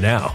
now. 0.00 0.34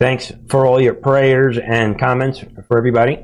Thanks 0.00 0.32
for 0.48 0.64
all 0.64 0.80
your 0.80 0.94
prayers 0.94 1.58
and 1.58 1.98
comments 1.98 2.42
for 2.66 2.78
everybody. 2.78 3.22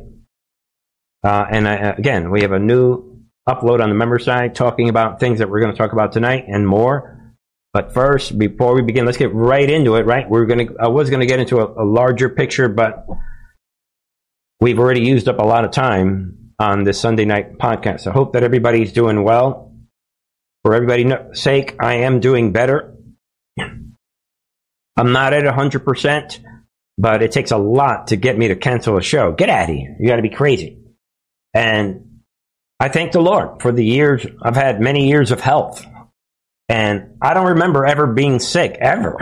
Uh, 1.25 1.46
and 1.50 1.67
I, 1.67 1.75
again, 1.90 2.31
we 2.31 2.43
have 2.43 2.52
a 2.52 2.58
new 2.58 3.23
upload 3.49 3.81
on 3.82 3.88
the 3.88 3.94
member 3.94 4.19
side 4.19 4.55
talking 4.55 4.90
about 4.90 5.19
things 5.19 5.38
that 5.38 5.49
we're 5.49 5.61
going 5.61 5.73
to 5.73 5.78
talk 5.78 5.93
about 5.93 6.12
tonight 6.12 6.44
and 6.49 6.69
more. 6.69 7.34
But 7.73 7.94
first, 7.94 8.38
before 8.38 8.75
we 8.75 8.82
begin, 8.82 9.06
let's 9.06 9.17
get 9.17 9.34
right 9.34 9.69
into 9.69 9.96
it. 9.96 10.05
Right, 10.05 10.28
we're 10.28 10.46
going 10.46 10.69
to. 10.69 10.76
I 10.78 10.88
was 10.88 11.11
going 11.11 11.20
to 11.20 11.26
get 11.26 11.40
into 11.40 11.58
a, 11.58 11.82
a 11.82 11.84
larger 11.84 12.28
picture, 12.28 12.69
but 12.69 13.06
we've 14.61 14.78
already 14.78 15.02
used 15.02 15.28
up 15.28 15.38
a 15.38 15.44
lot 15.44 15.64
of 15.64 15.70
time 15.70 16.52
on 16.58 16.84
this 16.84 17.00
Sunday 17.00 17.25
night 17.25 17.58
podcast. 17.58 18.06
I 18.06 18.12
hope 18.12 18.32
that 18.34 18.43
everybody's 18.43 18.93
doing 18.93 19.25
well. 19.25 19.75
For 20.62 20.75
everybody's 20.75 21.40
sake, 21.40 21.76
I 21.81 21.96
am 21.96 22.20
doing 22.20 22.52
better. 22.52 22.94
I'm 23.58 25.12
not 25.12 25.34
at 25.34 25.44
100%, 25.44 26.40
but 26.99 27.23
it 27.23 27.33
takes 27.33 27.51
a 27.51 27.59
lot 27.59 28.09
to 28.09 28.17
get 28.17 28.39
me 28.39 28.49
to 28.49 28.57
cancel 28.57 28.97
a 28.97 29.03
show. 29.03 29.33
Get 29.33 29.49
out 29.49 29.69
of 29.69 29.77
here. 29.77 29.97
You 30.01 30.09
got 30.09 30.17
to 30.17 30.23
be 30.23 30.31
crazy. 30.31 30.79
And 31.53 32.21
I 32.81 32.89
thank 32.89 33.13
the 33.13 33.21
Lord 33.21 33.63
for 33.63 33.73
the 33.73 33.85
years. 33.85 34.27
I've 34.43 34.57
had 34.57 34.81
many 34.81 35.09
years 35.09 35.31
of 35.31 35.41
health. 35.41 35.85
And 36.69 37.17
I 37.23 37.35
don't 37.35 37.47
remember 37.47 37.87
ever 37.87 38.07
being 38.07 38.39
sick, 38.39 38.77
ever. 38.81 39.17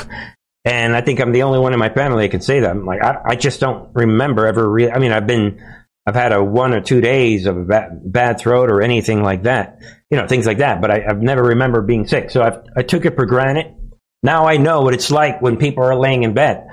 and 0.64 0.96
I 0.96 1.00
think 1.00 1.20
I'm 1.20 1.32
the 1.32 1.44
only 1.44 1.58
one 1.58 1.72
in 1.72 1.78
my 1.78 1.90
family 1.90 2.24
that 2.24 2.30
can 2.30 2.40
say 2.40 2.60
that. 2.60 2.70
I'm 2.70 2.84
like, 2.84 3.02
I, 3.02 3.20
I 3.24 3.36
just 3.36 3.60
don't 3.60 3.94
remember 3.94 4.46
ever 4.46 4.68
really. 4.68 4.90
I 4.90 4.98
mean, 4.98 5.12
I've 5.12 5.26
been, 5.26 5.62
I've 6.06 6.14
had 6.14 6.32
a 6.32 6.42
one 6.42 6.74
or 6.74 6.80
two 6.80 7.00
days 7.00 7.46
of 7.46 7.56
a 7.56 7.64
bad, 7.64 8.00
bad 8.04 8.40
throat 8.40 8.68
or 8.68 8.82
anything 8.82 9.22
like 9.22 9.44
that, 9.44 9.78
you 10.10 10.16
know, 10.16 10.26
things 10.26 10.46
like 10.46 10.58
that. 10.58 10.80
But 10.80 10.90
I, 10.90 11.00
have 11.00 11.22
never 11.22 11.42
remember 11.42 11.82
being 11.82 12.06
sick. 12.08 12.30
So 12.30 12.42
I've, 12.42 12.64
I 12.76 12.82
took 12.82 13.04
it 13.04 13.14
for 13.14 13.26
granted. 13.26 13.76
Now 14.24 14.46
I 14.46 14.56
know 14.56 14.82
what 14.82 14.94
it's 14.94 15.10
like 15.10 15.40
when 15.40 15.56
people 15.58 15.84
are 15.84 15.96
laying 15.96 16.24
in 16.24 16.34
bed. 16.34 16.66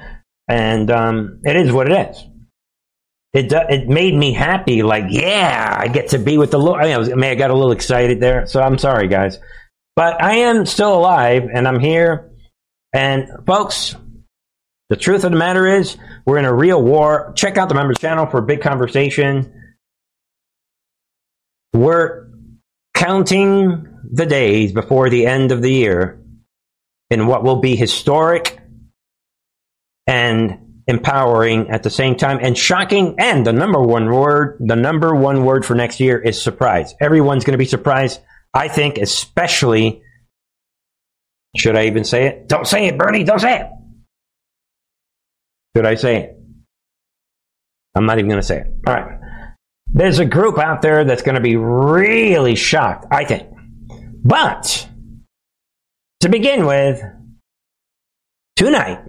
And 0.49 0.89
um, 0.89 1.41
it 1.45 1.55
is 1.55 1.71
what 1.71 1.91
it 1.91 2.09
is. 2.09 2.23
It, 3.31 3.53
it 3.53 3.87
made 3.87 4.15
me 4.15 4.33
happy. 4.33 4.81
Like, 4.81 5.05
yeah, 5.09 5.77
I 5.79 5.87
get 5.87 6.09
to 6.09 6.17
be 6.19 6.39
with 6.39 6.49
the 6.49 6.57
Lord. 6.57 6.81
I, 6.81 6.85
mean, 6.85 6.95
I, 6.95 6.97
was, 6.97 7.11
I, 7.11 7.15
mean, 7.15 7.29
I 7.29 7.35
got 7.35 7.51
a 7.51 7.53
little 7.53 7.71
excited 7.71 8.19
there. 8.19 8.47
So 8.47 8.59
I'm 8.59 8.79
sorry, 8.79 9.07
guys. 9.07 9.39
But 9.95 10.21
I 10.21 10.37
am 10.37 10.65
still 10.65 10.97
alive 10.97 11.49
and 11.53 11.67
I'm 11.67 11.79
here. 11.79 12.31
And 12.91 13.27
folks, 13.45 13.95
the 14.89 14.95
truth 14.95 15.23
of 15.23 15.31
the 15.31 15.37
matter 15.37 15.67
is, 15.67 15.97
we're 16.25 16.39
in 16.39 16.45
a 16.45 16.53
real 16.53 16.81
war. 16.81 17.31
Check 17.35 17.57
out 17.57 17.69
the 17.69 17.75
members 17.75 17.99
channel 17.99 18.25
for 18.25 18.39
a 18.39 18.45
big 18.45 18.61
conversation. 18.61 19.53
We're 21.73 22.29
counting 22.95 23.85
the 24.11 24.25
days 24.25 24.71
before 24.71 25.11
the 25.11 25.27
end 25.27 25.51
of 25.51 25.61
the 25.61 25.71
year 25.71 26.19
in 27.11 27.27
what 27.27 27.43
will 27.43 27.59
be 27.59 27.75
historic 27.75 28.58
and 30.09 30.81
empowering 30.87 31.69
at 31.69 31.83
the 31.83 31.89
same 31.89 32.15
time 32.15 32.39
and 32.41 32.57
shocking. 32.57 33.15
And 33.19 33.45
the 33.45 33.53
number 33.53 33.81
one 33.81 34.09
word, 34.09 34.57
the 34.59 34.75
number 34.75 35.15
one 35.15 35.45
word 35.45 35.65
for 35.65 35.75
next 35.75 35.99
year 35.99 36.19
is 36.19 36.41
surprise. 36.41 36.95
Everyone's 36.99 37.45
going 37.45 37.53
to 37.53 37.59
be 37.59 37.65
surprised 37.65 38.19
I 38.53 38.67
think, 38.67 38.97
especially, 38.97 40.01
should 41.55 41.75
I 41.75 41.85
even 41.85 42.03
say 42.03 42.27
it? 42.27 42.47
Don't 42.47 42.67
say 42.67 42.87
it, 42.87 42.97
Bernie, 42.97 43.23
don't 43.23 43.39
say 43.39 43.59
it. 43.59 43.67
Should 45.75 45.85
I 45.85 45.95
say 45.95 46.17
it? 46.17 46.35
I'm 47.95 48.05
not 48.05 48.17
even 48.17 48.29
going 48.29 48.41
to 48.41 48.47
say 48.47 48.61
it. 48.61 48.67
All 48.87 48.93
right. 48.93 49.19
There's 49.91 50.19
a 50.19 50.25
group 50.25 50.57
out 50.57 50.81
there 50.81 51.03
that's 51.03 51.21
going 51.21 51.35
to 51.35 51.41
be 51.41 51.55
really 51.55 52.55
shocked, 52.55 53.05
I 53.11 53.25
think. 53.25 53.49
But, 54.23 54.87
to 56.21 56.29
begin 56.29 56.65
with, 56.65 57.01
tonight, 58.55 59.03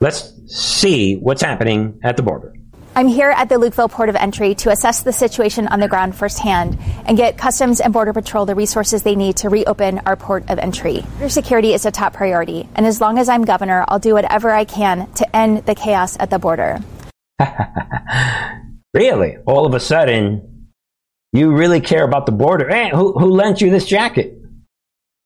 let's 0.00 0.32
see 0.46 1.16
what's 1.16 1.42
happening 1.42 2.00
at 2.02 2.16
the 2.16 2.22
border. 2.22 2.54
I'm 2.94 3.08
here 3.08 3.28
at 3.28 3.50
the 3.50 3.56
Lukeville 3.56 3.90
Port 3.90 4.08
of 4.08 4.16
Entry 4.16 4.54
to 4.54 4.70
assess 4.70 5.02
the 5.02 5.12
situation 5.12 5.68
on 5.68 5.80
the 5.80 5.88
ground 5.88 6.16
firsthand 6.16 6.78
and 7.04 7.14
get 7.14 7.36
Customs 7.36 7.80
and 7.80 7.92
Border 7.92 8.14
Patrol 8.14 8.46
the 8.46 8.54
resources 8.54 9.02
they 9.02 9.16
need 9.16 9.36
to 9.38 9.50
reopen 9.50 9.98
our 10.06 10.16
port 10.16 10.48
of 10.48 10.58
entry. 10.58 11.02
Border 11.18 11.28
security 11.28 11.74
is 11.74 11.84
a 11.84 11.90
top 11.90 12.14
priority, 12.14 12.66
and 12.74 12.86
as 12.86 12.98
long 12.98 13.18
as 13.18 13.28
I'm 13.28 13.44
governor, 13.44 13.84
I'll 13.86 13.98
do 13.98 14.14
whatever 14.14 14.50
I 14.50 14.64
can 14.64 15.12
to 15.12 15.36
end 15.36 15.66
the 15.66 15.74
chaos 15.74 16.16
at 16.18 16.30
the 16.30 16.38
border. 16.38 16.78
really? 18.94 19.36
All 19.46 19.66
of 19.66 19.74
a 19.74 19.80
sudden, 19.80 20.70
you 21.34 21.54
really 21.54 21.82
care 21.82 22.02
about 22.02 22.24
the 22.24 22.32
border? 22.32 22.66
Hey, 22.66 22.88
who, 22.88 23.12
who 23.12 23.30
lent 23.30 23.60
you 23.60 23.68
this 23.68 23.84
jacket? 23.84 24.38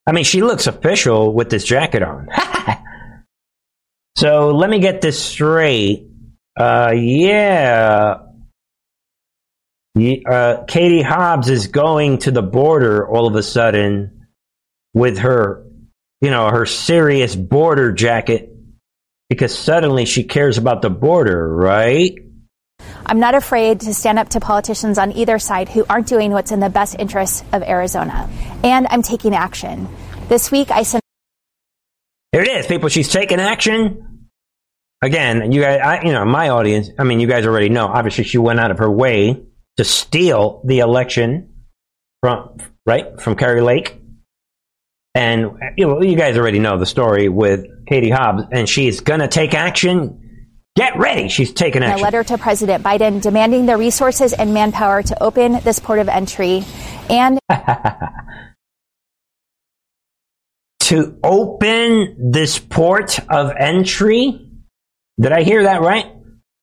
I 0.05 0.11
mean, 0.11 0.25
she 0.25 0.41
looks 0.41 0.67
official 0.67 1.33
with 1.33 1.49
this 1.49 1.63
jacket 1.63 2.03
on. 2.03 2.27
so 4.21 4.51
let 4.51 4.69
me 4.69 4.79
get 4.79 5.01
this 5.01 5.21
straight 5.21 6.11
uh, 6.57 6.91
yeah. 6.95 8.17
Uh, 9.97 10.63
Katie 10.67 11.01
Hobbs 11.01 11.49
is 11.49 11.67
going 11.67 12.19
to 12.19 12.31
the 12.31 12.41
border 12.41 13.07
all 13.07 13.27
of 13.27 13.35
a 13.35 13.43
sudden 13.43 14.27
with 14.93 15.19
her, 15.19 15.65
you 16.21 16.31
know, 16.31 16.49
her 16.49 16.65
serious 16.65 17.35
border 17.35 17.91
jacket 17.91 18.49
because 19.29 19.57
suddenly 19.57 20.05
she 20.05 20.23
cares 20.23 20.57
about 20.57 20.81
the 20.81 20.89
border, 20.89 21.53
right? 21.53 22.17
I'm 23.05 23.19
not 23.19 23.35
afraid 23.35 23.81
to 23.81 23.93
stand 23.93 24.19
up 24.19 24.29
to 24.29 24.39
politicians 24.39 24.97
on 24.97 25.11
either 25.11 25.39
side 25.39 25.67
who 25.67 25.85
aren't 25.89 26.07
doing 26.07 26.31
what's 26.31 26.51
in 26.51 26.59
the 26.59 26.69
best 26.69 26.95
interests 26.99 27.43
of 27.51 27.63
Arizona. 27.63 28.29
And 28.63 28.87
I'm 28.89 29.01
taking 29.01 29.35
action. 29.35 29.87
This 30.29 30.51
week 30.51 30.71
I 30.71 30.83
sent. 30.83 31.00
Here 32.31 32.41
it 32.41 32.47
is, 32.47 32.67
people. 32.67 32.89
She's 32.89 33.09
taking 33.09 33.39
action 33.39 34.11
again, 35.01 35.51
you 35.51 35.61
guys, 35.61 35.79
I, 35.83 36.01
you 36.05 36.11
know, 36.11 36.23
my 36.25 36.49
audience, 36.49 36.89
I 36.97 37.03
mean, 37.03 37.19
you 37.19 37.27
guys 37.27 37.45
already 37.45 37.69
know, 37.69 37.87
obviously 37.87 38.23
she 38.23 38.37
went 38.37 38.59
out 38.59 38.71
of 38.71 38.77
her 38.77 38.89
way 38.89 39.41
to 39.77 39.83
steal 39.83 40.61
the 40.65 40.79
election 40.79 41.65
from, 42.21 42.57
right, 42.85 43.19
from 43.19 43.35
Kari 43.35 43.61
Lake. 43.61 43.97
And, 45.13 45.57
you 45.77 45.87
know, 45.87 46.01
you 46.01 46.15
guys 46.15 46.37
already 46.37 46.59
know 46.59 46.77
the 46.77 46.85
story 46.85 47.27
with 47.27 47.65
Katie 47.85 48.09
Hobbs, 48.09 48.43
and 48.51 48.69
she's 48.69 49.01
going 49.01 49.19
to 49.19 49.27
take 49.27 49.53
action. 49.53 50.17
Get 50.77 50.97
ready. 50.97 51.27
She's 51.27 51.51
taking 51.51 51.83
action. 51.83 51.99
A 51.99 52.03
letter 52.03 52.23
to 52.23 52.37
President 52.37 52.81
Biden 52.81 53.21
demanding 53.21 53.65
the 53.65 53.75
resources 53.75 54.31
and 54.31 54.53
manpower 54.53 55.03
to 55.03 55.21
open 55.21 55.59
this 55.63 55.79
port 55.79 55.99
of 55.99 56.07
entry 56.07 56.63
and 57.09 57.39
to 60.91 61.17
open 61.23 62.31
this 62.31 62.59
port 62.59 63.17
of 63.29 63.51
entry 63.57 64.51
did 65.21 65.31
I 65.31 65.43
hear 65.43 65.63
that 65.63 65.81
right? 65.81 66.07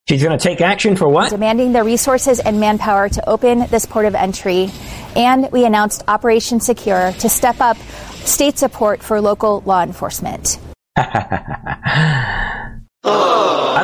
She's 0.08 0.22
going 0.22 0.36
to 0.36 0.42
take 0.42 0.60
action 0.60 0.96
for 0.96 1.08
what? 1.08 1.30
Demanding 1.30 1.72
the 1.72 1.84
resources 1.84 2.40
and 2.40 2.58
manpower 2.58 3.08
to 3.08 3.28
open 3.28 3.68
this 3.68 3.86
port 3.86 4.04
of 4.04 4.14
entry. 4.16 4.70
And 5.14 5.52
we 5.52 5.64
announced 5.64 6.02
Operation 6.08 6.58
Secure 6.60 7.12
to 7.12 7.28
step 7.28 7.60
up 7.60 7.76
state 8.24 8.58
support 8.58 9.02
for 9.02 9.20
local 9.20 9.60
law 9.60 9.82
enforcement. 9.82 10.58
I 10.96 12.80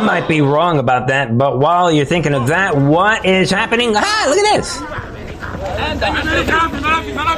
might 0.02 0.26
be 0.26 0.40
wrong 0.40 0.78
about 0.78 1.08
that, 1.08 1.38
but 1.38 1.58
while 1.58 1.92
you're 1.92 2.04
thinking 2.04 2.34
of 2.34 2.48
that, 2.48 2.76
what 2.76 3.24
is 3.24 3.50
happening? 3.50 3.92
Ah, 3.94 4.26
look 4.28 4.38
at 4.38 4.56
this. 4.56 5.24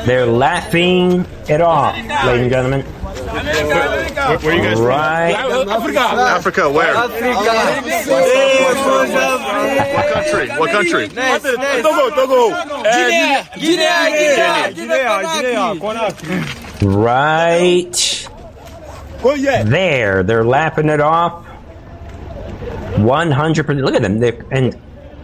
They're 0.06 0.26
laughing 0.26 1.26
it 1.48 1.60
off, 1.60 1.94
ladies 1.96 2.42
and 2.42 2.50
gentlemen. 2.50 2.82
Where, 3.26 4.38
where 4.38 4.56
you 4.56 4.62
guys 4.62 4.80
right. 4.80 5.34
from? 5.34 5.68
Africa. 5.68 6.00
Africa, 6.00 6.70
where? 6.70 6.94
Africa. 6.94 7.26
What 9.94 10.12
country? 10.12 10.48
What 10.50 10.70
country? 10.70 11.08
Togo, 11.82 12.10
Togo. 12.14 12.50
Guinea. 12.82 13.42
Guinea. 13.58 14.74
Guinea. 14.74 15.10
Guinea, 15.34 15.80
Right 16.82 18.28
oh, 19.24 19.36
there. 19.36 20.22
They're 20.22 20.44
laughing 20.44 20.88
it 20.88 21.00
off. 21.00 21.44
100%. 22.96 23.84
Look 23.84 23.94
at 23.94 24.02
them. 24.02 24.20
They're, 24.20 24.44
and 24.50 24.76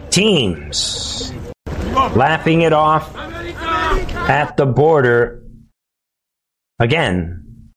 teams 0.09 1.33
laughing 1.93 2.61
it 2.61 2.73
off 2.73 3.15
at 3.15 4.57
the 4.57 4.65
border. 4.65 5.43
Again, 6.79 7.71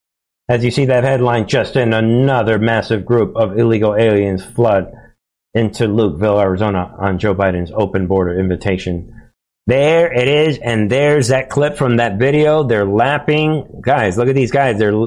as 0.48 0.64
you 0.64 0.70
see 0.70 0.86
that 0.86 1.04
headline, 1.04 1.48
just 1.48 1.76
in 1.76 1.92
another 1.92 2.58
massive 2.58 3.04
group 3.04 3.36
of 3.36 3.58
illegal 3.58 3.94
aliens 3.94 4.44
flood 4.44 4.92
into 5.54 5.84
Lukeville, 5.84 6.40
Arizona 6.40 6.94
on 6.98 7.18
Joe 7.18 7.34
Biden's 7.34 7.72
open 7.74 8.06
border 8.06 8.38
invitation. 8.38 9.12
There 9.66 10.12
it 10.12 10.28
is, 10.28 10.58
and 10.58 10.90
there's 10.90 11.28
that 11.28 11.50
clip 11.50 11.76
from 11.76 11.96
that 11.96 12.18
video. 12.18 12.62
They're 12.62 12.86
lapping. 12.86 13.80
Guys, 13.80 14.16
look 14.16 14.28
at 14.28 14.34
these 14.34 14.52
guys. 14.52 14.78
They're 14.78 15.06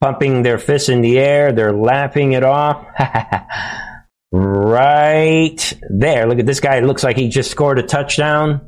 pumping 0.00 0.42
their 0.42 0.58
fists 0.58 0.88
in 0.88 1.02
the 1.02 1.18
air. 1.18 1.52
They're 1.52 1.74
laughing 1.74 2.32
it 2.32 2.42
off. 2.42 2.86
right 4.32 5.78
there. 5.90 6.26
Look 6.26 6.38
at 6.38 6.46
this 6.46 6.60
guy. 6.60 6.76
It 6.76 6.84
looks 6.84 7.04
like 7.04 7.16
he 7.16 7.28
just 7.28 7.50
scored 7.50 7.78
a 7.78 7.82
touchdown. 7.82 8.62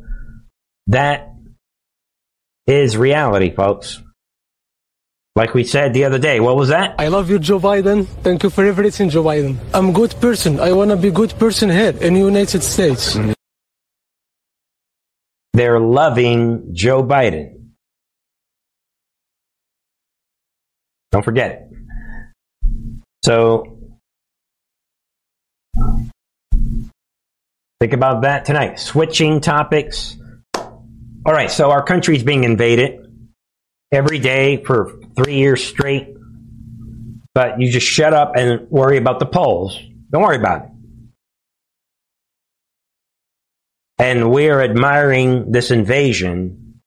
That 0.88 1.32
is 2.66 2.96
reality, 2.96 3.54
folks. 3.54 4.00
Like 5.36 5.52
we 5.52 5.64
said 5.64 5.94
the 5.94 6.04
other 6.04 6.18
day, 6.20 6.38
what 6.38 6.54
was 6.54 6.68
that? 6.68 6.94
I 6.98 7.08
love 7.08 7.28
you, 7.28 7.40
Joe 7.40 7.58
Biden. 7.58 8.06
Thank 8.22 8.44
you 8.44 8.50
for 8.50 8.64
everything, 8.64 9.10
Joe 9.10 9.24
Biden. 9.24 9.56
I'm 9.74 9.88
a 9.88 9.92
good 9.92 10.14
person. 10.20 10.60
I 10.60 10.72
want 10.72 10.90
to 10.92 10.96
be 10.96 11.08
a 11.08 11.10
good 11.10 11.36
person 11.40 11.70
here 11.70 11.96
in 12.00 12.14
the 12.14 12.20
United 12.20 12.62
States. 12.62 13.18
They're 15.54 15.80
loving 15.80 16.70
Joe 16.72 17.02
Biden. 17.02 17.72
Don't 21.10 21.24
forget 21.24 21.50
it. 21.52 21.60
So, 23.24 23.73
think 27.80 27.92
about 27.92 28.22
that 28.22 28.44
tonight. 28.44 28.78
Switching 28.78 29.40
topics. 29.40 30.16
All 30.56 31.32
right, 31.32 31.50
so 31.50 31.70
our 31.70 31.82
country's 31.82 32.22
being 32.22 32.44
invaded 32.44 33.00
every 33.90 34.18
day 34.18 34.62
for 34.62 35.00
three 35.16 35.36
years 35.36 35.64
straight, 35.64 36.08
but 37.34 37.60
you 37.60 37.70
just 37.70 37.86
shut 37.86 38.12
up 38.12 38.32
and 38.36 38.68
worry 38.68 38.98
about 38.98 39.20
the 39.20 39.26
polls. 39.26 39.78
Don't 40.10 40.22
worry 40.22 40.36
about 40.36 40.64
it. 40.64 40.70
And 43.98 44.30
we're 44.30 44.60
admiring 44.60 45.52
this 45.52 45.70
invasion, 45.70 46.80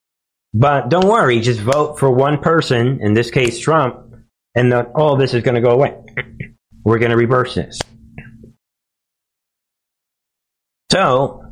but 0.54 0.90
don't 0.90 1.08
worry, 1.08 1.40
just 1.40 1.62
vote 1.62 2.00
for 2.00 2.12
one 2.12 2.40
person, 2.40 3.00
in 3.02 3.14
this 3.14 3.32
case 3.32 3.60
Trump, 3.60 4.14
and 4.56 4.74
all 4.74 5.16
this 5.16 5.34
is 5.34 5.42
going 5.42 5.56
to 5.56 5.62
go 5.62 5.72
away. 5.72 5.98
We're 6.84 7.00
going 7.00 7.12
to 7.12 7.18
reverse 7.18 7.56
this. 7.56 7.80
So 10.92 11.44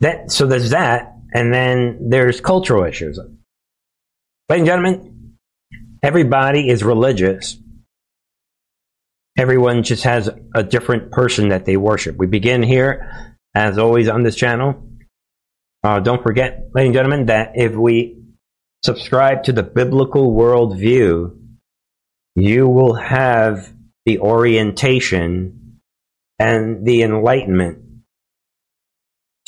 that 0.00 0.30
so 0.30 0.46
there's 0.46 0.70
that, 0.70 1.16
and 1.32 1.52
then 1.52 2.08
there's 2.10 2.40
cultural 2.40 2.84
issues. 2.84 3.18
Ladies 4.48 4.60
and 4.60 4.66
gentlemen, 4.66 5.36
everybody 6.02 6.68
is 6.68 6.84
religious. 6.84 7.58
Everyone 9.36 9.82
just 9.82 10.04
has 10.04 10.30
a 10.54 10.62
different 10.62 11.12
person 11.12 11.50
that 11.50 11.64
they 11.64 11.76
worship. 11.76 12.16
We 12.16 12.26
begin 12.26 12.62
here, 12.62 13.36
as 13.54 13.78
always, 13.78 14.08
on 14.08 14.22
this 14.22 14.34
channel. 14.34 14.84
Uh, 15.84 16.00
don't 16.00 16.22
forget, 16.22 16.70
ladies 16.74 16.88
and 16.88 16.94
gentlemen, 16.94 17.26
that 17.26 17.52
if 17.54 17.74
we 17.74 18.20
subscribe 18.84 19.44
to 19.44 19.52
the 19.52 19.62
biblical 19.62 20.32
worldview, 20.34 21.36
you 22.34 22.68
will 22.68 22.94
have 22.94 23.72
the 24.06 24.18
orientation 24.18 25.80
and 26.38 26.84
the 26.84 27.02
enlightenment 27.02 27.87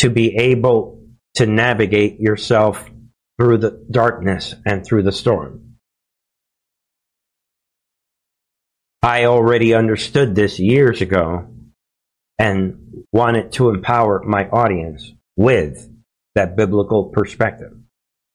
to 0.00 0.09
be 0.09 0.35
able 0.37 0.99
to 1.35 1.45
navigate 1.45 2.21
yourself 2.21 2.90
through 3.38 3.59
the 3.59 3.87
darkness 3.90 4.54
and 4.64 4.85
through 4.85 5.02
the 5.02 5.12
storm. 5.12 5.76
I 9.02 9.26
already 9.26 9.75
understood 9.75 10.35
this 10.35 10.59
years 10.59 11.02
ago 11.02 11.49
and 12.38 13.04
wanted 13.12 13.52
to 13.52 13.69
empower 13.69 14.23
my 14.23 14.49
audience 14.49 15.12
with 15.37 15.87
that 16.35 16.57
biblical 16.57 17.11
perspective 17.11 17.73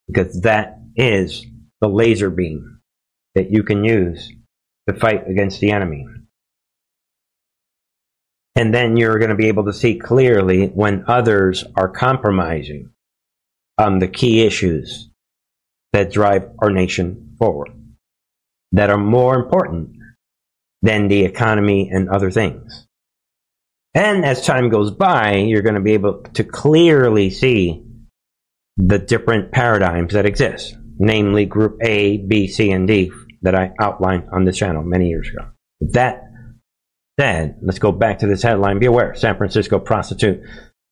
because 0.08 0.42
that 0.42 0.80
is 0.96 1.48
the 1.82 1.88
laser 1.88 2.30
beam 2.30 2.80
that 3.34 3.50
you 3.50 3.64
can 3.64 3.84
use 3.84 4.32
to 4.88 4.94
fight 4.94 5.28
against 5.28 5.60
the 5.62 5.72
enemy. 5.72 6.06
And 8.56 8.74
then 8.74 8.96
you're 8.96 9.20
going 9.20 9.30
to 9.30 9.36
be 9.36 9.50
able 9.50 9.66
to 9.66 9.74
see 9.74 10.00
clearly 10.00 10.68
when 10.68 11.06
others 11.08 11.64
are 11.76 11.90
compromising 11.90 12.92
on 13.78 14.00
the 14.00 14.08
key 14.08 14.46
issues 14.46 15.10
that 15.92 16.12
drive 16.12 16.50
our 16.60 16.70
nation 16.70 17.36
forward, 17.38 17.70
that 18.72 18.90
are 18.90 18.98
more 18.98 19.36
important 19.36 19.98
than 20.82 21.08
the 21.08 21.26
economy 21.26 21.90
and 21.92 22.10
other 22.10 22.32
things. 22.32 22.88
And 23.94 24.26
as 24.26 24.46
time 24.46 24.70
goes 24.70 24.92
by, 24.92 25.36
you're 25.36 25.62
going 25.62 25.76
to 25.76 25.82
be 25.82 25.94
able 25.94 26.24
to 26.34 26.44
clearly 26.44 27.30
see 27.30 27.84
the 28.78 29.00
different 29.00 29.52
paradigms 29.52 30.14
that 30.14 30.26
exist, 30.26 30.76
namely 30.98 31.46
group 31.46 31.78
A, 31.82 32.18
B, 32.18 32.48
C, 32.48 32.72
and 32.72 32.88
D 32.88 33.12
that 33.42 33.56
I 33.56 33.72
outlined 33.80 34.30
on 34.32 34.44
this 34.44 34.58
channel 34.58 34.84
many 34.84 35.10
years 35.10 35.30
ago. 35.30 35.48
That 35.80 36.25
said, 37.20 37.58
let's 37.62 37.80
go 37.80 37.92
back 37.92 38.20
to 38.20 38.28
this 38.28 38.44
headline. 38.44 38.80
Be 38.80 38.86
aware, 38.86 39.16
San 39.16 39.38
Francisco 39.38 39.80
prostitute 39.80 40.44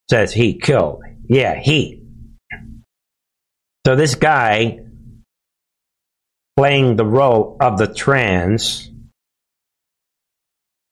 says 0.10 0.34
he 0.34 0.58
killed. 0.60 1.01
Yeah, 1.27 1.56
he 1.60 2.03
so 3.86 3.98
this 3.98 4.15
guy 4.15 4.80
playing 6.56 6.96
the 6.96 7.06
role 7.06 7.58
of 7.60 7.77
the 7.77 7.94
trans, 7.94 8.89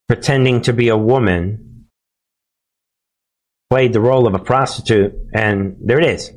pretending 0.10 0.64
to 0.64 0.74
be 0.74 0.90
a 0.90 0.98
woman, 0.98 1.88
played 3.70 3.94
the 3.94 4.02
role 4.02 4.28
of 4.28 4.34
a 4.34 4.40
prostitute, 4.40 5.14
and 5.34 5.78
there 5.80 6.00
it 6.00 6.06
is. 6.06 6.32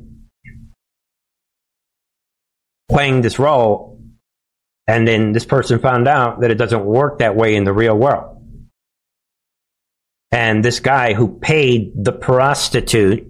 Playing 2.89 3.19
this 3.19 3.37
role, 3.37 3.99
and 4.87 5.05
then 5.05 5.33
this 5.33 5.43
person 5.43 5.79
found 5.79 6.07
out 6.07 6.39
that 6.39 6.51
it 6.51 6.55
doesn't 6.55 6.85
work 6.85 7.19
that 7.19 7.35
way 7.35 7.55
in 7.55 7.65
the 7.65 7.73
real 7.73 7.97
world. 7.97 8.34
And 10.35 10.65
this 10.65 10.81
guy 10.81 11.13
who 11.13 11.39
paid 11.39 11.93
the 11.95 12.11
prostitute 12.11 13.25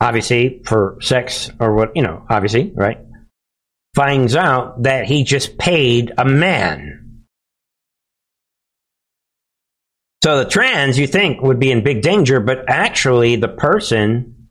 obviously 0.00 0.62
for 0.64 0.98
sex 1.00 1.50
or 1.58 1.74
what, 1.74 1.96
you 1.96 2.02
know, 2.02 2.24
obviously, 2.30 2.70
right? 2.76 2.98
Finds 3.96 4.36
out 4.36 4.84
that 4.84 5.06
he 5.06 5.24
just 5.24 5.58
paid 5.58 6.12
a 6.16 6.24
man. 6.24 7.24
So 10.22 10.38
the 10.38 10.48
trans, 10.48 10.96
you 10.96 11.08
think, 11.08 11.42
would 11.42 11.58
be 11.58 11.72
in 11.72 11.82
big 11.82 12.02
danger, 12.02 12.38
but 12.38 12.70
actually 12.70 13.34
the 13.34 13.48
person, 13.48 14.50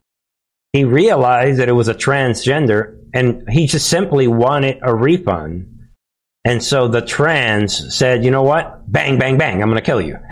he 0.74 0.84
realized 0.84 1.60
that 1.60 1.70
it 1.70 1.74
was 1.74 1.88
a 1.88 1.96
transgender 1.96 2.98
and 3.14 3.48
he 3.50 3.68
just 3.68 3.88
simply 3.90 4.28
wanted 4.28 4.80
a 4.82 4.94
refund. 4.94 5.77
And 6.48 6.64
so 6.64 6.88
the 6.88 7.02
trans 7.02 7.96
said, 7.96 8.24
you 8.24 8.32
know 8.32 8.44
what? 8.44 8.90
Bang, 8.92 9.20
bang, 9.20 9.38
bang, 9.38 9.62
I'm 9.62 9.70
going 9.70 9.82
to 9.82 9.86
kill 9.86 10.02
you. 10.02 10.18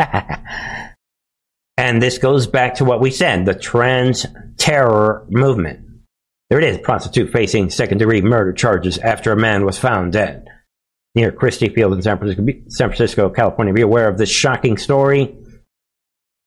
And 1.77 2.01
this 2.01 2.17
goes 2.17 2.47
back 2.47 2.75
to 2.75 2.85
what 2.85 3.01
we 3.01 3.11
said 3.11 3.45
the 3.45 3.53
trans 3.53 4.25
terror 4.57 5.25
movement. 5.29 5.81
There 6.49 6.59
it 6.59 6.63
is 6.65 6.77
prostitute 6.77 7.31
facing 7.31 7.69
second 7.69 7.97
degree 7.97 8.21
murder 8.21 8.53
charges 8.53 8.97
after 8.97 9.31
a 9.31 9.37
man 9.37 9.65
was 9.65 9.77
found 9.77 10.13
dead 10.13 10.47
near 11.15 11.31
Crissy 11.31 11.73
Field 11.73 11.93
in 11.93 12.01
San 12.01 12.17
Francisco, 12.17 12.45
San 12.69 12.89
Francisco 12.89 13.29
California. 13.29 13.73
Be 13.73 13.81
aware 13.81 14.07
of 14.07 14.17
this 14.17 14.29
shocking 14.29 14.77
story. 14.77 15.35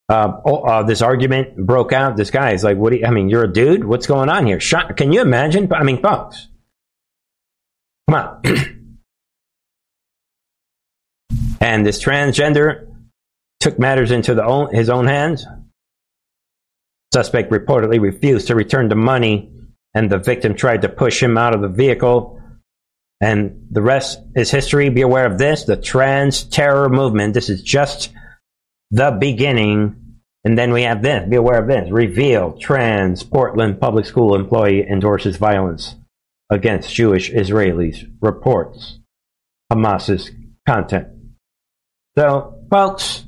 Uh, 0.08 0.40
oh, 0.46 0.62
uh, 0.62 0.82
this 0.84 1.02
argument 1.02 1.56
broke 1.56 1.92
out. 1.92 2.16
This 2.16 2.30
guy 2.30 2.52
is 2.52 2.64
like, 2.64 2.78
"What? 2.78 2.90
Do 2.90 2.96
you, 2.96 3.06
I 3.06 3.10
mean, 3.10 3.28
you're 3.28 3.44
a 3.44 3.52
dude. 3.52 3.84
What's 3.84 4.06
going 4.06 4.30
on 4.30 4.46
here? 4.46 4.58
Can 4.96 5.12
you 5.12 5.20
imagine? 5.20 5.70
I 5.72 5.82
mean, 5.82 6.00
folks, 6.00 6.48
come 8.08 8.14
on." 8.14 8.42
and 11.60 11.84
this 11.84 12.02
transgender 12.02 12.86
took 13.60 13.78
matters 13.78 14.10
into 14.10 14.40
own, 14.44 14.74
his 14.74 14.88
own 14.88 15.06
hands. 15.06 15.46
Suspect 17.12 17.50
reportedly 17.50 18.00
refused 18.00 18.48
to 18.48 18.54
return 18.54 18.88
the 18.88 18.94
money, 18.94 19.50
and 19.94 20.10
the 20.10 20.18
victim 20.18 20.54
tried 20.54 20.82
to 20.82 20.88
push 20.88 21.22
him 21.22 21.38
out 21.38 21.54
of 21.54 21.62
the 21.62 21.68
vehicle. 21.68 22.40
And 23.20 23.66
the 23.70 23.82
rest 23.82 24.20
is 24.36 24.50
history. 24.50 24.90
Be 24.90 25.00
aware 25.00 25.26
of 25.26 25.38
this 25.38 25.64
the 25.64 25.76
trans 25.76 26.44
terror 26.44 26.88
movement. 26.88 27.34
This 27.34 27.48
is 27.48 27.62
just 27.62 28.12
the 28.90 29.10
beginning. 29.10 29.96
And 30.44 30.56
then 30.56 30.72
we 30.72 30.82
have 30.82 31.02
this. 31.02 31.28
Be 31.28 31.36
aware 31.36 31.60
of 31.60 31.66
this. 31.66 31.90
Reveal 31.90 32.52
trans 32.58 33.24
Portland 33.24 33.80
public 33.80 34.06
school 34.06 34.36
employee 34.36 34.86
endorses 34.86 35.36
violence 35.36 35.96
against 36.48 36.94
Jewish 36.94 37.32
Israelis. 37.32 38.08
Reports 38.20 39.00
Hamas's 39.72 40.30
content. 40.66 41.08
So, 42.18 42.64
folks, 42.68 43.24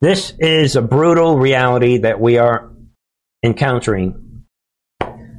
this 0.00 0.32
is 0.40 0.74
a 0.74 0.82
brutal 0.82 1.38
reality 1.38 1.98
that 1.98 2.20
we 2.20 2.38
are 2.38 2.72
encountering. 3.44 4.46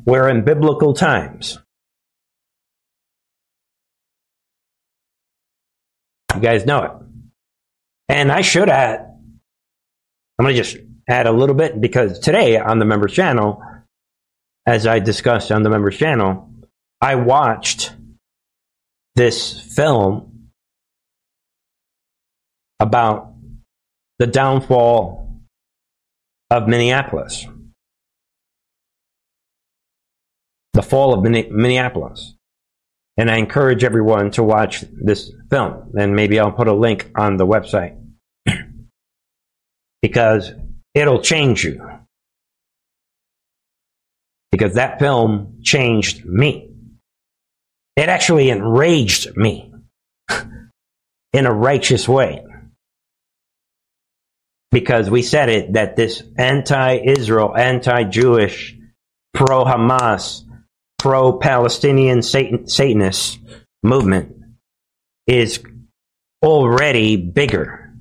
We're 0.05 0.29
in 0.29 0.45
biblical 0.45 0.93
times. 0.93 1.59
You 6.33 6.39
guys 6.39 6.65
know 6.65 6.83
it. 6.83 6.91
And 8.07 8.31
I 8.31 8.39
should 8.39 8.69
add, 8.69 9.01
I'm 10.39 10.45
going 10.45 10.55
to 10.55 10.63
just 10.63 10.77
add 11.09 11.27
a 11.27 11.33
little 11.33 11.55
bit 11.55 11.81
because 11.81 12.19
today 12.19 12.55
on 12.57 12.79
the 12.79 12.85
members 12.85 13.11
channel, 13.11 13.61
as 14.65 14.87
I 14.87 14.99
discussed 14.99 15.51
on 15.51 15.63
the 15.63 15.69
members 15.69 15.97
channel, 15.97 16.49
I 17.01 17.15
watched 17.15 17.91
this 19.15 19.59
film 19.59 20.30
about 22.81 23.35
the 24.17 24.25
downfall 24.25 25.39
of 26.49 26.67
Minneapolis. 26.67 27.45
The 30.73 30.81
fall 30.81 31.13
of 31.13 31.23
Minneapolis. 31.23 32.35
And 33.17 33.29
I 33.29 33.37
encourage 33.37 33.83
everyone 33.83 34.31
to 34.31 34.43
watch 34.43 34.83
this 34.91 35.31
film. 35.49 35.91
And 35.97 36.15
maybe 36.15 36.39
I'll 36.39 36.51
put 36.51 36.67
a 36.67 36.73
link 36.73 37.11
on 37.15 37.37
the 37.37 37.45
website. 37.45 37.97
because 40.01 40.51
it'll 40.95 41.21
change 41.21 41.63
you. 41.63 41.87
Because 44.51 44.73
that 44.73 44.97
film 44.97 45.59
changed 45.61 46.25
me. 46.25 46.71
It 47.95 48.09
actually 48.09 48.49
enraged 48.49 49.37
me 49.37 49.71
in 51.33 51.45
a 51.45 51.53
righteous 51.53 52.09
way. 52.09 52.43
Because 54.71 55.09
we 55.09 55.21
said 55.21 55.49
it 55.49 55.73
that 55.73 55.95
this 55.95 56.23
anti 56.37 56.95
Israel, 56.95 57.55
anti 57.55 58.03
Jewish, 58.05 58.77
pro 59.33 59.65
Hamas, 59.65 60.43
pro 60.97 61.33
Palestinian 61.33 62.21
Satan, 62.21 62.67
Satanist 62.67 63.39
movement 63.83 64.35
is 65.27 65.61
already 66.43 67.17
bigger. 67.17 67.93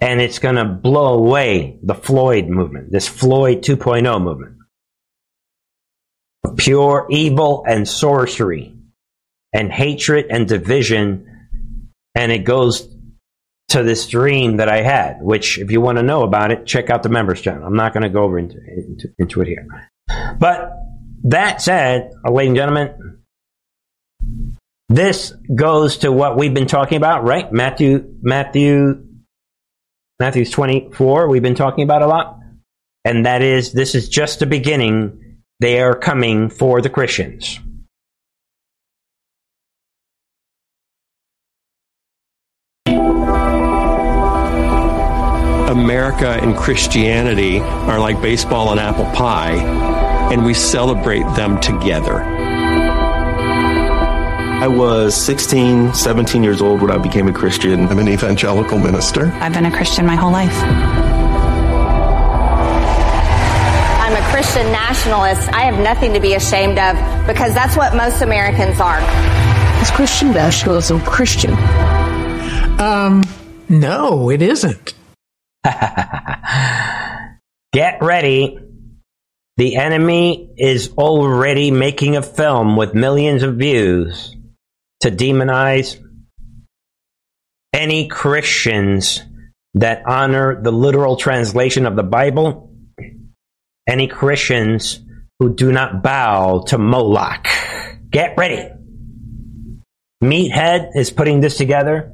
And 0.00 0.20
it's 0.20 0.38
going 0.38 0.56
to 0.56 0.64
blow 0.64 1.14
away 1.14 1.78
the 1.82 1.94
Floyd 1.94 2.48
movement, 2.48 2.92
this 2.92 3.08
Floyd 3.08 3.62
2.0 3.62 4.22
movement. 4.22 4.56
Pure 6.56 7.06
evil 7.10 7.64
and 7.66 7.88
sorcery 7.88 8.74
and 9.52 9.72
hatred 9.72 10.26
and 10.28 10.46
division. 10.46 11.88
And 12.14 12.30
it 12.32 12.44
goes 12.44 12.93
to 13.74 13.82
this 13.82 14.06
dream 14.06 14.56
that 14.56 14.68
I 14.68 14.82
had, 14.82 15.18
which, 15.20 15.58
if 15.58 15.70
you 15.70 15.80
want 15.80 15.98
to 15.98 16.02
know 16.02 16.22
about 16.22 16.50
it, 16.50 16.64
check 16.66 16.90
out 16.90 17.02
the 17.02 17.08
members 17.08 17.40
channel. 17.40 17.66
I'm 17.66 17.76
not 17.76 17.92
going 17.92 18.04
to 18.04 18.08
go 18.08 18.22
over 18.22 18.38
into, 18.38 18.56
into, 18.56 19.12
into 19.18 19.40
it 19.42 19.48
here. 19.48 19.66
But 20.38 20.72
that 21.24 21.60
said, 21.60 22.12
ladies 22.24 22.50
and 22.50 22.56
gentlemen, 22.56 23.18
this 24.88 25.32
goes 25.54 25.98
to 25.98 26.12
what 26.12 26.36
we've 26.36 26.54
been 26.54 26.68
talking 26.68 26.96
about, 26.96 27.24
right? 27.24 27.52
Matthew, 27.52 28.14
Matthew, 28.22 29.04
Matthew's 30.20 30.50
24, 30.50 31.28
we've 31.28 31.42
been 31.42 31.56
talking 31.56 31.82
about 31.84 32.02
a 32.02 32.06
lot. 32.06 32.38
And 33.04 33.26
that 33.26 33.42
is, 33.42 33.72
this 33.72 33.94
is 33.94 34.08
just 34.08 34.38
the 34.38 34.46
beginning. 34.46 35.40
They 35.60 35.80
are 35.80 35.94
coming 35.94 36.48
for 36.48 36.80
the 36.80 36.90
Christians. 36.90 37.58
America 45.74 46.38
and 46.40 46.56
Christianity 46.56 47.58
are 47.58 47.98
like 47.98 48.22
baseball 48.22 48.70
and 48.70 48.78
apple 48.78 49.06
pie 49.06 49.56
and 50.32 50.44
we 50.44 50.54
celebrate 50.54 51.24
them 51.34 51.60
together. 51.60 52.22
I 54.62 54.68
was 54.68 55.14
16, 55.14 55.92
17 55.92 56.42
years 56.44 56.62
old 56.62 56.80
when 56.80 56.92
I 56.92 56.98
became 56.98 57.26
a 57.26 57.32
Christian. 57.32 57.86
I'm 57.88 57.98
an 57.98 58.08
evangelical 58.08 58.78
minister. 58.78 59.26
I've 59.40 59.52
been 59.52 59.66
a 59.66 59.70
Christian 59.70 60.06
my 60.06 60.14
whole 60.14 60.30
life. 60.30 60.56
I'm 64.00 64.14
a 64.14 64.30
Christian 64.30 64.70
nationalist. 64.70 65.48
I 65.52 65.62
have 65.62 65.78
nothing 65.82 66.14
to 66.14 66.20
be 66.20 66.34
ashamed 66.34 66.78
of 66.78 66.96
because 67.26 67.52
that's 67.52 67.76
what 67.76 67.96
most 67.96 68.22
Americans 68.22 68.80
are. 68.80 69.00
Is 69.82 69.90
Christian 69.90 70.30
nationalism 70.30 71.00
Christian? 71.00 71.52
Um, 72.80 73.24
no, 73.68 74.30
it 74.30 74.40
isn't. 74.40 74.94
Get 77.72 78.02
ready 78.02 78.58
the 79.56 79.76
enemy 79.76 80.52
is 80.56 80.92
already 80.98 81.70
making 81.70 82.16
a 82.16 82.22
film 82.22 82.76
with 82.76 82.92
millions 82.92 83.44
of 83.44 83.54
views 83.54 84.34
to 85.00 85.12
demonize 85.12 86.00
any 87.72 88.08
Christians 88.08 89.22
that 89.74 90.02
honor 90.08 90.60
the 90.60 90.72
literal 90.72 91.16
translation 91.16 91.86
of 91.86 91.94
the 91.94 92.02
Bible, 92.02 92.72
any 93.88 94.08
Christians 94.08 95.00
who 95.38 95.54
do 95.54 95.70
not 95.70 96.02
bow 96.02 96.64
to 96.68 96.78
Moloch. 96.78 97.46
Get 98.10 98.36
ready. 98.36 98.70
Meathead 100.22 100.90
is 100.96 101.12
putting 101.12 101.40
this 101.40 101.56
together. 101.56 102.12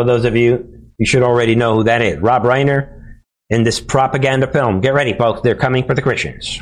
For 0.00 0.06
those 0.06 0.24
of 0.24 0.34
you, 0.34 0.66
you 0.96 1.04
should 1.04 1.22
already 1.22 1.54
know 1.54 1.74
who 1.74 1.84
that 1.84 2.00
is. 2.00 2.20
Rob 2.20 2.44
Reiner 2.44 3.18
in 3.50 3.64
this 3.64 3.80
propaganda 3.80 4.46
film. 4.46 4.80
Get 4.80 4.94
ready, 4.94 5.12
folks. 5.12 5.42
They're 5.42 5.54
coming 5.54 5.86
for 5.86 5.92
the 5.92 6.00
Christians. 6.00 6.58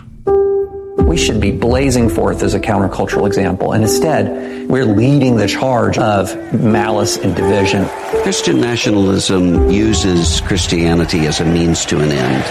We 1.07 1.16
should 1.16 1.40
be 1.40 1.53
blazing 1.53 2.09
forth 2.09 2.42
as 2.42 2.55
a 2.55 2.59
countercultural 2.59 3.29
example, 3.29 3.74
and 3.74 3.85
instead, 3.85 4.68
we're 4.68 4.87
leading 4.87 5.37
the 5.37 5.46
charge 5.46 5.98
of 5.98 6.35
malice 6.53 7.16
and 7.16 7.37
division. 7.37 7.87
Christian 8.24 8.61
nationalism 8.61 9.70
uses 9.70 10.40
Christianity 10.40 11.29
as 11.29 11.38
a 11.38 11.44
means 11.44 11.87
to 11.87 12.01
an 12.01 12.11
end, 12.11 12.42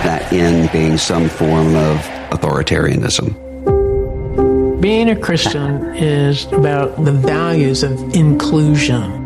that 0.00 0.32
end 0.32 0.72
being 0.72 0.96
some 0.96 1.28
form 1.28 1.76
of 1.76 1.98
authoritarianism. 2.30 4.80
Being 4.80 5.10
a 5.10 5.16
Christian 5.16 5.94
is 5.94 6.46
about 6.46 7.04
the 7.04 7.12
values 7.12 7.82
of 7.82 8.00
inclusion. 8.14 9.23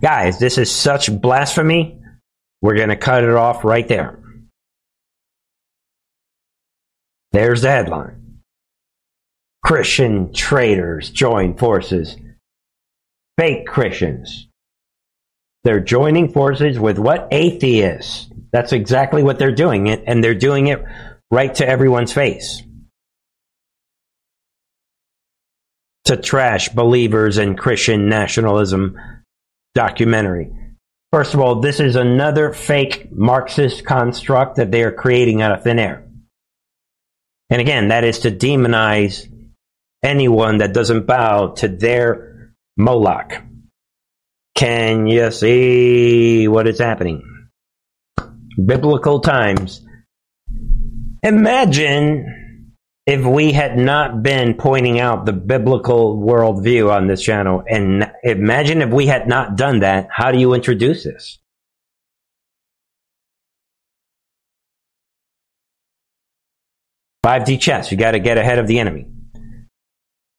Guys, 0.00 0.38
this 0.38 0.58
is 0.58 0.70
such 0.70 1.10
blasphemy 1.20 2.00
we're 2.64 2.76
going 2.76 2.88
to 2.88 2.96
cut 2.96 3.24
it 3.24 3.30
off 3.30 3.62
right 3.62 3.86
there. 3.86 4.18
There's 7.32 7.60
the 7.60 7.70
headline. 7.70 8.40
Christian 9.62 10.32
traitors 10.32 11.10
join 11.10 11.56
forces. 11.56 12.16
Fake 13.36 13.66
Christians. 13.66 14.48
They're 15.64 15.80
joining 15.80 16.32
forces 16.32 16.78
with 16.78 16.98
what? 16.98 17.28
Atheists. 17.32 18.30
That's 18.52 18.72
exactly 18.72 19.22
what 19.22 19.38
they're 19.38 19.54
doing, 19.54 19.90
and 19.90 20.22
they're 20.24 20.34
doing 20.34 20.68
it 20.68 20.82
right 21.30 21.54
to 21.56 21.68
everyone's 21.68 22.12
face. 22.12 22.62
To 26.06 26.16
trash 26.18 26.68
believers 26.68 27.38
in 27.38 27.56
Christian 27.56 28.08
nationalism 28.08 28.98
documentary. 29.74 30.52
First 31.12 31.32
of 31.32 31.40
all, 31.40 31.60
this 31.60 31.80
is 31.80 31.96
another 31.96 32.52
fake 32.52 33.10
Marxist 33.10 33.86
construct 33.86 34.56
that 34.56 34.70
they 34.70 34.82
are 34.82 34.92
creating 34.92 35.40
out 35.40 35.52
of 35.52 35.62
thin 35.62 35.78
air. 35.78 36.04
And 37.48 37.60
again, 37.60 37.88
that 37.88 38.04
is 38.04 38.18
to 38.20 38.30
demonize 38.30 39.26
anyone 40.02 40.58
that 40.58 40.74
doesn't 40.74 41.06
bow 41.06 41.52
to 41.54 41.68
their 41.68 42.52
Moloch. 42.76 43.42
Can 44.54 45.06
you 45.06 45.30
see 45.30 46.48
what 46.48 46.66
is 46.66 46.78
happening? 46.80 47.48
Biblical 48.62 49.20
times. 49.20 49.86
Imagine 51.22 52.43
if 53.06 53.24
we 53.24 53.52
had 53.52 53.76
not 53.76 54.22
been 54.22 54.54
pointing 54.54 54.98
out 54.98 55.26
the 55.26 55.32
biblical 55.32 56.16
worldview 56.16 56.90
on 56.90 57.06
this 57.06 57.22
channel, 57.22 57.62
and 57.68 58.10
imagine 58.22 58.80
if 58.80 58.90
we 58.90 59.06
had 59.06 59.28
not 59.28 59.56
done 59.56 59.80
that, 59.80 60.08
how 60.10 60.32
do 60.32 60.38
you 60.38 60.54
introduce 60.54 61.04
this? 61.04 61.38
Five 67.22 67.44
D 67.44 67.58
chess. 67.58 67.90
You 67.90 67.98
got 67.98 68.12
to 68.12 68.18
get 68.18 68.38
ahead 68.38 68.58
of 68.58 68.66
the 68.66 68.78
enemy, 68.78 69.06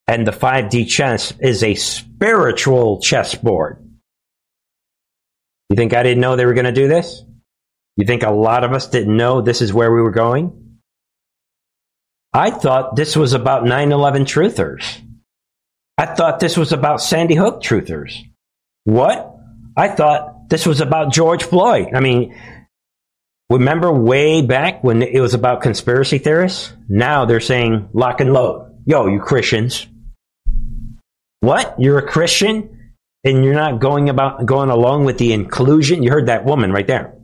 and 0.07 0.25
the 0.25 0.31
five 0.31 0.69
D 0.69 0.85
chess 0.85 1.33
is 1.39 1.63
a 1.63 1.75
spiritual 1.75 2.99
chessboard. 3.01 3.83
You 5.69 5.75
think 5.75 5.93
I 5.93 6.03
didn't 6.03 6.21
know 6.21 6.35
they 6.35 6.45
were 6.45 6.53
going 6.53 6.65
to 6.65 6.71
do 6.71 6.87
this? 6.87 7.23
You 7.97 8.05
think 8.05 8.23
a 8.23 8.29
lot 8.31 8.63
of 8.63 8.71
us 8.71 8.87
didn't 8.87 9.15
know 9.15 9.41
this 9.41 9.61
is 9.61 9.73
where 9.73 9.91
we 9.91 10.01
were 10.01 10.11
going? 10.11 10.64
I 12.35 12.51
thought 12.51 12.97
this 12.97 13.15
was 13.15 13.31
about 13.31 13.63
9 13.63 13.93
11 13.93 14.25
truthers. 14.25 14.83
I 15.97 16.05
thought 16.05 16.41
this 16.41 16.57
was 16.57 16.73
about 16.73 17.01
Sandy 17.01 17.33
Hook 17.33 17.63
truthers. 17.63 18.13
What? 18.83 19.37
I 19.77 19.87
thought 19.87 20.49
this 20.49 20.65
was 20.65 20.81
about 20.81 21.13
George 21.13 21.43
Floyd. 21.45 21.95
I 21.95 22.01
mean, 22.01 22.35
remember 23.49 23.89
way 23.89 24.41
back 24.41 24.83
when 24.83 25.01
it 25.01 25.21
was 25.21 25.33
about 25.33 25.61
conspiracy 25.61 26.17
theorists? 26.17 26.73
Now 26.89 27.23
they're 27.23 27.39
saying 27.39 27.87
lock 27.93 28.19
and 28.19 28.33
load. 28.33 28.83
Yo, 28.85 29.07
you 29.07 29.21
Christians. 29.21 29.87
What? 31.39 31.75
You're 31.79 31.99
a 31.99 32.05
Christian 32.05 32.93
and 33.23 33.45
you're 33.45 33.53
not 33.53 33.79
going 33.79 34.09
about 34.09 34.45
going 34.45 34.71
along 34.71 35.05
with 35.05 35.17
the 35.19 35.31
inclusion? 35.31 36.03
You 36.03 36.11
heard 36.11 36.27
that 36.27 36.43
woman 36.43 36.73
right 36.73 36.85
there. 36.85 37.17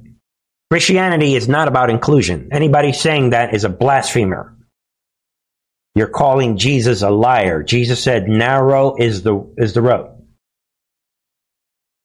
Christianity 0.72 1.36
is 1.36 1.50
not 1.50 1.68
about 1.68 1.90
inclusion. 1.90 2.48
Anybody 2.54 2.94
saying 2.94 3.32
that 3.32 3.54
is 3.54 3.66
a 3.66 3.70
blasphemer. 3.70 4.56
You're 5.96 6.08
calling 6.08 6.58
Jesus 6.58 7.02
a 7.02 7.10
liar. 7.10 7.64
Jesus 7.64 8.02
said 8.02 8.28
narrow 8.28 8.96
is 8.96 9.24
the 9.24 9.54
is 9.58 9.74
the 9.74 9.82
road. 9.82 10.18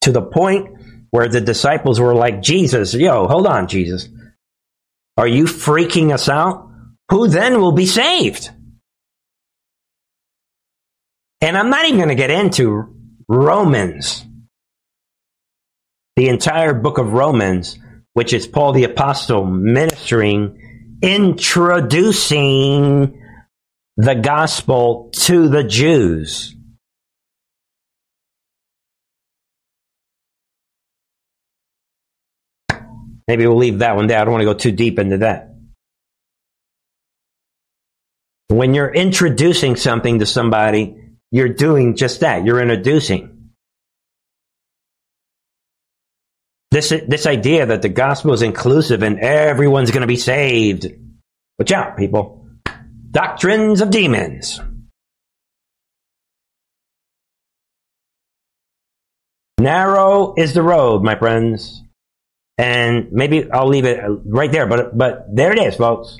To 0.02 0.12
the 0.12 0.22
point 0.22 0.76
where 1.10 1.28
the 1.28 1.40
disciples 1.40 2.00
were 2.00 2.14
like, 2.14 2.42
Jesus, 2.42 2.94
yo, 2.94 3.26
hold 3.26 3.46
on, 3.46 3.68
Jesus. 3.68 4.08
Are 5.16 5.26
you 5.26 5.44
freaking 5.44 6.12
us 6.12 6.28
out? 6.28 6.68
Who 7.10 7.28
then 7.28 7.60
will 7.60 7.72
be 7.72 7.86
saved? 7.86 8.50
And 11.40 11.56
I'm 11.56 11.70
not 11.70 11.86
even 11.86 11.98
going 11.98 12.08
to 12.08 12.14
get 12.14 12.30
into 12.30 12.94
Romans. 13.28 14.24
The 16.16 16.28
entire 16.28 16.74
book 16.74 16.98
of 16.98 17.12
Romans, 17.12 17.78
which 18.14 18.32
is 18.32 18.46
Paul 18.46 18.72
the 18.72 18.84
Apostle 18.84 19.44
ministering, 19.44 20.98
introducing 21.02 23.22
the 23.96 24.14
gospel 24.14 25.10
to 25.12 25.48
the 25.48 25.64
Jews. 25.64 26.54
Maybe 33.26 33.46
we'll 33.46 33.56
leave 33.56 33.80
that 33.80 33.96
one 33.96 34.06
there. 34.06 34.20
I 34.20 34.24
don't 34.24 34.32
want 34.32 34.42
to 34.42 34.46
go 34.46 34.54
too 34.54 34.70
deep 34.70 34.98
into 34.98 35.18
that. 35.18 35.54
When 38.48 38.74
you're 38.74 38.92
introducing 38.92 39.74
something 39.74 40.20
to 40.20 40.26
somebody, 40.26 40.96
you're 41.32 41.48
doing 41.48 41.96
just 41.96 42.20
that. 42.20 42.44
You're 42.44 42.60
introducing. 42.60 43.50
This, 46.70 46.90
this 46.90 47.26
idea 47.26 47.66
that 47.66 47.82
the 47.82 47.88
gospel 47.88 48.32
is 48.32 48.42
inclusive 48.42 49.02
and 49.02 49.18
everyone's 49.18 49.90
going 49.90 50.02
to 50.02 50.06
be 50.06 50.16
saved. 50.16 50.86
Watch 51.58 51.72
out, 51.72 51.96
people. 51.96 52.45
Doctrines 53.16 53.80
of 53.80 53.88
demons. 53.88 54.60
Narrow 59.58 60.34
is 60.36 60.52
the 60.52 60.62
road, 60.62 61.02
my 61.02 61.16
friends. 61.16 61.82
And 62.58 63.10
maybe 63.12 63.50
I'll 63.50 63.68
leave 63.68 63.86
it 63.86 64.02
right 64.26 64.52
there, 64.52 64.66
but, 64.66 64.98
but 64.98 65.34
there 65.34 65.50
it 65.50 65.58
is, 65.58 65.76
folks. 65.76 66.18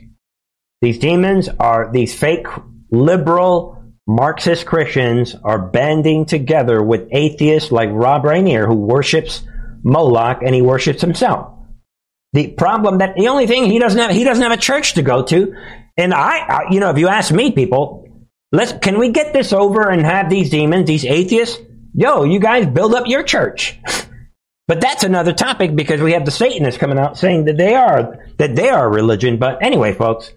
These 0.81 0.99
demons 0.99 1.51
are 1.61 1.93
these 1.93 2.19
fake 2.19 2.47
liberal 2.91 3.85
Marxist 4.07 4.65
Christians 4.65 5.37
are 5.45 5.59
banding 5.69 6.25
together 6.25 6.83
with 6.83 7.11
atheists 7.13 7.71
like 7.71 7.91
Rob 7.93 8.23
Reiner, 8.23 8.67
who 8.67 8.75
worships 8.75 9.43
Moloch 9.83 10.39
and 10.43 10.55
he 10.55 10.63
worships 10.63 11.03
himself. 11.03 11.53
The 12.33 12.53
problem 12.53 12.99
that 12.99 13.17
the 13.17 13.29
only 13.29 13.47
thing 13.47 13.67
he 13.67 13.79
doesn't 13.79 14.01
have, 14.01 14.13
he 14.13 14.25
doesn't 14.25 14.43
have 14.43 14.53
a 14.53 14.57
church 14.57 14.95
to 14.95 15.03
go 15.03 15.25
to. 15.25 15.55
And 15.97 16.13
I, 16.13 16.39
I 16.39 16.61
you 16.71 16.81
know, 16.81 16.91
if 16.91 16.99
you 16.99 17.09
ask 17.09 17.33
me, 17.33 17.53
people, 17.53 18.09
let's, 18.53 18.73
can 18.73 18.99
we 18.99 19.11
get 19.11 19.33
this 19.33 19.53
over 19.53 19.89
and 19.89 20.03
have 20.03 20.31
these 20.31 20.51
demons, 20.51 20.87
these 20.87 21.05
atheists? 21.05 21.59
Yo, 21.95 22.25
you 22.25 22.39
guys 22.39 22.67
build 22.67 22.95
up 22.95 23.07
your 23.07 23.23
church. 23.23 23.79
But 24.69 24.81
that's 24.81 25.05
another 25.05 25.33
topic 25.33 25.77
because 25.77 26.01
we 26.01 26.13
have 26.13 26.25
the 26.25 26.33
Satanists 26.33 26.81
coming 26.81 26.99
out 26.99 27.17
saying 27.17 27.45
that 27.45 27.57
they 27.57 27.75
are 27.75 28.19
that 28.39 28.57
they 28.57 28.69
are 28.69 28.91
religion. 28.91 29.39
But 29.39 29.63
anyway, 29.63 29.95
folks, 29.95 30.33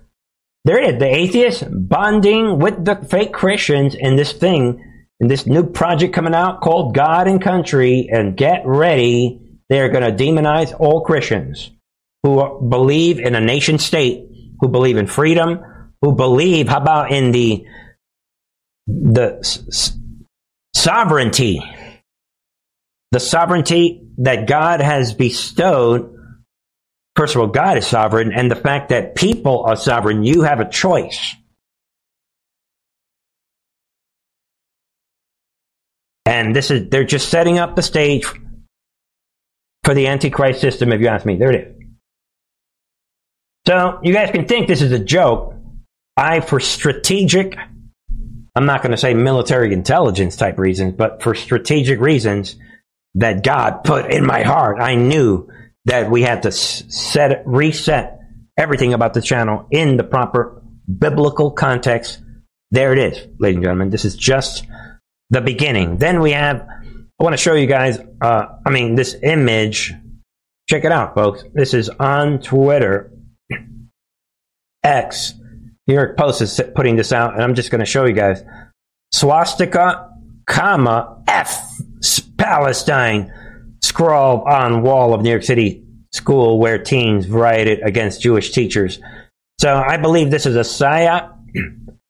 there 0.65 0.79
it 0.79 0.95
is. 0.95 0.99
The 0.99 1.07
atheists 1.07 1.63
bonding 1.63 2.59
with 2.59 2.85
the 2.85 2.95
fake 2.95 3.33
Christians 3.33 3.95
in 3.95 4.17
this 4.17 4.31
thing, 4.31 4.85
in 5.19 5.27
this 5.27 5.47
new 5.47 5.63
project 5.63 6.13
coming 6.13 6.35
out 6.35 6.61
called 6.61 6.93
God 6.93 7.27
and 7.27 7.41
Country. 7.41 8.07
And 8.11 8.37
get 8.37 8.61
ready, 8.65 9.41
they're 9.67 9.89
going 9.89 10.15
to 10.15 10.23
demonize 10.23 10.79
all 10.79 11.01
Christians 11.01 11.71
who 12.21 12.67
believe 12.69 13.17
in 13.17 13.33
a 13.33 13.41
nation 13.41 13.79
state, 13.79 14.28
who 14.59 14.67
believe 14.67 14.97
in 14.97 15.07
freedom, 15.07 15.59
who 16.01 16.15
believe, 16.15 16.67
how 16.69 16.77
about 16.77 17.11
in 17.11 17.31
the 17.31 17.65
the 18.87 19.37
s- 19.39 19.97
sovereignty, 20.75 21.61
the 23.11 23.19
sovereignty 23.19 24.07
that 24.17 24.47
God 24.47 24.81
has 24.81 25.13
bestowed 25.13 26.15
First 27.19 27.35
of 27.35 27.41
all, 27.41 27.47
God 27.47 27.77
is 27.77 27.85
sovereign, 27.85 28.31
and 28.31 28.49
the 28.49 28.55
fact 28.55 28.89
that 28.89 29.13
people 29.13 29.65
are 29.65 29.75
sovereign, 29.75 30.23
you 30.23 30.43
have 30.43 30.61
a 30.61 30.69
choice. 30.69 31.35
And 36.25 36.55
this 36.55 36.71
is, 36.71 36.89
they're 36.89 37.03
just 37.03 37.27
setting 37.27 37.59
up 37.59 37.75
the 37.75 37.81
stage 37.81 38.25
for 39.83 39.93
the 39.93 40.07
Antichrist 40.07 40.61
system, 40.61 40.93
if 40.93 41.01
you 41.01 41.07
ask 41.07 41.25
me. 41.25 41.35
There 41.35 41.51
it 41.51 41.67
is. 41.67 41.78
So, 43.69 43.99
you 44.01 44.13
guys 44.13 44.31
can 44.31 44.47
think 44.47 44.67
this 44.67 44.81
is 44.81 44.91
a 44.91 44.97
joke. 44.97 45.53
I, 46.17 46.39
for 46.39 46.59
strategic, 46.59 47.55
I'm 48.55 48.65
not 48.65 48.81
going 48.81 48.93
to 48.93 48.97
say 48.97 49.13
military 49.13 49.73
intelligence 49.73 50.35
type 50.35 50.57
reasons, 50.57 50.95
but 50.95 51.21
for 51.21 51.35
strategic 51.35 51.99
reasons 51.99 52.55
that 53.13 53.43
God 53.43 53.83
put 53.83 54.11
in 54.11 54.25
my 54.25 54.41
heart, 54.41 54.81
I 54.81 54.95
knew 54.95 55.49
that 55.85 56.09
we 56.09 56.23
had 56.23 56.41
to 56.43 56.51
set 56.51 57.43
reset 57.45 58.19
everything 58.57 58.95
about 58.95 59.13
the 59.13 59.21
channel 59.21 59.67
in 59.69 59.97
the 59.97 60.03
proper 60.03 60.63
biblical 60.97 61.51
context. 61.51 62.23
There 62.71 62.91
it 62.91 62.97
is, 62.97 63.27
ladies 63.37 63.57
and 63.57 63.65
gentlemen. 63.65 63.91
This 63.91 64.03
is 64.03 64.15
just 64.15 64.65
the 65.29 65.41
beginning. 65.41 65.97
Then 65.97 66.21
we 66.21 66.31
have. 66.31 66.65
I 67.19 67.23
want 67.23 67.33
to 67.33 67.37
show 67.37 67.53
you 67.53 67.67
guys. 67.67 67.99
Uh, 68.19 68.45
I 68.65 68.71
mean, 68.71 68.95
this 68.95 69.15
image. 69.21 69.93
Check 70.67 70.85
it 70.85 70.91
out, 70.91 71.13
folks. 71.13 71.43
This 71.53 71.75
is 71.75 71.89
on 71.89 72.39
Twitter. 72.39 73.11
X. 74.83 75.33
New 75.87 75.93
York 75.95 76.17
Post 76.17 76.41
is 76.41 76.61
putting 76.75 76.95
this 76.95 77.11
out, 77.11 77.33
and 77.33 77.43
I'm 77.43 77.55
just 77.55 77.71
going 77.71 77.79
to 77.79 77.85
show 77.85 78.05
you 78.05 78.13
guys. 78.13 78.43
Swastika, 79.11 80.09
comma 80.47 81.23
F 81.27 81.79
Palestine 82.37 83.33
scrawl 83.83 84.47
on 84.47 84.81
wall 84.81 85.13
of 85.13 85.21
New 85.21 85.29
York 85.29 85.43
City 85.43 85.83
school 86.11 86.59
where 86.59 86.77
teens 86.77 87.27
rioted 87.27 87.81
against 87.81 88.21
Jewish 88.21 88.51
teachers. 88.51 88.99
So 89.59 89.75
I 89.75 89.97
believe 89.97 90.31
this 90.31 90.45
is 90.45 90.55
a 90.55 90.61
psyop 90.61 91.35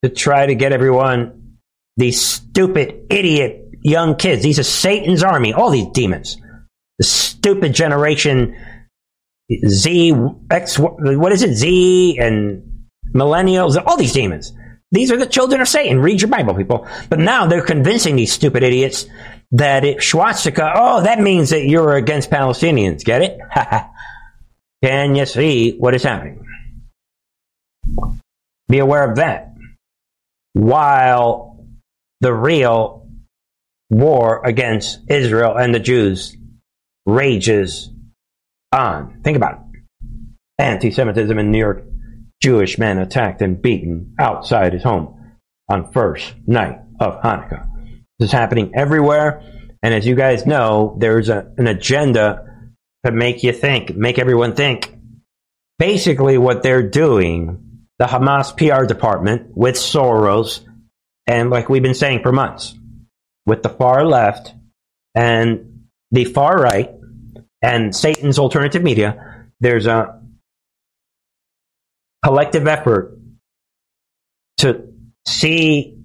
to 0.04 0.10
try 0.10 0.46
to 0.46 0.56
get 0.56 0.72
everyone, 0.72 1.58
these 1.98 2.22
stupid, 2.22 3.08
idiot 3.10 3.70
young 3.82 4.16
kids, 4.16 4.44
these 4.44 4.60
are 4.60 4.64
Satan's 4.64 5.24
army, 5.24 5.54
all 5.54 5.70
these 5.70 5.88
demons. 5.94 6.38
The 6.98 7.06
stupid 7.06 7.74
generation 7.74 8.56
Z, 9.68 10.14
X, 10.52 10.78
what 10.78 11.32
is 11.32 11.42
it? 11.42 11.56
Z 11.56 12.18
and 12.20 12.88
millennials, 13.14 13.82
all 13.84 13.98
these 13.98 14.14
demons. 14.14 14.54
These 14.92 15.12
are 15.12 15.18
the 15.18 15.28
children 15.28 15.62
of 15.62 15.68
Satan. 15.68 16.00
Read 16.00 16.22
your 16.22 16.30
Bible, 16.30 16.56
people. 16.56 16.88
But 17.10 17.20
now 17.20 17.46
they're 17.46 17.64
convincing 17.64 18.16
these 18.16 18.32
stupid 18.32 18.64
idiots 18.64 19.06
that 19.52 19.86
it, 19.86 20.02
swastika, 20.02 20.74
oh, 20.76 21.02
that 21.04 21.20
means 21.20 21.52
that 21.52 21.66
you're 21.66 21.96
against 21.96 22.30
Palestinians. 22.30 23.04
Get 23.04 23.22
it? 23.22 23.40
Can 24.84 25.16
you 25.16 25.26
see 25.26 25.78
what 25.78 25.94
is 25.94 26.04
happening? 26.04 26.46
Be 28.68 28.80
aware 28.80 29.10
of 29.10 29.18
that. 29.18 29.54
While 30.54 31.66
the 32.22 32.34
real 32.34 33.08
war 33.90 34.42
against 34.46 35.00
Israel 35.10 35.58
and 35.58 35.74
the 35.74 35.80
Jews 35.80 36.36
rages 37.06 37.90
on. 38.72 39.22
Think 39.24 39.38
about 39.38 39.54
it. 39.54 39.82
Anti 40.58 40.92
Semitism 40.92 41.38
in 41.38 41.52
New 41.52 41.60
York. 41.60 41.84
Jewish 42.42 42.78
man 42.78 43.00
attacked 43.00 43.42
and 43.42 43.62
beaten 43.62 44.16
outside 44.18 44.74
his 44.74 44.84
home 44.84 45.38
on 45.70 45.92
first 45.92 46.34
night 46.48 46.80
of 47.00 47.22
Hanukkah. 47.22 47.70
This 48.18 48.28
is 48.28 48.32
happening 48.32 48.72
everywhere. 48.76 49.44
And 49.84 49.94
as 49.94 50.06
you 50.06 50.16
guys 50.16 50.46
know, 50.46 50.96
there's 51.00 51.30
a, 51.30 51.52
an 51.58 51.68
agenda 51.68 52.46
to 53.06 53.12
make 53.12 53.44
you 53.44 53.54
think, 53.54 53.96
make 53.96 54.20
everyone 54.20 54.56
think. 54.56 54.96
Basically, 55.78 56.38
what 56.38 56.64
they're 56.64 56.88
doing, 56.88 57.86
the 57.98 58.06
Hamas 58.06 58.56
PR 58.56 58.86
department 58.86 59.56
with 59.56 59.76
Soros, 59.76 60.62
and 61.28 61.50
like 61.50 61.70
we've 61.70 61.84
been 61.84 61.94
saying 61.94 62.22
for 62.22 62.32
months, 62.32 62.76
with 63.46 63.64
the 63.64 63.70
far 63.70 64.06
left 64.06 64.54
and 65.16 65.88
the 66.12 66.26
far 66.26 66.58
right 66.58 66.92
and 67.62 67.96
Satan's 67.96 68.40
alternative 68.40 68.84
media, 68.84 69.46
there's 69.60 69.86
a 69.86 70.22
collective 72.24 72.68
effort 72.68 73.18
to 74.58 74.94
see, 75.28 75.98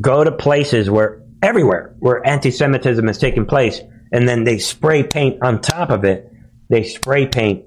go 0.00 0.24
to 0.24 0.32
places 0.32 0.90
where 0.90 1.22
everywhere 1.42 1.94
where 1.98 2.26
anti-Semitism 2.26 3.08
is 3.08 3.18
taking 3.18 3.46
place, 3.46 3.80
and 4.12 4.28
then 4.28 4.44
they 4.44 4.58
spray 4.58 5.02
paint 5.02 5.42
on 5.42 5.60
top 5.60 5.90
of 5.90 6.04
it. 6.04 6.30
They 6.68 6.84
spray 6.84 7.26
paint. 7.26 7.64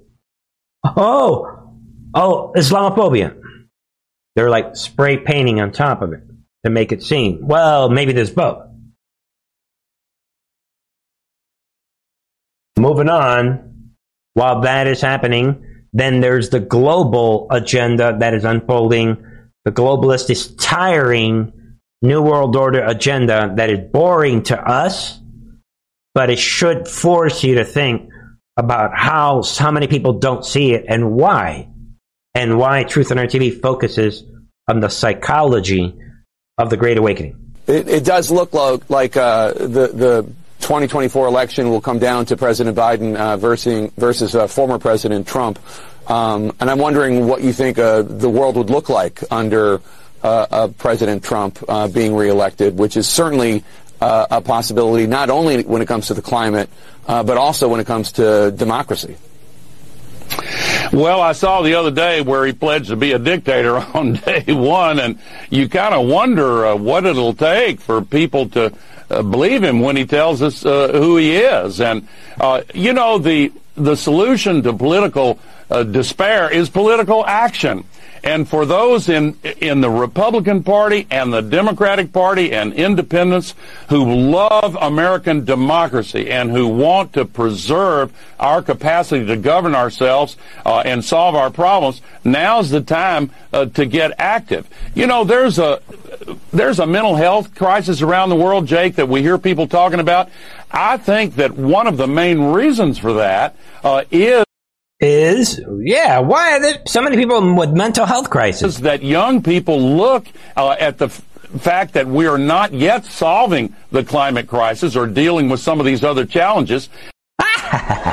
Oh, 0.84 1.74
oh, 2.14 2.54
Islamophobia. 2.56 3.40
They're 4.36 4.50
like 4.50 4.76
spray 4.76 5.18
painting 5.18 5.60
on 5.62 5.72
top 5.72 6.02
of 6.02 6.14
it. 6.14 6.22
to 6.66 6.72
make 6.72 6.92
it 6.92 7.04
seem, 7.04 7.48
well, 7.48 7.90
maybe 7.90 8.12
there's 8.12 8.32
both. 8.32 8.66
Moving 12.78 13.10
on, 13.10 13.92
while 14.34 14.62
that 14.62 14.88
is 14.88 15.02
happening, 15.02 15.66
then 15.94 16.20
there's 16.20 16.50
the 16.50 16.60
global 16.60 17.48
agenda 17.50 18.18
that 18.20 18.34
is 18.34 18.44
unfolding. 18.44 19.18
The 19.64 19.72
globalist 19.72 20.30
is 20.30 20.54
tiring 20.56 21.54
New 22.02 22.22
World 22.22 22.56
Order 22.56 22.84
agenda 22.84 23.54
that 23.56 23.70
is 23.70 23.80
boring 23.92 24.44
to 24.44 24.60
us, 24.60 25.20
but 26.14 26.30
it 26.30 26.38
should 26.38 26.88
force 26.88 27.44
you 27.44 27.56
to 27.56 27.66
think 27.66 28.12
about 28.58 28.92
how 28.94 29.42
so 29.42 29.72
many 29.72 29.88
people 29.88 30.14
don't 30.14 30.46
see 30.46 30.74
it 30.74 30.86
and 30.88 31.14
why. 31.14 31.70
And 32.34 32.58
why 32.58 32.84
Truth 32.84 33.12
and 33.12 33.20
Art 33.22 33.30
TV 33.30 33.62
focuses 33.62 34.24
on 34.68 34.82
the 34.82 34.90
psychology 34.90 35.98
of 36.58 36.70
the 36.70 36.78
Great 36.78 36.98
Awakening. 36.98 37.54
It, 37.68 37.88
it 37.88 38.04
does 38.04 38.30
look 38.30 38.54
like, 38.54 38.90
like 38.90 39.18
uh, 39.18 39.54
the, 39.54 39.88
the 39.88 40.30
2024 40.66 41.28
election 41.28 41.70
will 41.70 41.80
come 41.80 42.00
down 42.00 42.26
to 42.26 42.36
President 42.36 42.76
Biden 42.76 43.16
uh, 43.16 43.38
versus, 43.38 43.92
versus 43.98 44.36
uh, 44.36 44.48
former 44.48 44.80
President 44.80 45.28
Trump. 45.28 45.60
Um, 46.10 46.56
and 46.60 46.72
I'm 46.72 46.80
wondering 46.80 47.28
what 47.28 47.44
you 47.44 47.54
think 47.54 47.78
uh, 47.78 48.02
the 48.02 48.32
world 48.32 48.58
would 48.58 48.72
look 48.72 48.90
like 48.90 49.22
under 49.30 49.80
uh, 50.24 50.70
President 50.80 51.24
Trump 51.24 51.64
uh, 51.70 51.88
being 51.88 52.16
reelected, 52.16 52.80
which 52.80 52.98
is 52.98 53.08
certainly 53.08 53.64
uh, 54.02 54.26
a 54.32 54.42
possibility 54.42 55.06
not 55.06 55.30
only 55.30 55.62
when 55.62 55.84
it 55.84 55.88
comes 55.88 56.08
to 56.08 56.16
the 56.16 56.22
climate, 56.24 56.68
uh, 57.08 57.22
but 57.22 57.38
also 57.38 57.68
when 57.68 57.80
it 57.80 57.86
comes 57.86 58.14
to 58.14 58.50
democracy. 58.50 59.18
Well, 60.92 61.22
I 61.22 61.34
saw 61.34 61.62
the 61.62 61.76
other 61.76 61.92
day 61.92 62.22
where 62.22 62.44
he 62.44 62.54
pledged 62.54 62.88
to 62.88 62.96
be 62.96 63.12
a 63.12 63.20
dictator 63.20 63.78
on 63.94 64.14
day 64.14 64.46
one, 64.48 65.00
and 65.00 65.20
you 65.52 65.70
kind 65.70 65.94
of 65.94 66.08
wonder 66.08 66.66
uh, 66.66 66.76
what 66.76 67.06
it'll 67.06 67.36
take 67.36 67.80
for 67.80 68.02
people 68.02 68.50
to 68.50 68.74
uh, 69.10 69.22
believe 69.22 69.64
him 69.64 69.80
when 69.80 69.96
he 69.96 70.06
tells 70.06 70.42
us 70.42 70.66
uh, 70.66 70.90
who 70.90 71.18
he 71.18 71.36
is. 71.36 71.82
And 71.82 72.08
uh, 72.40 72.62
you 72.74 72.94
know, 72.94 73.18
the 73.18 73.52
the 73.76 73.96
solution 73.96 74.64
to 74.64 74.74
political 74.74 75.40
uh, 75.70 75.84
despair 75.84 76.50
is 76.50 76.70
political 76.70 77.26
action. 77.26 77.84
And 78.26 78.50
for 78.50 78.66
those 78.66 79.08
in 79.08 79.38
in 79.44 79.82
the 79.82 79.90
Republican 79.90 80.64
Party 80.64 81.06
and 81.12 81.32
the 81.32 81.42
Democratic 81.42 82.12
Party 82.12 82.52
and 82.52 82.74
independents 82.74 83.54
who 83.90 84.04
love 84.04 84.76
American 84.82 85.46
democracy 85.46 86.32
and 86.32 86.50
who 86.50 86.68
want 86.68 87.14
to 87.14 87.26
preserve 87.26 88.12
our 88.40 88.64
capacity 88.64 89.28
to 89.28 89.38
govern 89.38 89.76
ourselves 89.76 90.38
uh, 90.66 90.80
and 90.80 91.06
solve 91.06 91.36
our 91.36 91.52
problems, 91.52 92.02
now's 92.24 92.72
the 92.72 92.82
time 92.82 93.30
uh, 93.54 93.66
to 93.66 93.86
get 93.86 94.12
active. 94.18 94.68
You 94.96 95.06
know, 95.06 95.24
there's 95.24 95.60
a 95.60 95.80
there's 96.52 96.80
a 96.80 96.88
mental 96.88 97.16
health 97.16 97.54
crisis 97.54 98.02
around 98.02 98.30
the 98.30 98.36
world, 98.36 98.66
Jake, 98.66 98.96
that 98.96 99.08
we 99.08 99.22
hear 99.22 99.38
people 99.38 99.68
talking 99.68 100.00
about. 100.00 100.30
I 100.72 100.98
think 100.98 101.36
that 101.36 101.52
one 101.52 101.86
of 101.86 101.98
the 101.98 102.08
main 102.08 102.42
reasons 102.42 102.98
for 102.98 103.14
that 103.14 103.56
uh, 103.84 104.04
is 104.10 104.46
is 105.02 105.60
yeah 105.80 106.20
why 106.20 106.54
are 106.54 106.62
there 106.62 106.82
so 106.88 107.02
many 107.02 107.18
people 107.18 107.56
with 107.56 107.72
mental 107.72 108.06
health 108.06 108.30
crises 108.30 108.80
that 108.80 109.04
young 109.04 109.44
people 109.44 109.80
look 109.80 110.26
uh, 110.56 110.70
at 110.80 110.98
the 110.98 111.08
f- 111.08 111.22
fact 111.60 111.94
that 111.94 112.08
we 112.08 112.26
are 112.26 112.38
not 112.38 112.72
yet 112.72 113.04
solving 113.04 113.76
the 113.92 114.04
climate 114.04 114.48
crisis 114.48 114.96
or 114.96 115.06
dealing 115.06 115.50
with 115.50 115.60
some 115.60 115.80
of 115.80 115.86
these 115.86 116.04
other 116.04 116.26
challenges. 116.26 116.90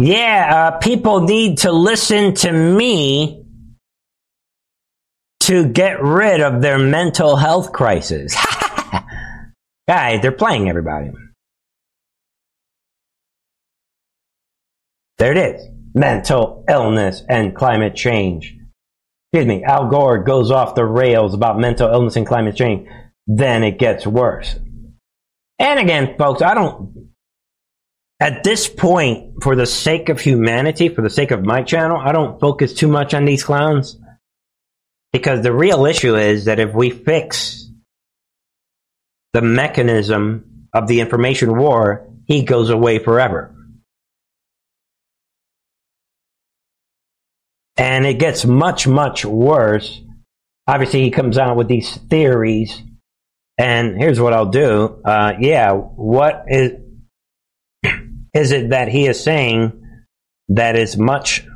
Yeah 0.00 0.70
uh, 0.74 0.78
people 0.78 1.22
need 1.22 1.58
to 1.58 1.72
listen 1.72 2.32
to 2.34 2.52
me 2.52 3.44
to 5.40 5.66
get 5.66 6.00
rid 6.00 6.40
of 6.40 6.62
their 6.62 6.78
mental 6.78 7.34
health 7.34 7.72
crisis. 7.72 8.36
Guys 9.88 10.22
they're 10.22 10.30
playing 10.30 10.68
everybody 10.68 11.10
There 15.18 15.32
it 15.32 15.38
is. 15.38 15.68
Mental 15.94 16.64
illness 16.68 17.22
and 17.28 17.54
climate 17.54 17.96
change. 17.96 18.54
Excuse 19.32 19.46
me, 19.46 19.64
Al 19.64 19.88
Gore 19.88 20.22
goes 20.22 20.50
off 20.50 20.74
the 20.74 20.84
rails 20.84 21.34
about 21.34 21.58
mental 21.58 21.92
illness 21.92 22.16
and 22.16 22.26
climate 22.26 22.56
change. 22.56 22.88
Then 23.26 23.62
it 23.62 23.78
gets 23.78 24.06
worse. 24.06 24.58
And 25.58 25.80
again, 25.80 26.16
folks, 26.16 26.40
I 26.40 26.54
don't, 26.54 27.10
at 28.20 28.44
this 28.44 28.68
point, 28.68 29.42
for 29.42 29.56
the 29.56 29.66
sake 29.66 30.08
of 30.08 30.20
humanity, 30.20 30.88
for 30.88 31.02
the 31.02 31.10
sake 31.10 31.30
of 31.30 31.44
my 31.44 31.62
channel, 31.62 31.98
I 31.98 32.12
don't 32.12 32.40
focus 32.40 32.72
too 32.72 32.88
much 32.88 33.12
on 33.12 33.24
these 33.24 33.42
clowns. 33.42 33.98
Because 35.12 35.42
the 35.42 35.52
real 35.52 35.86
issue 35.86 36.16
is 36.16 36.44
that 36.44 36.60
if 36.60 36.74
we 36.74 36.90
fix 36.90 37.70
the 39.32 39.42
mechanism 39.42 40.68
of 40.72 40.86
the 40.86 41.00
information 41.00 41.56
war, 41.56 42.08
he 42.26 42.44
goes 42.44 42.70
away 42.70 42.98
forever. 42.98 43.54
And 47.78 48.04
it 48.04 48.18
gets 48.18 48.44
much, 48.44 48.88
much 48.88 49.24
worse. 49.24 50.00
Obviously, 50.66 51.02
he 51.02 51.10
comes 51.10 51.38
out 51.38 51.56
with 51.56 51.68
these 51.68 51.96
theories. 51.96 52.82
And 53.56 53.96
here's 53.96 54.20
what 54.20 54.32
I'll 54.32 54.50
do. 54.50 55.00
Uh, 55.04 55.34
yeah, 55.38 55.72
what 55.72 56.44
is, 56.48 56.72
is 58.34 58.50
it 58.50 58.70
that 58.70 58.88
he 58.88 59.06
is 59.06 59.22
saying 59.22 59.80
that 60.48 60.76
is 60.76 60.96
much 60.96 61.46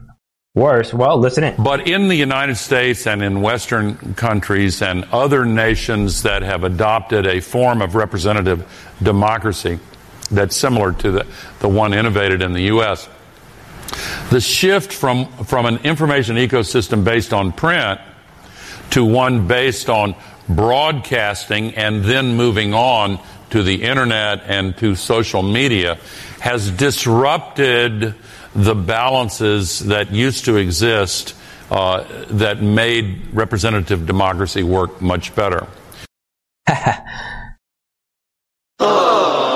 worse? 0.55 0.95
Well, 0.95 1.19
listen 1.19 1.45
in. 1.45 1.63
But 1.63 1.89
in 1.89 2.07
the 2.09 2.15
United 2.15 2.57
States 2.57 3.07
and 3.07 3.23
in 3.23 3.43
Western 3.43 4.15
countries 4.15 4.81
and 4.81 5.05
other 5.13 5.45
nations 5.45 6.23
that 6.23 6.43
have 6.43 6.63
adopted 6.63 7.27
a 7.27 7.41
form 7.41 7.83
of 7.83 7.97
representative 7.97 8.67
democracy 9.03 9.81
that's 10.31 10.57
similar 10.57 10.93
to 10.93 11.11
the, 11.11 11.27
the 11.61 11.69
one 11.69 11.93
innovated 11.93 12.43
in 12.43 12.53
the 12.53 12.63
U.S., 12.63 13.09
the 14.31 14.41
shift 14.41 14.93
from, 14.93 15.27
from 15.45 15.67
an 15.67 15.79
information 15.79 16.37
ecosystem 16.37 17.05
based 17.05 17.33
on 17.33 17.53
print 17.53 18.01
to 18.91 19.05
one 19.05 19.47
based 19.47 19.89
on 19.89 20.15
broadcasting 20.49 21.75
and 21.75 22.05
then 22.05 22.37
moving 22.37 22.75
on 22.75 23.19
to 23.51 23.63
the 23.63 23.83
internet 23.83 24.43
and 24.47 24.77
to 24.79 24.95
social 24.95 25.43
media 25.43 25.99
has 26.41 26.71
disrupted 26.71 28.15
the 28.55 28.75
balances 28.75 29.81
that 29.81 30.11
used 30.11 30.45
to 30.45 30.57
exist 30.57 31.35
uh, 31.71 32.05
that 32.29 32.63
made 32.63 33.23
representative 33.33 34.07
democracy 34.07 34.63
work 34.63 35.01
much 35.01 35.35
better. 35.35 35.67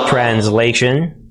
Translation 0.07 1.26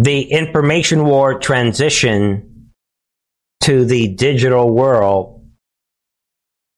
the 0.00 0.22
information 0.30 1.04
war 1.04 1.40
transition 1.40 2.70
to 3.62 3.84
the 3.84 4.14
digital 4.14 4.70
world 4.70 5.44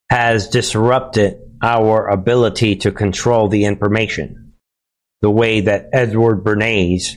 has 0.08 0.48
disrupted 0.48 1.36
our 1.62 2.08
ability 2.08 2.76
to 2.76 2.90
control 2.90 3.48
the 3.48 3.66
information 3.66 4.54
the 5.20 5.30
way 5.30 5.60
that 5.60 5.90
Edward 5.92 6.42
Bernays 6.42 7.16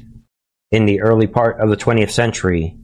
in 0.72 0.86
the 0.86 1.00
early 1.00 1.28
part 1.28 1.62
of 1.62 1.70
the 1.70 1.78
20th 1.78 2.12
century 2.12 2.78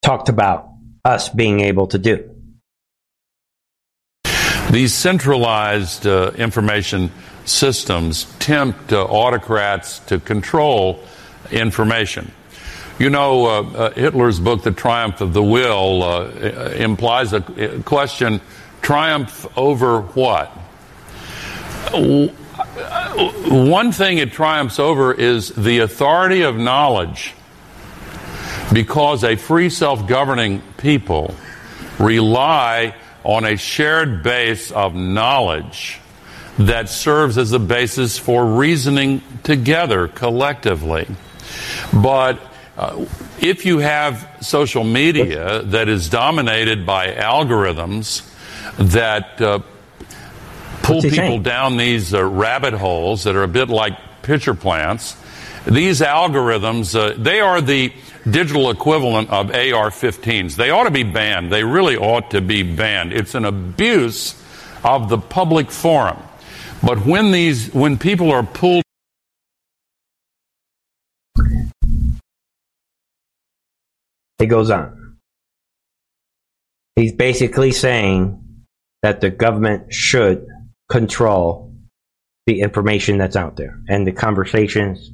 talked 0.00 0.28
about 0.28 0.68
us 1.04 1.28
being 1.28 1.58
able 1.58 1.88
to 1.88 1.98
do. 1.98 2.32
These 4.70 4.94
centralized 4.94 6.06
uh, 6.06 6.30
information 6.36 7.10
systems 7.44 8.32
tempt 8.38 8.92
uh, 8.92 9.02
autocrats 9.04 9.98
to 10.00 10.20
control 10.20 11.02
information. 11.50 12.32
You 12.98 13.10
know, 13.10 13.46
uh, 13.46 13.62
uh, 13.62 13.90
Hitler's 13.92 14.40
book, 14.40 14.62
The 14.64 14.72
Triumph 14.72 15.20
of 15.20 15.32
the 15.32 15.42
Will, 15.42 16.02
uh, 16.02 16.30
implies 16.76 17.32
a 17.32 17.40
question 17.84 18.40
triumph 18.82 19.46
over 19.56 20.00
what? 20.00 20.48
One 23.48 23.92
thing 23.92 24.18
it 24.18 24.32
triumphs 24.32 24.78
over 24.78 25.12
is 25.14 25.50
the 25.50 25.78
authority 25.78 26.42
of 26.42 26.56
knowledge 26.56 27.34
because 28.72 29.24
a 29.24 29.36
free 29.36 29.70
self 29.70 30.06
governing 30.06 30.62
people 30.76 31.34
rely 31.98 32.94
on 33.24 33.44
a 33.44 33.56
shared 33.56 34.22
base 34.22 34.70
of 34.70 34.94
knowledge 34.94 36.00
that 36.58 36.88
serves 36.88 37.38
as 37.38 37.50
the 37.50 37.58
basis 37.58 38.18
for 38.18 38.44
reasoning 38.44 39.22
together 39.44 40.08
collectively. 40.08 41.06
But 41.92 42.40
uh, 42.76 43.06
if 43.40 43.66
you 43.66 43.78
have 43.78 44.36
social 44.40 44.84
media 44.84 45.62
that 45.62 45.88
is 45.88 46.08
dominated 46.08 46.86
by 46.86 47.08
algorithms 47.12 48.24
that 48.78 49.40
uh, 49.40 49.60
pull 50.82 51.02
people 51.02 51.16
saying? 51.16 51.42
down 51.42 51.76
these 51.76 52.14
uh, 52.14 52.24
rabbit 52.24 52.74
holes 52.74 53.24
that 53.24 53.34
are 53.34 53.42
a 53.42 53.48
bit 53.48 53.68
like 53.68 53.98
pitcher 54.22 54.54
plants, 54.54 55.16
these 55.66 56.00
algorithms, 56.00 56.94
uh, 56.94 57.14
they 57.20 57.40
are 57.40 57.60
the 57.60 57.92
digital 58.30 58.70
equivalent 58.70 59.30
of 59.30 59.50
AR 59.50 59.90
15s. 59.90 60.56
They 60.56 60.70
ought 60.70 60.84
to 60.84 60.90
be 60.90 61.02
banned. 61.02 61.52
They 61.52 61.64
really 61.64 61.96
ought 61.96 62.30
to 62.30 62.40
be 62.40 62.62
banned. 62.62 63.12
It's 63.12 63.34
an 63.34 63.44
abuse 63.44 64.40
of 64.84 65.08
the 65.08 65.18
public 65.18 65.70
forum. 65.70 66.18
But 66.82 67.04
when 67.04 67.32
these, 67.32 67.72
when 67.74 67.98
people 67.98 68.30
are 68.30 68.42
pulled 68.44 68.84
It 74.38 74.46
goes 74.46 74.70
on. 74.70 75.16
He's 76.96 77.12
basically 77.12 77.72
saying 77.72 78.44
that 79.02 79.20
the 79.20 79.30
government 79.30 79.92
should 79.92 80.46
control 80.88 81.74
the 82.46 82.60
information 82.60 83.18
that's 83.18 83.36
out 83.36 83.56
there 83.56 83.80
and 83.88 84.06
the 84.06 84.12
conversations. 84.12 85.10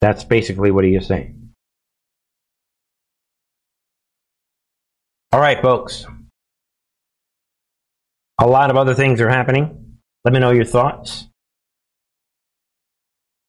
That's 0.00 0.24
basically 0.24 0.70
what 0.70 0.84
he 0.84 0.94
is 0.94 1.06
saying. 1.06 1.50
All 5.32 5.40
right, 5.40 5.60
folks. 5.60 6.06
A 8.40 8.46
lot 8.46 8.70
of 8.70 8.76
other 8.76 8.94
things 8.94 9.20
are 9.20 9.28
happening. 9.28 9.98
Let 10.24 10.32
me 10.32 10.40
know 10.40 10.50
your 10.52 10.64
thoughts. 10.64 11.26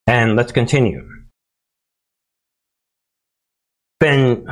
And 0.08 0.36
let's 0.36 0.52
continue. 0.52 1.15
Been 4.00 4.48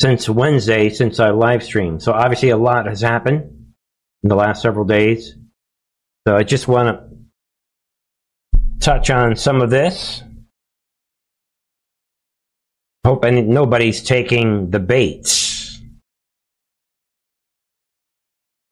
since 0.00 0.28
Wednesday, 0.28 0.88
since 0.88 1.20
I 1.20 1.30
live 1.30 1.62
streamed. 1.62 2.02
So 2.02 2.12
obviously 2.12 2.50
a 2.50 2.56
lot 2.56 2.86
has 2.86 3.00
happened 3.00 3.72
in 4.22 4.28
the 4.28 4.36
last 4.36 4.62
several 4.62 4.84
days. 4.84 5.36
So 6.26 6.36
I 6.36 6.42
just 6.42 6.68
want 6.68 6.88
to 6.88 7.10
touch 8.80 9.10
on 9.10 9.36
some 9.36 9.60
of 9.60 9.70
this. 9.70 10.22
Hope 13.04 13.24
any, 13.24 13.42
nobody's 13.42 14.02
taking 14.02 14.70
the 14.70 14.78
baits. 14.78 15.80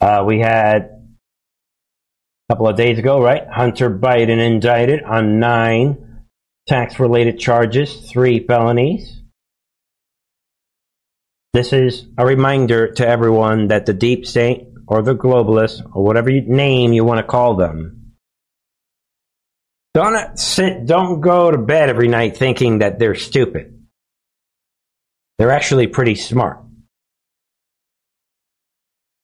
Uh, 0.01 0.23
we 0.27 0.39
had 0.39 0.83
a 2.49 2.53
couple 2.53 2.69
of 2.69 2.77
days 2.77 2.99
ago, 2.99 3.21
right? 3.21 3.47
Hunter 3.49 3.91
Biden 3.91 4.39
indicted 4.39 5.03
on 5.03 5.41
nine 5.41 6.25
tax 6.67 7.01
related 7.01 7.39
charges, 7.39 8.09
three 8.11 8.47
felonies. 8.47 9.18
This 11.55 11.73
is 11.73 12.07
a 12.17 12.27
reminder 12.27 12.93
to 12.93 13.07
everyone 13.07 13.69
that 13.69 13.87
the 13.87 13.95
deep 13.95 14.27
state 14.27 14.69
or 14.87 15.03
the 15.03 15.15
globalists 15.15 15.83
or 15.95 16.05
whatever 16.05 16.31
you, 16.31 16.43
name 16.43 16.93
you 16.93 17.05
want 17.05 17.19
to 17.19 17.27
call 17.27 17.57
them 17.57 17.99
don't 19.99 20.39
sit 20.39 20.87
don't 20.87 21.21
go 21.21 21.51
to 21.51 21.59
bed 21.59 21.89
every 21.89 22.07
night 22.07 22.37
thinking 22.37 22.79
that 22.79 23.01
they're 23.01 23.17
stupid. 23.17 23.83
They're 25.39 25.51
actually 25.51 25.89
pretty 25.89 26.15
smart. 26.15 26.61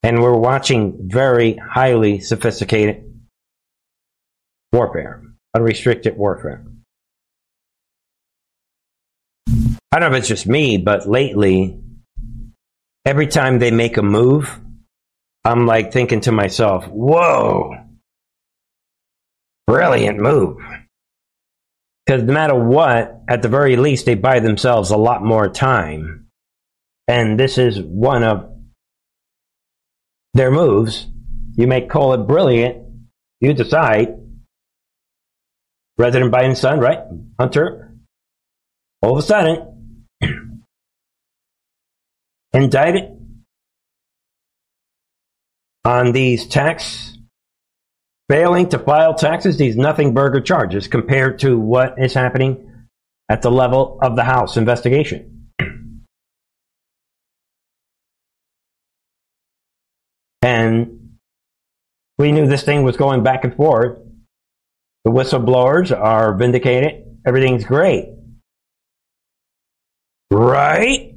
And 0.03 0.21
we're 0.21 0.37
watching 0.37 1.09
very 1.09 1.55
highly 1.55 2.19
sophisticated 2.19 3.05
warfare, 4.73 5.23
unrestricted 5.55 6.17
warfare. 6.17 6.67
I 9.47 10.01
don't 10.01 10.11
know 10.11 10.17
if 10.17 10.23
it's 10.23 10.29
just 10.29 10.49
me, 10.49 10.77
but 10.77 11.09
lately 11.09 11.84
every 13.05 13.27
time 13.27 13.59
they 13.59 13.71
make 13.71 13.97
a 13.97 14.03
move, 14.03 14.61
I'm 15.45 15.67
like 15.67 15.93
thinking 15.93 16.21
to 16.23 16.33
myself, 16.33 16.87
whoa, 16.87 17.73
brilliant 19.67 20.19
move. 20.19 20.59
Because 22.05 22.23
no 22.23 22.33
matter 22.33 22.55
what, 22.55 23.23
at 23.29 23.43
the 23.43 23.49
very 23.49 23.77
least, 23.77 24.07
they 24.07 24.15
buy 24.15 24.41
themselves 24.41 24.91
a 24.91 24.97
lot 24.97 25.23
more 25.23 25.49
time. 25.49 26.27
And 27.09 27.39
this 27.39 27.59
is 27.59 27.81
one 27.81 28.23
of 28.23 28.51
their 30.35 30.51
moves. 30.51 31.07
You 31.57 31.67
may 31.67 31.87
call 31.87 32.15
it 32.15 32.27
brilliant. 32.27 32.85
You 33.41 33.55
decide. 33.55 34.09
President 35.97 36.33
Biden's 36.33 36.61
son, 36.61 36.81
right? 36.81 37.01
Hunter. 37.39 37.95
All 39.01 39.13
of 39.13 39.19
a 39.19 39.23
sudden, 39.23 39.74
indicted 42.55 43.11
on 45.85 46.13
these 46.13 46.47
tax 46.47 47.19
failing 48.31 48.71
to 48.71 48.79
file 48.79 49.15
taxes, 49.15 49.59
these 49.59 49.77
nothing 49.77 50.15
burger 50.15 50.41
charges 50.41 50.89
compared 50.89 51.41
to 51.41 51.59
what 51.59 51.97
is 51.99 52.15
happening 52.15 52.87
at 53.29 53.43
the 53.43 53.51
level 53.51 53.99
of 54.01 54.17
the 54.17 54.25
House 54.25 54.57
investigation. 54.57 55.35
and 60.45 61.17
we 62.19 62.31
knew 62.31 62.47
this 62.47 62.63
thing 62.63 62.83
was 62.83 62.97
going 62.97 63.23
back 63.23 63.45
and 63.45 63.57
forth. 63.57 63.99
The 65.05 65.11
whistleblowers 65.11 65.91
are 65.91 66.35
vindicated. 66.35 67.19
Everything's 67.27 67.65
great. 67.65 68.11
Right? 70.31 71.15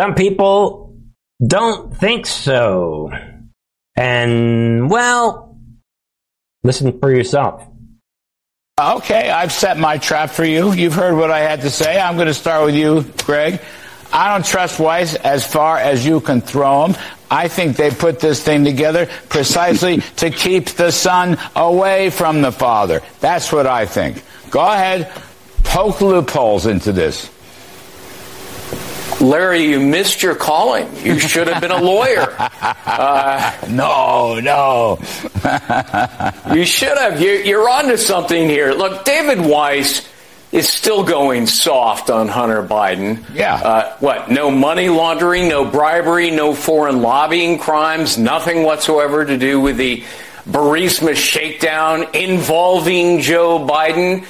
Some 0.00 0.14
people 0.14 0.96
don't 1.46 1.94
think 1.94 2.26
so. 2.26 3.10
And, 3.94 4.88
well, 4.88 5.58
listen 6.64 6.98
for 6.98 7.14
yourself. 7.14 7.66
Okay, 8.80 9.28
I've 9.28 9.52
set 9.52 9.76
my 9.76 9.98
trap 9.98 10.30
for 10.30 10.42
you. 10.42 10.72
You've 10.72 10.94
heard 10.94 11.18
what 11.18 11.30
I 11.30 11.40
had 11.40 11.60
to 11.60 11.70
say. 11.70 12.00
I'm 12.00 12.14
going 12.14 12.28
to 12.28 12.32
start 12.32 12.64
with 12.64 12.76
you, 12.76 13.04
Greg. 13.26 13.60
I 14.10 14.32
don't 14.32 14.46
trust 14.46 14.80
Weiss 14.80 15.16
as 15.16 15.46
far 15.46 15.76
as 15.76 16.06
you 16.06 16.20
can 16.20 16.40
throw 16.40 16.86
him. 16.86 16.96
I 17.30 17.48
think 17.48 17.76
they 17.76 17.90
put 17.90 18.20
this 18.20 18.42
thing 18.42 18.64
together 18.64 19.04
precisely 19.28 19.98
to 20.16 20.30
keep 20.30 20.70
the 20.70 20.92
son 20.92 21.36
away 21.54 22.08
from 22.08 22.40
the 22.40 22.52
father. 22.52 23.02
That's 23.20 23.52
what 23.52 23.66
I 23.66 23.84
think. 23.84 24.24
Go 24.48 24.60
ahead, 24.60 25.12
poke 25.62 26.00
loopholes 26.00 26.64
into 26.64 26.90
this. 26.90 27.30
Larry, 29.20 29.64
you 29.64 29.80
missed 29.80 30.22
your 30.22 30.34
calling. 30.34 30.88
You 31.04 31.18
should 31.18 31.48
have 31.48 31.60
been 31.60 31.70
a 31.70 31.82
lawyer. 31.82 32.36
Uh, 32.92 33.56
no, 33.70 34.40
no. 34.40 34.98
you 36.54 36.64
should 36.64 36.98
have. 36.98 37.20
You're, 37.20 37.40
you're 37.40 37.68
onto 37.68 37.96
something 37.96 38.48
here. 38.48 38.72
Look, 38.72 39.04
David 39.04 39.40
Weiss 39.40 40.06
is 40.52 40.68
still 40.68 41.04
going 41.04 41.46
soft 41.46 42.10
on 42.10 42.28
Hunter 42.28 42.62
Biden. 42.62 43.24
Yeah. 43.32 43.54
Uh, 43.54 43.96
what? 44.00 44.30
No 44.30 44.50
money 44.50 44.88
laundering, 44.88 45.48
no 45.48 45.64
bribery, 45.64 46.30
no 46.30 46.52
foreign 46.54 47.00
lobbying 47.00 47.58
crimes, 47.58 48.18
nothing 48.18 48.64
whatsoever 48.64 49.24
to 49.24 49.38
do 49.38 49.60
with 49.60 49.76
the 49.76 50.02
Burisma 50.48 51.14
shakedown 51.14 52.06
involving 52.14 53.20
Joe 53.20 53.60
Biden. 53.60 54.26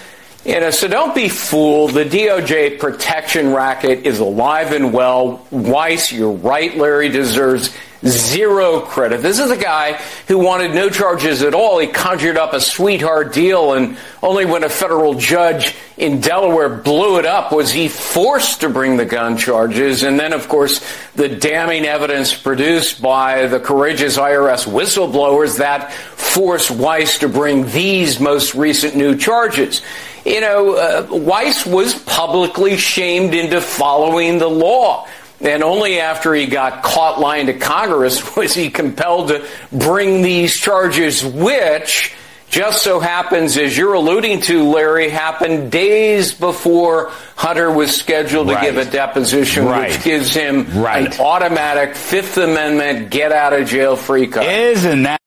You 0.51 0.59
know, 0.59 0.71
so 0.73 0.89
don't 0.89 1.15
be 1.15 1.29
fooled. 1.29 1.93
The 1.93 2.05
DOJ 2.05 2.81
protection 2.81 3.55
racket 3.55 4.05
is 4.05 4.19
alive 4.19 4.73
and 4.73 4.93
well. 4.93 5.47
Weiss, 5.53 6.11
you're 6.11 6.33
right, 6.33 6.77
Larry 6.77 7.09
deserves 7.09 7.73
zero 8.05 8.81
credit. 8.81 9.23
This 9.23 9.39
is 9.39 9.53
a 9.53 9.57
guy 9.57 9.93
who 10.27 10.39
wanted 10.39 10.75
no 10.75 10.91
charges 10.91 11.43
at 11.43 11.55
all. 11.55 11.79
He 11.79 11.87
conjured 11.87 12.37
up 12.37 12.53
a 12.53 12.61
sweetheart 12.61 13.33
deal, 13.33 13.75
and 13.75 13.97
only 14.25 14.45
when 14.45 14.65
a 14.65 14.69
federal 14.69 15.15
judge 15.15 15.77
in 15.97 16.21
Delaware 16.21 16.69
blew 16.69 17.19
it 17.21 17.27
up 17.27 17.53
was 17.53 17.71
he 17.71 17.87
forced 17.87 18.63
to 18.63 18.71
bring 18.71 18.97
the 18.97 19.05
gun 19.05 19.37
charges. 19.37 20.03
And 20.03 20.19
then, 20.19 20.33
of 20.33 20.49
course, 20.49 20.85
the 21.15 21.29
damning 21.29 21.85
evidence 21.85 22.35
produced 22.35 23.01
by 23.01 23.47
the 23.47 23.61
courageous 23.61 24.17
IRS 24.17 24.67
whistleblowers 24.67 25.59
that 25.59 25.93
forced 25.93 26.73
Weiss 26.73 27.19
to 27.19 27.29
bring 27.29 27.67
these 27.67 28.19
most 28.19 28.55
recent 28.55 28.97
new 28.97 29.15
charges 29.15 29.83
you 30.25 30.41
know, 30.41 30.75
uh, 30.75 31.07
Weiss 31.11 31.67
was 31.67 31.95
publicly 31.95 32.77
shamed 32.77 33.35
into 33.35 33.61
following 33.61 34.39
the 34.39 34.49
law. 34.49 35.07
And 35.41 35.63
only 35.63 36.01
after 36.01 36.35
he 36.35 36.47
got 36.47 36.83
caught 36.83 37.19
lying 37.19 37.47
to 37.47 37.55
Congress 37.55 38.37
was 38.37 38.55
he 38.55 38.71
compelled 38.71 39.29
to 39.29 39.47
bring 39.73 40.23
these 40.23 40.55
charges, 40.55 41.25
which 41.25 42.15
just 42.51 42.83
so 42.83 42.99
happens, 42.99 43.57
as 43.57 43.79
you're 43.79 43.95
alluding 43.95 44.41
to, 44.43 44.65
Larry, 44.65 45.09
happened 45.09 45.71
days 45.71 46.35
before 46.35 47.11
Hunter 47.37 47.71
was 47.71 47.97
scheduled 47.97 48.49
to 48.49 48.55
right. 48.55 48.65
give 48.65 48.77
a 48.77 48.91
deposition, 48.91 49.67
right. 49.67 49.93
which 49.93 50.03
gives 50.03 50.35
him 50.35 50.67
right. 50.83 51.15
an 51.15 51.21
automatic 51.21 51.95
Fifth 51.95 52.37
Amendment 52.37 53.11
get 53.11 53.31
out 53.31 53.53
of 53.53 53.69
jail 53.69 53.95
free 53.95 54.27
card. 54.27 54.47
Isn't 54.47 55.05
that 55.05 55.21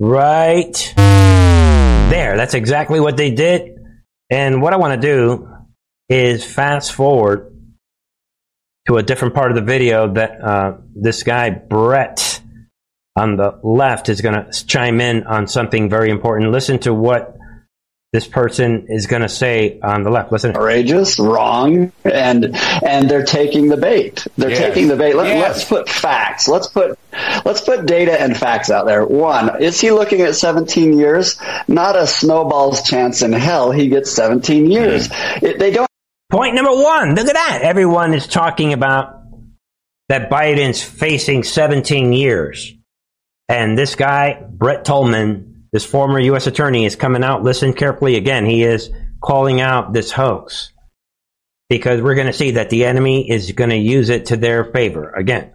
right? 0.00 0.92
There, 0.96 2.36
that's 2.36 2.54
exactly 2.54 2.98
what 2.98 3.16
they 3.16 3.30
did. 3.30 3.75
And 4.30 4.60
what 4.60 4.72
I 4.72 4.76
want 4.76 5.00
to 5.00 5.06
do 5.06 5.48
is 6.08 6.44
fast 6.44 6.92
forward 6.92 7.52
to 8.86 8.96
a 8.96 9.02
different 9.02 9.34
part 9.34 9.50
of 9.50 9.56
the 9.56 9.62
video 9.62 10.12
that 10.14 10.40
uh, 10.40 10.76
this 10.94 11.22
guy, 11.22 11.50
Brett, 11.50 12.40
on 13.16 13.36
the 13.36 13.58
left, 13.62 14.08
is 14.08 14.20
going 14.20 14.34
to 14.34 14.66
chime 14.66 15.00
in 15.00 15.24
on 15.26 15.46
something 15.46 15.88
very 15.88 16.10
important. 16.10 16.50
Listen 16.52 16.78
to 16.80 16.94
what 16.94 17.35
this 18.16 18.26
person 18.26 18.86
is 18.88 19.06
going 19.06 19.20
to 19.20 19.28
say 19.28 19.78
on 19.82 20.02
the 20.02 20.08
left. 20.08 20.32
Listen, 20.32 20.56
outrageous, 20.56 21.18
wrong, 21.18 21.92
and 22.02 22.56
and 22.82 23.10
they're 23.10 23.26
taking 23.26 23.68
the 23.68 23.76
bait. 23.76 24.26
They're 24.38 24.48
Yes. 24.48 24.58
taking 24.58 24.88
the 24.88 24.96
bait. 24.96 25.14
Let, 25.14 25.26
Yes. 25.26 25.42
Let's 25.42 25.64
put 25.66 25.88
facts. 25.90 26.48
Let's 26.48 26.66
put 26.66 26.98
let's 27.44 27.60
put 27.60 27.84
data 27.84 28.18
and 28.18 28.34
facts 28.34 28.70
out 28.70 28.86
there. 28.86 29.04
One, 29.04 29.62
is 29.62 29.78
he 29.78 29.90
looking 29.90 30.22
at 30.22 30.34
17 30.34 30.98
years? 30.98 31.38
Not 31.68 31.94
a 31.94 32.06
snowball's 32.06 32.80
chance 32.88 33.20
in 33.20 33.34
hell. 33.34 33.70
He 33.70 33.88
gets 33.88 34.10
17 34.12 34.70
years. 34.70 35.08
Hmm. 35.12 35.44
It, 35.44 35.58
they 35.58 35.72
don't. 35.72 35.86
Point 36.30 36.54
number 36.54 36.72
one. 36.72 37.14
Look 37.16 37.26
at 37.28 37.34
that. 37.34 37.60
Everyone 37.62 38.14
is 38.14 38.26
talking 38.26 38.72
about 38.72 39.24
that 40.08 40.30
Biden's 40.30 40.82
facing 40.82 41.42
17 41.42 42.14
years. 42.14 42.72
And 43.50 43.76
this 43.76 43.94
guy, 43.94 44.42
Brett 44.48 44.86
Tolman, 44.86 45.55
this 45.76 45.84
former 45.84 46.18
U.S. 46.18 46.46
attorney, 46.46 46.86
is 46.86 46.96
coming 46.96 47.22
out. 47.22 47.42
Listen 47.42 47.74
carefully 47.74 48.16
again. 48.16 48.46
He 48.46 48.62
is 48.62 48.90
calling 49.22 49.60
out 49.60 49.92
this 49.92 50.10
hoax 50.10 50.72
because 51.68 52.00
we're 52.00 52.14
going 52.14 52.28
to 52.28 52.32
see 52.32 52.52
that 52.52 52.70
the 52.70 52.86
enemy 52.86 53.30
is 53.30 53.52
going 53.52 53.68
to 53.68 53.76
use 53.76 54.08
it 54.08 54.26
to 54.26 54.38
their 54.38 54.64
favor 54.64 55.10
again. 55.10 55.52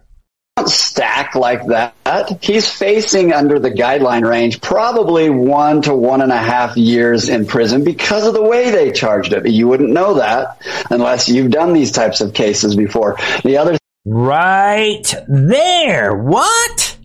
stack 0.64 1.34
like 1.34 1.66
that. 1.66 1.96
He's 2.40 2.70
facing 2.70 3.32
under 3.32 3.58
the 3.58 3.72
guideline 3.72 4.24
range 4.24 4.60
probably 4.60 5.28
one 5.28 5.82
to 5.82 5.94
one 5.96 6.20
and 6.20 6.30
a 6.30 6.38
half 6.38 6.76
years 6.76 7.28
in 7.28 7.44
prison 7.44 7.82
because 7.82 8.24
of 8.24 8.32
the 8.32 8.44
way 8.44 8.70
they 8.70 8.92
charged 8.92 9.32
it. 9.32 9.50
You 9.50 9.66
wouldn't 9.66 9.90
know 9.90 10.14
that 10.14 10.62
unless 10.88 11.28
you've 11.28 11.50
done 11.50 11.72
these 11.72 11.90
types 11.90 12.20
of 12.20 12.32
cases 12.32 12.76
before. 12.76 13.16
The 13.42 13.56
other 13.56 13.76
Right 14.04 15.14
there. 15.26 16.14
What? 16.14 16.96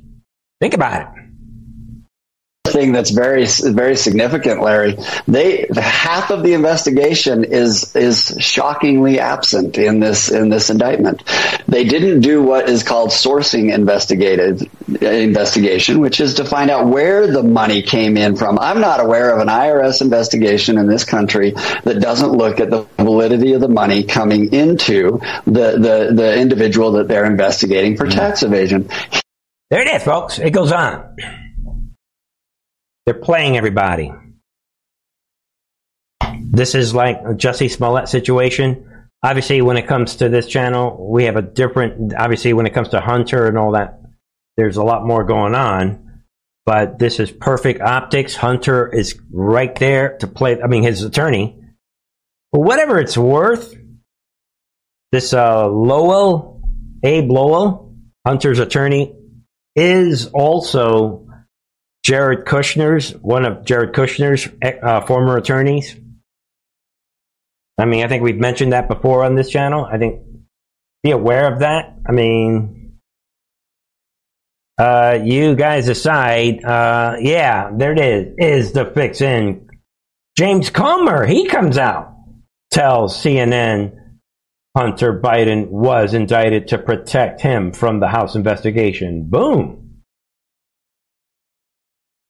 Think 0.59 0.75
about 0.75 1.01
it. 1.01 1.16
Thing 2.77 2.91
that's 2.91 3.09
very 3.09 3.45
very 3.45 3.95
significant, 3.95 4.61
Larry. 4.61 4.97
They 5.27 5.67
half 5.75 6.31
of 6.31 6.43
the 6.43 6.53
investigation 6.53 7.43
is 7.43 7.95
is 7.95 8.37
shockingly 8.39 9.19
absent 9.19 9.77
in 9.77 9.99
this 9.99 10.29
in 10.29 10.49
this 10.49 10.69
indictment. 10.69 11.23
They 11.67 11.83
didn't 11.83 12.21
do 12.21 12.43
what 12.43 12.69
is 12.69 12.83
called 12.83 13.09
sourcing 13.09 13.73
investigated 13.73 14.69
investigation, 15.01 15.99
which 15.99 16.19
is 16.19 16.35
to 16.35 16.45
find 16.45 16.69
out 16.69 16.87
where 16.87 17.27
the 17.27 17.43
money 17.43 17.81
came 17.81 18.17
in 18.17 18.35
from. 18.35 18.59
I'm 18.59 18.79
not 18.79 18.99
aware 18.99 19.33
of 19.33 19.39
an 19.39 19.47
IRS 19.47 20.01
investigation 20.01 20.77
in 20.77 20.87
this 20.87 21.03
country 21.03 21.51
that 21.83 21.99
doesn't 21.99 22.31
look 22.31 22.59
at 22.59 22.69
the 22.69 22.83
validity 22.97 23.53
of 23.53 23.61
the 23.61 23.69
money 23.69 24.03
coming 24.03 24.53
into 24.53 25.19
the 25.45 25.67
the, 25.77 26.11
the 26.13 26.39
individual 26.39 26.91
that 26.93 27.07
they're 27.07 27.25
investigating 27.25 27.97
for 27.97 28.05
mm-hmm. 28.05 28.19
tax 28.19 28.43
evasion. 28.43 28.89
There 29.69 29.81
it 29.81 29.87
is, 29.87 30.03
folks. 30.03 30.39
It 30.39 30.51
goes 30.51 30.71
on. 30.71 31.17
They're 33.07 33.15
playing 33.15 33.55
everybody. 33.55 34.11
This 36.41 36.75
is 36.75 36.93
like 36.93 37.21
a 37.21 37.35
Jussie 37.35 37.71
Smollett 37.71 38.09
situation. 38.09 39.07
Obviously, 39.23 39.61
when 39.61 39.77
it 39.77 39.87
comes 39.87 40.17
to 40.17 40.27
this 40.27 40.45
channel, 40.45 41.09
we 41.09 41.23
have 41.23 41.37
a 41.37 41.41
different. 41.41 42.13
Obviously, 42.13 42.51
when 42.51 42.65
it 42.65 42.73
comes 42.73 42.89
to 42.89 42.99
Hunter 42.99 43.47
and 43.47 43.57
all 43.57 43.71
that, 43.71 44.01
there's 44.57 44.75
a 44.75 44.83
lot 44.83 45.07
more 45.07 45.23
going 45.23 45.55
on. 45.55 46.23
But 46.65 46.99
this 46.99 47.21
is 47.21 47.31
perfect 47.31 47.79
optics. 47.79 48.35
Hunter 48.35 48.93
is 48.93 49.17
right 49.31 49.73
there 49.75 50.17
to 50.17 50.27
play. 50.27 50.61
I 50.61 50.67
mean, 50.67 50.83
his 50.83 51.01
attorney. 51.03 51.57
But 52.51 52.59
whatever 52.59 52.99
it's 52.99 53.17
worth, 53.17 53.73
this 55.13 55.31
uh, 55.31 55.65
Lowell, 55.65 56.61
Abe 57.03 57.31
Lowell, 57.31 57.95
Hunter's 58.25 58.59
attorney, 58.59 59.15
is 59.77 60.27
also 60.33 61.26
Jared 62.07 62.45
Kushner's, 62.45 63.11
one 63.15 63.43
of 63.43 63.65
Jared 63.65 63.93
Kushner's 63.93 64.47
uh, 64.81 65.01
former 65.01 65.35
attorneys. 65.35 65.93
I 67.77 67.83
mean, 67.83 68.05
I 68.05 68.07
think 68.07 68.23
we've 68.23 68.39
mentioned 68.39 68.71
that 68.71 68.87
before 68.87 69.25
on 69.25 69.35
this 69.35 69.49
channel. 69.49 69.83
I 69.83 69.97
think 69.97 70.21
be 71.03 71.11
aware 71.11 71.51
of 71.51 71.59
that. 71.59 71.97
I 72.07 72.13
mean, 72.13 72.97
uh, 74.77 75.19
you 75.21 75.53
guys 75.55 75.89
aside, 75.89 76.63
Uh, 76.63 77.17
yeah, 77.19 77.71
there 77.75 77.91
it 77.91 77.99
is. 77.99 78.35
Is 78.37 78.71
the 78.71 78.85
fix 78.85 79.19
in? 79.19 79.67
James 80.37 80.69
Comer, 80.69 81.25
he 81.25 81.45
comes 81.49 81.77
out, 81.77 82.15
tells 82.71 83.21
CNN 83.21 83.97
Hunter 84.77 85.19
Biden 85.19 85.67
was 85.67 86.13
indicted 86.13 86.69
to 86.69 86.77
protect 86.77 87.41
him 87.41 87.73
from 87.73 87.99
the 87.99 88.07
House 88.07 88.33
investigation. 88.33 89.27
Boom. 89.29 89.86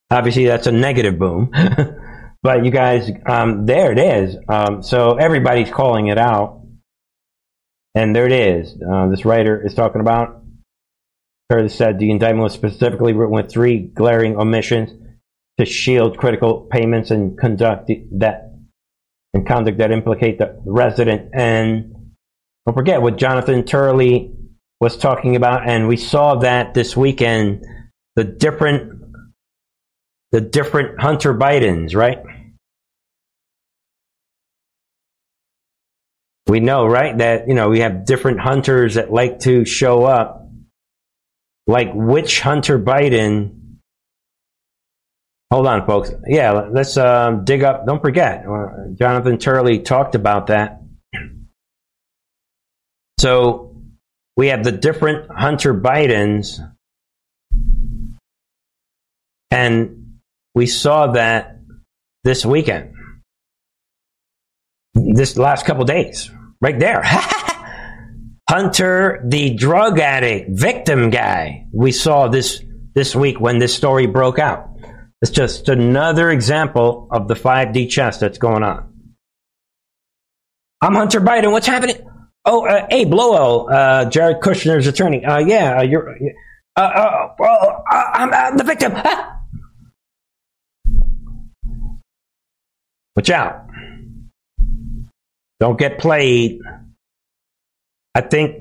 Obviously, 0.10 0.46
that's 0.46 0.68
a 0.68 0.72
negative 0.72 1.20
boom. 1.20 1.52
but 2.44 2.64
you 2.64 2.72
guys, 2.72 3.10
um, 3.26 3.66
there 3.66 3.92
it 3.92 4.00
is. 4.00 4.38
Um, 4.48 4.82
so 4.82 5.16
everybody's 5.16 5.70
calling 5.70 6.08
it 6.08 6.18
out. 6.18 6.62
And 7.94 8.16
there 8.16 8.26
it 8.26 8.32
is. 8.32 8.76
Uh, 8.82 9.08
this 9.08 9.26
writer 9.26 9.66
is 9.66 9.74
talking 9.74 10.02
about. 10.02 10.44
Curtis 11.50 11.76
said 11.76 11.98
the 11.98 12.12
indictment 12.12 12.44
was 12.44 12.54
specifically 12.54 13.14
written 13.14 13.34
with 13.34 13.50
three 13.50 13.80
glaring 13.80 14.38
omissions 14.38 14.92
to 15.58 15.66
shield 15.66 16.18
critical 16.18 16.68
payments 16.72 17.10
and 17.10 17.38
conduct 17.38 17.90
that 18.18 18.54
and 19.34 19.48
conduct 19.48 19.78
that 19.80 19.92
implicate 19.92 20.38
the 20.38 20.62
resident. 20.66 21.30
And 21.34 21.94
don't 22.66 22.76
forget 22.76 23.02
what 23.02 23.18
Jonathan 23.18 23.64
Turley 23.64 24.32
was 24.80 24.98
talking 24.98 25.36
about, 25.36 25.68
and 25.68 25.88
we 25.88 25.98
saw 25.98 26.36
that 26.36 26.74
this 26.74 26.96
weekend. 26.96 27.66
The 28.16 28.24
different 28.24 28.97
the 30.32 30.42
different 30.42 31.00
Hunter 31.00 31.34
Bidens, 31.34 31.96
right? 31.96 32.20
We 36.48 36.62
know, 36.62 36.86
right, 36.86 37.18
that 37.18 37.48
you 37.48 37.54
know 37.54 37.70
we 37.70 37.80
have 37.80 38.06
different 38.06 38.40
hunters 38.40 38.96
that 38.96 39.12
like 39.12 39.40
to 39.40 39.66
show 39.66 40.06
up. 40.06 40.46
Like 41.70 41.92
which 41.94 42.40
Hunter 42.40 42.80
Biden? 42.80 43.80
Hold 45.52 45.68
on, 45.68 45.86
folks. 45.86 46.12
Yeah, 46.26 46.52
let's 46.72 46.96
um, 46.96 47.44
dig 47.44 47.64
up. 47.64 47.86
Don't 47.86 48.02
forget, 48.02 48.46
uh, 48.46 48.68
Jonathan 48.94 49.38
Turley 49.38 49.80
talked 49.80 50.16
about 50.16 50.48
that. 50.48 50.82
So 53.20 53.76
we 54.38 54.48
have 54.48 54.64
the 54.64 54.72
different 54.72 55.30
Hunter 55.30 55.74
Bidens, 55.74 56.60
and 59.52 59.97
we 60.58 60.66
saw 60.66 61.12
that 61.12 61.60
this 62.24 62.44
weekend, 62.44 62.92
this 64.96 65.38
last 65.38 65.68
couple 65.68 65.86
days, 65.86 66.32
right 66.60 66.80
there. 66.80 67.04
Hunter, 68.50 69.24
the 69.28 69.54
drug 69.54 70.00
addict 70.00 70.50
victim 70.50 71.12
guy, 71.12 71.68
we 71.72 71.92
saw 71.92 72.28
this 72.28 72.64
this 72.96 73.16
week 73.16 73.40
when 73.40 73.60
this 73.60 73.76
story 73.76 74.08
broke 74.08 74.40
out. 74.40 74.70
It's 75.22 75.30
just 75.30 75.70
another 75.70 76.32
example 76.32 77.08
of 77.12 77.28
the 77.28 77.36
5D 77.36 77.88
chess 77.92 78.20
that's 78.20 78.40
going 78.40 78.64
on. 78.64 78.92
I'm 80.82 80.96
Hunter 80.96 81.22
Biden. 81.22 81.52
What's 81.52 81.68
happening? 81.68 81.98
Oh, 82.46 82.66
uh, 82.66 82.88
Abe 82.90 83.14
Lowell, 83.14 83.70
uh, 83.72 84.06
Jared 84.06 84.42
Kushner's 84.42 84.88
attorney. 84.88 85.24
Uh, 85.24 85.38
yeah, 85.38 85.80
uh, 85.80 85.84
you're. 85.84 86.18
Uh, 86.76 86.82
uh, 86.82 87.36
well, 87.38 87.84
uh, 87.92 88.04
I'm 88.14 88.34
uh, 88.34 88.58
the 88.58 88.64
victim. 88.64 88.94
Watch 93.18 93.32
out. 93.32 93.66
Don't 95.60 95.80
get 95.80 95.98
played. 95.98 96.60
I 98.14 98.22
think 98.22 98.58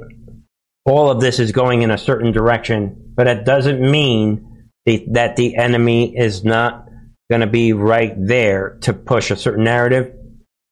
all 0.87 1.11
of 1.11 1.21
this 1.21 1.39
is 1.39 1.53
going 1.53 1.83
in 1.83 1.91
a 1.91 1.99
certain 1.99 2.33
direction, 2.33 3.13
but 3.15 3.27
it 3.27 3.45
doesn't 3.45 3.83
mean 3.83 4.71
the, 4.87 5.07
that 5.11 5.37
the 5.37 5.57
enemy 5.57 6.17
is 6.17 6.43
not 6.43 6.89
going 7.31 7.43
to 7.43 7.47
be 7.47 7.75
right 7.75 8.15
there 8.17 8.79
to 8.81 8.95
push 8.95 9.31
a 9.31 9.37
certain 9.37 9.65
narrative. 9.65 10.15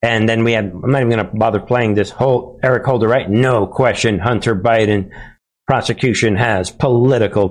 And 0.00 0.26
then 0.26 0.44
we 0.44 0.52
have, 0.52 0.64
I'm 0.64 0.90
not 0.90 1.02
even 1.02 1.10
going 1.10 1.26
to 1.26 1.36
bother 1.36 1.60
playing 1.60 1.92
this 1.92 2.08
whole 2.08 2.58
Eric 2.62 2.86
Holder, 2.86 3.06
right? 3.06 3.28
No 3.28 3.66
question, 3.66 4.18
Hunter 4.18 4.56
Biden 4.56 5.10
prosecution 5.66 6.36
has 6.36 6.70
political 6.70 7.50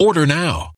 Order 0.00 0.26
now. 0.26 0.77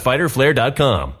fighterflare.com. 0.01 1.20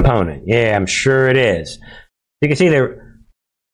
Opponent. 0.00 0.44
Yeah, 0.46 0.74
I'm 0.74 0.86
sure 0.86 1.28
it 1.28 1.36
is. 1.36 1.78
You 2.40 2.48
can 2.48 2.56
see 2.56 2.68
they're 2.68 3.20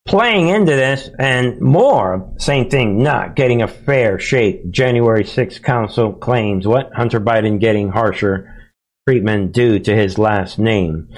playing 0.06 0.48
into 0.48 0.72
this 0.72 1.10
and 1.18 1.60
more. 1.60 2.32
Same 2.38 2.70
thing, 2.70 3.02
not 3.02 3.36
getting 3.36 3.62
a 3.62 3.68
fair 3.68 4.18
shake. 4.18 4.70
January 4.70 5.24
6th 5.24 5.62
Council 5.62 6.12
claims 6.12 6.66
what? 6.66 6.90
Hunter 6.94 7.20
Biden 7.20 7.60
getting 7.60 7.90
harsher 7.90 8.72
treatment 9.06 9.52
due 9.52 9.78
to 9.78 9.94
his 9.94 10.18
last 10.18 10.58
name. 10.58 11.08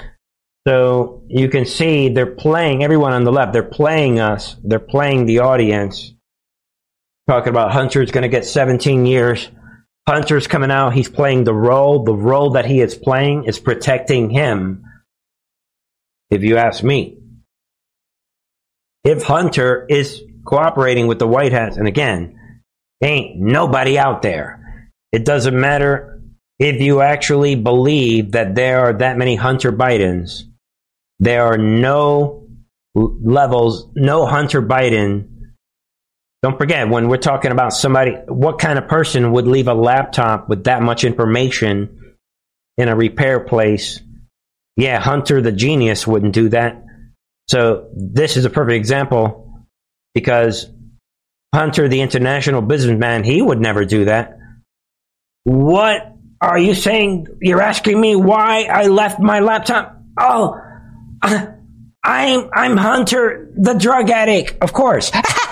So 0.67 1.23
you 1.29 1.49
can 1.49 1.65
see 1.65 2.11
they're 2.11 2.27
playing 2.27 2.85
everyone 2.85 3.13
on 3.13 3.25
the 3.25 3.33
left. 3.33 3.53
They're 3.55 3.63
playing 3.63 4.21
us. 4.21 4.57
They're 4.63 4.79
playing 4.79 5.27
the 5.27 5.39
audience. 5.39 6.13
Talking 7.29 7.51
about 7.51 7.73
Hunter's 7.73 8.11
going 8.11 8.23
to 8.23 8.29
get 8.29 8.47
17 8.47 9.05
years. 9.05 9.51
Hunter's 10.09 10.47
coming 10.47 10.71
out. 10.71 10.95
He's 10.95 11.11
playing 11.11 11.45
the 11.45 11.53
role. 11.53 12.03
The 12.05 12.15
role 12.15 12.53
that 12.53 12.65
he 12.65 12.81
is 12.81 12.95
playing 12.95 13.45
is 13.45 13.59
protecting 13.59 14.31
him. 14.31 14.85
If 16.31 16.43
you 16.43 16.57
ask 16.57 16.83
me, 16.83 17.19
if 19.05 19.23
Hunter 19.23 19.85
is 19.91 20.23
cooperating 20.47 21.07
with 21.07 21.19
the 21.19 21.27
White 21.27 21.53
House, 21.53 21.77
and 21.77 21.87
again, 21.87 22.63
ain't 23.03 23.39
nobody 23.39 23.99
out 23.99 24.23
there. 24.23 24.91
It 25.13 25.27
doesn't 25.27 25.59
matter 25.59 26.23
if 26.59 26.81
you 26.81 27.03
actually 27.03 27.55
believe 27.55 28.33
that 28.33 28.55
there 28.55 28.81
are 28.81 28.93
that 28.95 29.19
many 29.19 29.37
Hunter 29.37 29.71
Bidens. 29.71 30.45
There 31.21 31.45
are 31.45 31.59
no 31.59 32.49
levels, 32.95 33.91
no 33.95 34.25
Hunter 34.25 34.63
Biden 34.63 35.28
don't 36.43 36.57
forget, 36.57 36.89
when 36.89 37.09
we're 37.09 37.17
talking 37.17 37.51
about 37.51 37.73
somebody, 37.73 38.13
what 38.29 38.59
kind 38.59 38.79
of 38.79 38.87
person 38.87 39.33
would 39.33 39.49
leave 39.49 39.67
a 39.67 39.75
laptop 39.75 40.49
with 40.49 40.65
that 40.65 40.83
much 40.83 41.03
information 41.05 42.17
in 42.77 42.89
a 42.89 42.95
repair 42.95 43.41
place? 43.41 44.01
Yeah, 44.77 45.01
Hunter 45.01 45.43
the 45.43 45.51
genius 45.51 46.07
wouldn't 46.07 46.35
do 46.35 46.51
that. 46.51 46.85
So 47.49 47.91
this 47.95 48.37
is 48.37 48.45
a 48.45 48.51
perfect 48.51 48.77
example 48.77 49.67
because 50.15 50.71
Hunter, 51.53 51.89
the 51.89 52.03
international 52.03 52.63
businessman, 52.63 53.25
he 53.25 53.43
would 53.43 53.61
never 53.61 53.85
do 53.85 54.05
that. 54.05 54.39
What 55.43 56.13
are 56.41 56.59
you 56.59 56.75
saying? 56.75 57.27
You're 57.41 57.63
asking 57.63 58.01
me 58.01 58.15
why 58.15 58.65
I 58.65 58.87
left 58.87 59.19
my 59.19 59.41
laptop? 59.41 60.01
Oh, 60.21 60.61
I'm 61.23 62.51
I'm 62.55 62.77
Hunter, 62.77 63.51
the 63.57 63.75
drug 63.75 64.11
addict, 64.11 64.63
of 64.63 64.73
course. 64.73 65.11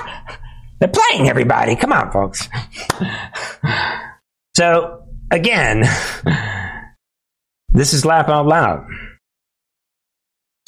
They're 0.79 0.89
playing 0.89 1.29
everybody. 1.29 1.77
Come 1.77 1.93
on, 1.93 2.13
folks. 2.13 2.49
so, 4.57 5.05
again, 5.31 5.85
this 7.69 7.93
is 7.93 8.05
laugh 8.05 8.29
out 8.29 8.47
loud. 8.47 8.87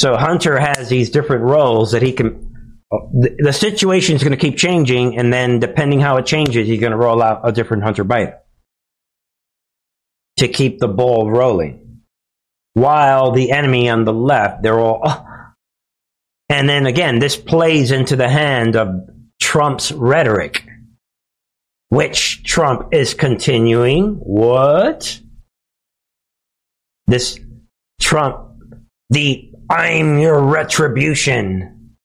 So 0.00 0.16
Hunter 0.16 0.58
has 0.58 0.88
these 0.88 1.10
different 1.10 1.42
roles 1.42 1.92
that 1.92 2.02
he 2.02 2.12
can. 2.12 2.46
The, 2.90 3.36
the 3.38 3.52
situation 3.52 4.16
is 4.16 4.22
going 4.22 4.32
to 4.32 4.38
keep 4.38 4.56
changing, 4.56 5.18
and 5.18 5.32
then 5.32 5.58
depending 5.58 6.00
how 6.00 6.16
it 6.16 6.26
changes, 6.26 6.66
he's 6.66 6.80
going 6.80 6.92
to 6.92 6.96
roll 6.98 7.22
out 7.22 7.40
a 7.44 7.52
different 7.52 7.82
Hunter 7.82 8.04
Biden 8.04 8.38
to 10.38 10.48
keep 10.48 10.78
the 10.78 10.88
ball 10.88 11.30
rolling. 11.30 12.00
While 12.74 13.32
the 13.32 13.50
enemy 13.50 13.90
on 13.90 14.04
the 14.04 14.12
left, 14.12 14.62
they're 14.62 14.78
all. 14.78 15.26
And 16.48 16.66
then 16.66 16.86
again, 16.86 17.18
this 17.18 17.36
plays 17.36 17.90
into 17.90 18.16
the 18.16 18.28
hand 18.28 18.74
of 18.74 18.88
Trump's 19.48 19.90
rhetoric. 19.92 20.62
which 21.88 22.44
Trump 22.44 22.92
is 22.92 23.14
continuing. 23.14 24.16
What? 24.16 25.18
This 27.06 27.40
Trump, 27.98 28.50
the 29.08 29.50
I'm 29.70 30.18
your 30.18 30.38
retribution. 30.38 31.96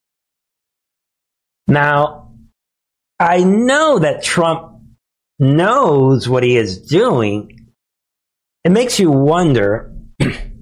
Now, 1.68 2.32
I 3.20 3.44
know 3.44 4.00
that 4.00 4.24
Trump 4.24 4.80
knows 5.38 6.30
what 6.30 6.44
he 6.44 6.56
is 6.56 6.78
doing. 6.78 7.68
It 8.64 8.72
makes 8.72 9.02
you 9.02 9.12
wonder. 9.12 9.94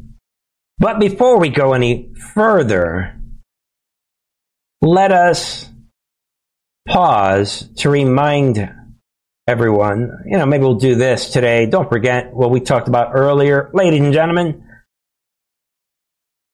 but 0.79 0.99
before 0.99 1.37
we 1.37 1.49
go 1.49 1.73
any 1.73 2.11
further, 2.33 3.21
let 4.81 5.11
us 5.11 5.67
pause 6.87 7.69
to 7.77 7.89
remind 7.89 8.69
everyone, 9.47 10.23
you 10.25 10.37
know, 10.37 10.45
maybe 10.45 10.63
we'll 10.63 10.75
do 10.75 10.95
this 10.95 11.29
today. 11.29 11.65
Don't 11.65 11.89
forget 11.89 12.33
what 12.33 12.51
we 12.51 12.59
talked 12.59 12.87
about 12.87 13.11
earlier. 13.13 13.69
Ladies 13.73 14.01
and 14.01 14.13
gentlemen, 14.13 14.63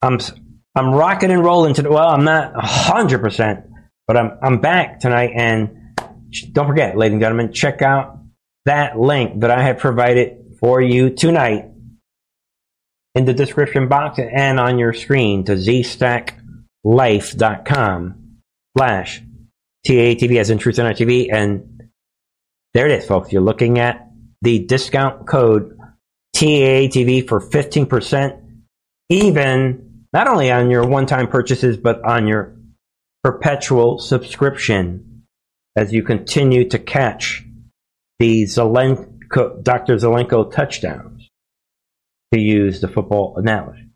I'm, 0.01 0.19
I'm 0.75 0.93
rocking 0.93 1.32
and 1.32 1.43
rolling 1.43 1.73
today. 1.73 1.89
Well, 1.89 2.07
I'm 2.07 2.23
not 2.23 2.53
100%, 2.53 3.67
but 4.07 4.17
I'm, 4.17 4.38
I'm 4.41 4.61
back 4.61 4.99
tonight. 4.99 5.32
And 5.36 5.97
don't 6.51 6.67
forget, 6.67 6.97
ladies 6.97 7.13
and 7.13 7.21
gentlemen, 7.21 7.53
check 7.53 7.82
out 7.82 8.19
that 8.65 8.99
link 8.99 9.41
that 9.41 9.51
I 9.51 9.63
have 9.63 9.78
provided 9.78 10.57
for 10.59 10.82
you 10.82 11.11
tonight 11.11 11.65
in 13.15 13.25
the 13.25 13.34
description 13.34 13.88
box 13.88 14.19
and 14.19 14.59
on 14.59 14.78
your 14.78 14.93
screen 14.93 15.45
to 15.45 15.53
zstacklife.com 15.53 18.23
slash 18.78 19.23
TATV 19.88 20.40
as 20.40 20.50
in 20.50 20.58
Truth 20.58 20.80
and 20.80 20.96
TV. 20.96 21.30
And 21.32 21.90
there 22.74 22.88
it 22.88 23.00
is, 23.00 23.08
folks. 23.08 23.32
You're 23.32 23.42
looking 23.42 23.80
at 23.80 24.10
the 24.42 24.60
discount 24.60 25.28
code 25.28 25.78
TATV 26.36 27.28
for 27.28 27.40
15%, 27.40 28.42
even 29.10 30.06
not 30.14 30.28
only 30.28 30.52
on 30.52 30.70
your 30.70 30.86
one 30.86 31.06
time 31.06 31.28
purchases, 31.28 31.78
but 31.78 32.04
on 32.04 32.28
your 32.28 32.56
perpetual 33.24 34.00
subscription 34.00 35.24
as 35.76 35.94
you 35.94 36.04
continue 36.04 36.68
to 36.70 36.80
catch 36.80 37.44
the 38.20 38.44
Zelenko, 38.44 39.64
Dr. 39.64 39.96
Zelenko 39.96 40.52
touchdowns 40.52 41.30
to 42.34 42.40
use 42.40 42.82
the 42.82 42.88
football 42.88 43.36
analogy 43.38 43.90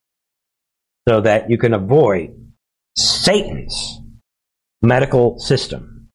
so 1.08 1.22
that 1.22 1.50
you 1.50 1.58
can 1.58 1.74
avoid 1.74 2.52
Satan's 2.98 4.01
medical 4.82 5.40
system. 5.40 6.10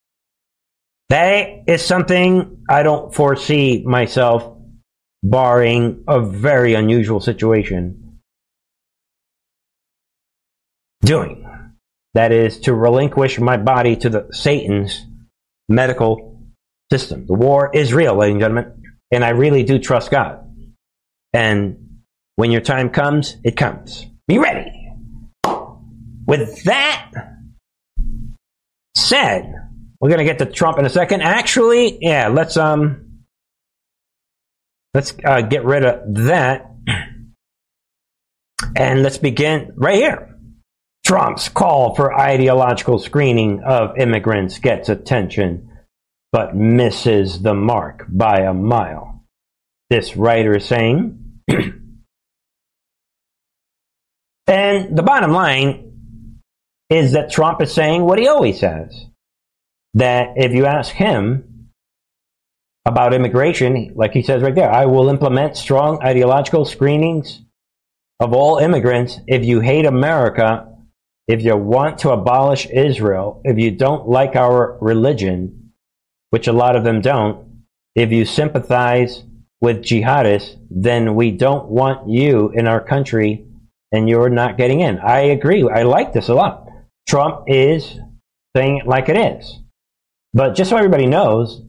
That 1.08 1.64
is 1.68 1.84
something 1.84 2.64
I 2.68 2.82
don't 2.82 3.14
foresee 3.14 3.84
myself, 3.86 4.56
barring 5.22 6.04
a 6.08 6.20
very 6.20 6.74
unusual 6.74 7.20
situation, 7.20 8.18
doing. 11.02 11.44
That 12.14 12.32
is 12.32 12.60
to 12.60 12.74
relinquish 12.74 13.38
my 13.38 13.56
body 13.56 13.94
to 13.96 14.08
the 14.08 14.28
Satan's 14.32 15.04
medical 15.68 16.42
system. 16.90 17.26
The 17.26 17.34
war 17.34 17.70
is 17.74 17.92
real, 17.92 18.16
ladies 18.16 18.34
and 18.34 18.40
gentlemen, 18.40 18.82
and 19.12 19.24
I 19.24 19.30
really 19.30 19.62
do 19.62 19.78
trust 19.78 20.10
God. 20.10 20.40
And 21.32 22.00
when 22.36 22.50
your 22.50 22.62
time 22.62 22.90
comes, 22.90 23.36
it 23.44 23.56
comes. 23.56 24.06
Be 24.26 24.38
ready. 24.38 24.72
With 26.26 26.64
that, 26.64 27.12
said, 29.08 29.52
we're 30.00 30.10
to 30.18 30.24
get 30.24 30.38
to 30.38 30.46
Trump 30.46 30.78
in 30.78 30.84
a 30.84 30.90
second. 30.90 31.22
Actually, 31.22 31.98
yeah, 32.00 32.28
let's 32.28 32.56
um, 32.56 33.22
let's 34.94 35.14
uh, 35.24 35.40
get 35.42 35.64
rid 35.64 35.84
of 35.84 36.14
that, 36.26 36.70
and 38.76 39.02
let's 39.02 39.18
begin 39.18 39.72
right 39.76 39.96
here. 39.96 40.36
Trump's 41.04 41.48
call 41.48 41.94
for 41.94 42.12
ideological 42.18 42.98
screening 42.98 43.62
of 43.64 43.96
immigrants 43.96 44.58
gets 44.58 44.88
attention, 44.88 45.70
but 46.32 46.56
misses 46.56 47.40
the 47.40 47.54
mark 47.54 48.04
by 48.08 48.40
a 48.40 48.52
mile. 48.52 49.24
This 49.88 50.16
writer 50.16 50.56
is 50.56 50.64
saying. 50.64 51.42
and 54.48 54.96
the 54.96 55.02
bottom 55.04 55.30
line 55.30 55.85
is 56.90 57.12
that 57.12 57.30
Trump 57.30 57.60
is 57.62 57.72
saying 57.72 58.02
what 58.02 58.18
he 58.18 58.28
always 58.28 58.60
says. 58.60 59.06
That 59.94 60.34
if 60.36 60.52
you 60.52 60.66
ask 60.66 60.92
him 60.92 61.70
about 62.84 63.14
immigration, 63.14 63.92
like 63.94 64.12
he 64.12 64.22
says 64.22 64.42
right 64.42 64.54
there, 64.54 64.70
I 64.70 64.86
will 64.86 65.08
implement 65.08 65.56
strong 65.56 66.02
ideological 66.02 66.64
screenings 66.64 67.42
of 68.20 68.32
all 68.32 68.58
immigrants. 68.58 69.18
If 69.26 69.44
you 69.44 69.60
hate 69.60 69.86
America, 69.86 70.68
if 71.26 71.42
you 71.42 71.56
want 71.56 71.98
to 71.98 72.10
abolish 72.10 72.66
Israel, 72.66 73.40
if 73.44 73.58
you 73.58 73.72
don't 73.72 74.08
like 74.08 74.36
our 74.36 74.78
religion, 74.80 75.72
which 76.30 76.46
a 76.46 76.52
lot 76.52 76.76
of 76.76 76.84
them 76.84 77.00
don't, 77.00 77.64
if 77.94 78.12
you 78.12 78.24
sympathize 78.24 79.24
with 79.60 79.82
jihadists, 79.82 80.56
then 80.70 81.14
we 81.14 81.32
don't 81.32 81.68
want 81.68 82.08
you 82.08 82.50
in 82.50 82.68
our 82.68 82.80
country 82.80 83.46
and 83.90 84.08
you're 84.08 84.28
not 84.28 84.58
getting 84.58 84.80
in. 84.80 84.98
I 84.98 85.20
agree. 85.20 85.66
I 85.68 85.82
like 85.82 86.12
this 86.12 86.28
a 86.28 86.34
lot. 86.34 86.65
Trump 87.06 87.44
is 87.46 87.98
saying 88.56 88.78
it 88.78 88.86
like 88.86 89.08
it 89.08 89.16
is. 89.16 89.60
But 90.34 90.54
just 90.54 90.70
so 90.70 90.76
everybody 90.76 91.06
knows, 91.06 91.62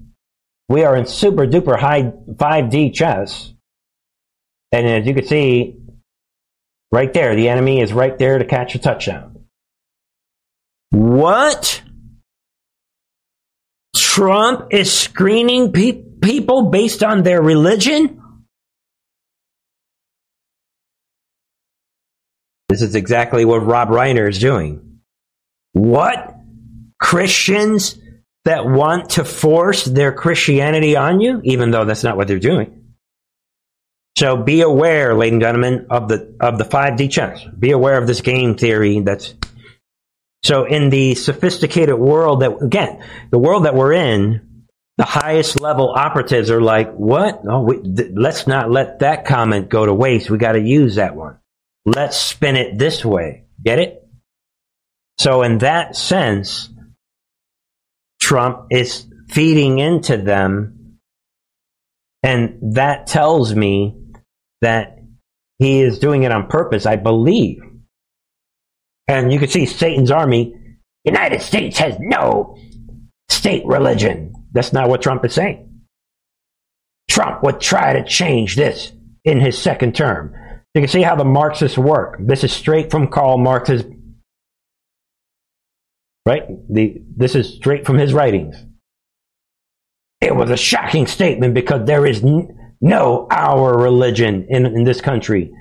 we 0.69 0.83
are 0.83 0.95
in 0.95 1.05
super 1.05 1.45
duper 1.45 1.79
high 1.79 2.03
5D 2.03 2.93
chess. 2.93 3.53
And 4.71 4.85
as 4.85 5.05
you 5.05 5.13
can 5.13 5.25
see, 5.25 5.77
right 6.91 7.13
there, 7.13 7.35
the 7.35 7.49
enemy 7.49 7.81
is 7.81 7.93
right 7.93 8.17
there 8.17 8.38
to 8.38 8.45
catch 8.45 8.75
a 8.75 8.79
touchdown. 8.79 9.45
What? 10.89 11.81
Trump 13.95 14.67
is 14.71 14.91
screening 14.91 15.71
pe- 15.71 16.03
people 16.21 16.69
based 16.69 17.03
on 17.03 17.23
their 17.23 17.41
religion? 17.41 18.21
This 22.69 22.81
is 22.81 22.95
exactly 22.95 23.45
what 23.45 23.65
Rob 23.65 23.89
Reiner 23.89 24.27
is 24.27 24.39
doing. 24.39 24.86
What? 25.78 26.36
Christians 26.99 27.99
that 28.45 28.65
want 28.65 29.11
to 29.11 29.23
force 29.23 29.86
their 29.86 30.11
Christianity 30.11 30.95
on 30.95 31.19
you, 31.19 31.41
even 31.43 31.71
though 31.71 31.86
that's 31.86 32.03
not 32.03 32.17
what 32.17 32.28
they're 32.28 32.39
doing. 32.39 32.78
So 34.17 34.38
be 34.38 34.61
aware, 34.61 35.13
ladies 35.13 35.34
and 35.34 35.41
gentlemen, 35.41 35.88
of 35.91 36.07
the 36.07 36.36
of 36.39 36.57
the 36.57 36.63
5D 36.63 37.11
chess. 37.11 37.43
Be 37.43 37.71
aware 37.71 37.99
of 37.99 38.07
this 38.07 38.21
game 38.21 38.55
theory 38.55 39.01
that's 39.01 39.36
so 40.43 40.63
in 40.63 40.89
the 40.89 41.13
sophisticated 41.13 41.95
world 41.95 42.41
that 42.41 42.63
again, 42.63 43.03
the 43.30 43.38
world 43.38 43.65
that 43.65 43.75
we're 43.75 43.93
in, 43.93 44.65
the 44.97 45.03
highest 45.03 45.61
level 45.61 45.89
operatives 45.89 46.49
are 46.49 46.61
like, 46.61 46.93
"What? 46.95 47.45
No, 47.45 47.61
we, 47.61 47.82
th- 47.82 48.11
let's 48.15 48.47
not 48.47 48.71
let 48.71 48.99
that 48.99 49.25
comment 49.25 49.69
go 49.69 49.86
to 49.86 49.93
waste. 49.93 50.32
We 50.32 50.39
got 50.39 50.53
to 50.53 50.61
use 50.61 50.95
that 50.95 51.15
one. 51.15 51.38
Let's 51.86 52.17
spin 52.17 52.55
it 52.55 52.80
this 52.80 53.05
way." 53.05 53.43
Get 53.61 53.78
it? 53.78 54.07
So, 55.20 55.41
in 55.41 55.59
that 55.59 55.95
sense, 55.95 56.70
Trump 58.20 58.68
is 58.70 59.05
feeding 59.30 59.80
into 59.80 60.18
them, 60.18 60.99
and 62.24 62.76
that 62.76 63.07
tells 63.07 63.55
me 63.55 63.95
that 64.61 64.99
he 65.59 65.82
is 65.82 65.99
doing 65.99 66.24
it 66.24 66.32
on 66.32 66.47
purpose, 66.47 66.86
I 66.86 66.97
believe. 66.97 67.61
And 69.07 69.32
you 69.32 69.39
can 69.39 69.47
see 69.47 69.65
Satan's 69.65 70.11
army. 70.11 70.53
United 71.03 71.41
States 71.41 71.78
has 71.80 71.97
no 71.99 72.57
state 73.30 73.65
religion. 73.65 74.34
That's 74.51 74.74
not 74.74 74.89
what 74.89 75.01
Trump 75.01 75.26
is 75.26 75.34
saying. 75.34 75.63
Trump 77.09 77.43
would 77.43 77.61
try 77.61 77.93
to 77.93 78.03
change 78.03 78.55
this 78.55 78.91
in 79.24 79.39
his 79.39 79.57
second 79.57 79.95
term. 79.95 80.34
You 80.74 80.82
can 80.82 80.89
see 80.89 81.01
how 81.01 81.15
the 81.15 81.24
Marxists 81.24 81.78
work. 81.78 82.18
This 82.20 82.43
is 82.43 82.51
straight 82.51 82.91
from 82.91 83.07
Karl 83.07 83.38
Marx's 83.38 83.84
Right? 86.28 86.43
The, 86.69 87.01
this 87.15 87.36
is 87.36 87.53
straight 87.55 87.86
from 87.86 87.97
his 87.97 88.13
writings. 88.13 88.57
It 90.19 90.36
was 90.36 90.49
a 90.49 90.57
shocking 90.57 91.07
statement 91.07 91.53
because 91.53 91.86
there 91.86 92.05
is 92.05 92.21
n- 92.21 92.73
no 92.82 93.28
our 93.32 93.78
religion 93.78 94.45
in, 94.49 94.65
in 94.65 94.84
this 94.84 94.99
country. 94.99 95.53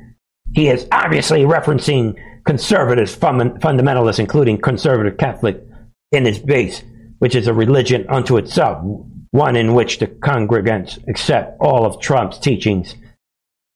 He 0.55 0.67
is 0.67 0.89
obviously 0.91 1.43
referencing 1.43 2.17
conservative 2.45 3.09
fund- 3.09 3.61
fundamentalists, 3.61 4.19
including 4.19 4.59
conservative 4.59 5.19
Catholic, 5.19 5.63
in 6.11 6.25
his 6.25 6.41
base, 6.41 6.83
which 7.21 7.37
is 7.37 7.47
a 7.47 7.55
religion 7.55 8.05
unto 8.09 8.37
itself, 8.37 8.83
one 9.31 9.55
in 9.55 9.73
which 9.73 10.01
the 10.01 10.09
congregants 10.09 10.99
accept 11.09 11.59
all 11.61 11.87
of 11.87 12.01
Trump's 12.01 12.41
teachings, 12.41 12.97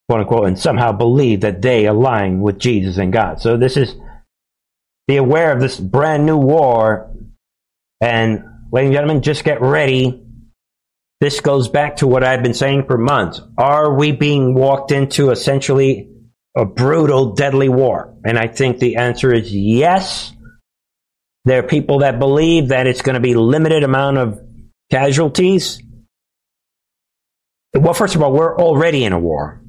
quote 0.09 0.19
unquote, 0.19 0.47
and 0.47 0.59
somehow 0.59 0.91
believe 0.91 1.39
that 1.39 1.61
they 1.61 1.85
align 1.85 2.41
with 2.41 2.59
Jesus 2.59 2.97
and 2.97 3.13
God. 3.13 3.39
So 3.39 3.55
this 3.55 3.77
is 3.77 3.95
be 5.07 5.17
aware 5.17 5.51
of 5.51 5.59
this 5.59 5.79
brand 5.79 6.25
new 6.25 6.37
war. 6.37 7.11
And, 7.99 8.43
ladies 8.71 8.89
and 8.89 8.93
gentlemen, 8.95 9.21
just 9.21 9.43
get 9.43 9.61
ready 9.61 10.21
this 11.21 11.39
goes 11.39 11.67
back 11.69 11.97
to 11.97 12.07
what 12.07 12.23
I've 12.23 12.41
been 12.41 12.55
saying 12.55 12.87
for 12.87 12.97
months. 12.97 13.41
Are 13.55 13.93
we 13.93 14.11
being 14.11 14.55
walked 14.55 14.91
into 14.91 15.29
essentially 15.29 16.09
a 16.57 16.65
brutal, 16.65 17.33
deadly 17.33 17.69
war? 17.69 18.17
And 18.25 18.39
I 18.39 18.47
think 18.47 18.79
the 18.79 18.95
answer 18.95 19.31
is 19.31 19.53
yes. 19.53 20.33
There 21.45 21.59
are 21.59 21.67
people 21.67 21.99
that 21.99 22.17
believe 22.17 22.69
that 22.69 22.87
it's 22.87 23.03
going 23.03 23.13
to 23.13 23.21
be 23.21 23.35
limited 23.35 23.83
amount 23.83 24.17
of 24.17 24.41
casualties. 24.89 25.79
Well, 27.75 27.93
first 27.93 28.15
of 28.15 28.23
all, 28.23 28.33
we're 28.33 28.57
already 28.57 29.05
in 29.05 29.13
a 29.13 29.19
war. 29.19 29.61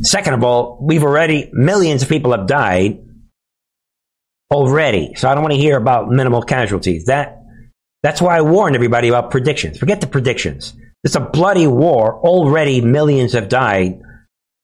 Second 0.00 0.32
of 0.32 0.42
all, 0.42 0.78
we've 0.80 1.04
already, 1.04 1.50
millions 1.52 2.02
of 2.02 2.08
people 2.08 2.32
have 2.32 2.46
died 2.46 3.05
already. 4.50 5.14
So 5.16 5.28
I 5.28 5.34
don't 5.34 5.42
want 5.42 5.54
to 5.54 5.60
hear 5.60 5.76
about 5.76 6.08
minimal 6.08 6.42
casualties. 6.42 7.06
That, 7.06 7.42
that's 8.02 8.20
why 8.20 8.36
I 8.36 8.42
warned 8.42 8.76
everybody 8.76 9.08
about 9.08 9.30
predictions. 9.30 9.78
Forget 9.78 10.00
the 10.00 10.06
predictions. 10.06 10.74
It's 11.04 11.16
a 11.16 11.20
bloody 11.20 11.66
war. 11.66 12.20
Already 12.20 12.80
millions 12.80 13.32
have 13.32 13.48
died. 13.48 14.00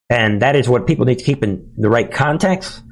And 0.09 0.41
that 0.41 0.55
is 0.55 0.69
what 0.69 0.87
people 0.87 1.05
need 1.05 1.19
to 1.19 1.25
keep 1.25 1.43
in 1.43 1.73
the 1.77 1.89
right 1.89 2.11
context. 2.11 2.83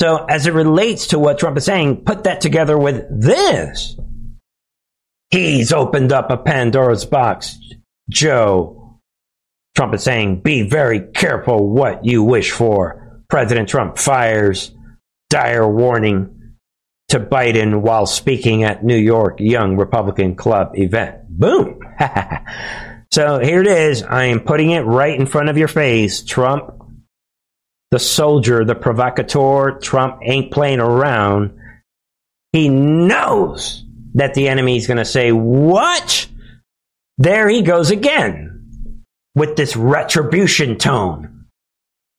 So 0.00 0.24
as 0.24 0.46
it 0.46 0.54
relates 0.54 1.08
to 1.08 1.18
what 1.18 1.38
Trump 1.38 1.58
is 1.58 1.64
saying, 1.64 2.04
put 2.04 2.24
that 2.24 2.40
together 2.40 2.78
with 2.78 3.04
this. 3.10 3.96
He's 5.30 5.72
opened 5.72 6.12
up 6.12 6.30
a 6.30 6.38
Pandora's 6.38 7.04
box. 7.04 7.58
Joe, 8.08 8.98
Trump 9.76 9.94
is 9.94 10.02
saying, 10.02 10.40
be 10.40 10.68
very 10.68 11.00
careful 11.00 11.68
what 11.68 12.04
you 12.04 12.22
wish 12.22 12.50
for. 12.50 13.22
President 13.28 13.68
Trump 13.68 13.98
fires 13.98 14.72
dire 15.30 15.66
warning 15.66 16.56
to 17.08 17.18
Biden 17.18 17.80
while 17.80 18.04
speaking 18.04 18.64
at 18.64 18.84
New 18.84 18.96
York 18.96 19.40
Young 19.40 19.76
Republican 19.76 20.36
Club 20.36 20.72
event. 20.74 21.28
Boom. 21.28 21.80
so 23.10 23.38
here 23.38 23.62
it 23.62 23.66
is. 23.66 24.02
I 24.02 24.26
am 24.26 24.40
putting 24.40 24.70
it 24.70 24.80
right 24.80 25.18
in 25.18 25.26
front 25.26 25.48
of 25.48 25.56
your 25.56 25.68
face. 25.68 26.22
Trump, 26.22 26.70
the 27.90 27.98
soldier, 27.98 28.64
the 28.64 28.74
provocateur. 28.74 29.78
Trump 29.80 30.20
ain't 30.22 30.52
playing 30.52 30.80
around. 30.80 31.58
He 32.52 32.68
knows 32.68 33.84
that 34.14 34.34
the 34.34 34.48
enemy 34.48 34.76
is 34.76 34.86
going 34.86 34.98
to 34.98 35.04
say, 35.04 35.32
What? 35.32 36.28
There 37.18 37.48
he 37.48 37.62
goes 37.62 37.90
again 37.90 39.04
with 39.34 39.56
this 39.56 39.76
retribution 39.76 40.78
tone. 40.78 41.39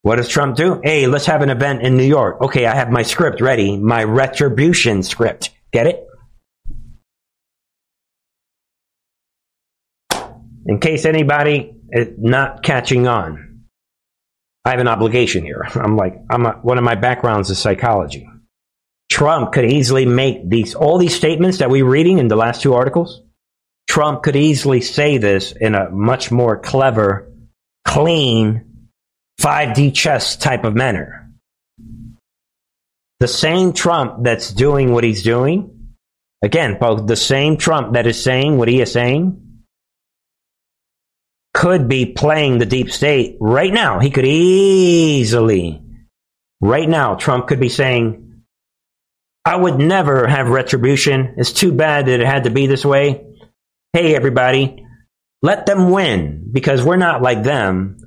What 0.04 0.16
does 0.16 0.30
Trump 0.30 0.56
do? 0.56 0.82
Hey, 0.84 1.06
let's 1.06 1.28
have 1.28 1.44
an 1.44 1.50
event 1.50 1.84
in 1.84 1.96
New 1.96 2.06
York. 2.06 2.42
Okay, 2.42 2.66
I 2.66 2.76
have 2.76 2.90
my 2.90 3.04
script 3.04 3.40
ready, 3.40 3.78
my 3.78 4.04
retribution 4.04 5.04
script. 5.04 5.52
Get 5.72 5.88
it? 5.88 6.08
In 10.66 10.80
case 10.80 11.06
anybody 11.06 11.74
is 11.92 12.10
not 12.18 12.64
catching 12.64 13.08
on, 13.08 13.66
I 14.66 14.72
have 14.72 14.80
an 14.80 14.88
obligation 14.88 15.44
here. 15.44 15.68
I'm 15.76 15.96
like, 15.96 16.16
I'm 16.30 16.46
a, 16.46 16.52
one 16.54 16.78
of 16.78 16.84
my 16.84 16.96
backgrounds 16.96 17.50
is 17.50 17.60
psychology. 17.60 18.28
Trump 19.12 19.52
could 19.52 19.66
easily 19.66 20.06
make 20.06 20.50
these 20.50 20.74
all 20.74 20.98
these 20.98 21.14
statements 21.14 21.58
that 21.60 21.70
we're 21.70 21.86
reading 21.86 22.18
in 22.18 22.28
the 22.28 22.36
last 22.36 22.62
two 22.62 22.74
articles. 22.74 23.22
Trump 23.88 24.24
could 24.24 24.38
easily 24.38 24.82
say 24.82 25.18
this 25.18 25.52
in 25.52 25.76
a 25.76 25.90
much 25.92 26.32
more 26.32 26.58
clever, 26.58 27.30
clean, 27.86 28.71
5D 29.42 29.94
chess 29.94 30.36
type 30.36 30.64
of 30.64 30.76
manner. 30.76 31.30
The 33.20 33.28
same 33.28 33.74
Trump 33.74 34.24
that's 34.24 34.52
doing 34.52 34.94
what 34.94 35.04
he's 35.04 35.24
doing, 35.24 35.96
again, 36.42 36.78
both 36.80 37.08
the 37.08 37.16
same 37.16 37.58
Trump 37.58 37.94
that 37.94 38.08
is 38.08 38.22
saying 38.22 38.58
what 38.58 38.68
he 38.68 38.82
is 38.82 38.92
saying, 38.92 39.38
could 41.54 41.88
be 41.88 42.06
playing 42.06 42.58
the 42.58 42.66
deep 42.66 42.92
state 42.92 43.38
right 43.40 43.74
now. 43.74 44.00
He 44.00 44.10
could 44.10 44.26
easily, 44.26 45.82
right 46.62 46.88
now, 46.88 47.16
Trump 47.16 47.48
could 47.48 47.60
be 47.60 47.70
saying, 47.70 48.44
I 49.44 49.56
would 49.56 49.80
never 49.80 50.28
have 50.28 50.50
retribution. 50.50 51.34
It's 51.38 51.52
too 51.52 51.72
bad 51.72 52.06
that 52.06 52.20
it 52.20 52.28
had 52.28 52.44
to 52.44 52.52
be 52.52 52.68
this 52.68 52.86
way. 52.86 53.26
Hey, 53.94 54.16
everybody, 54.16 54.86
let 55.42 55.66
them 55.66 55.90
win 55.90 56.50
because 56.52 56.84
we're 56.84 56.96
not 56.96 57.22
like 57.22 57.44
them. 57.44 57.98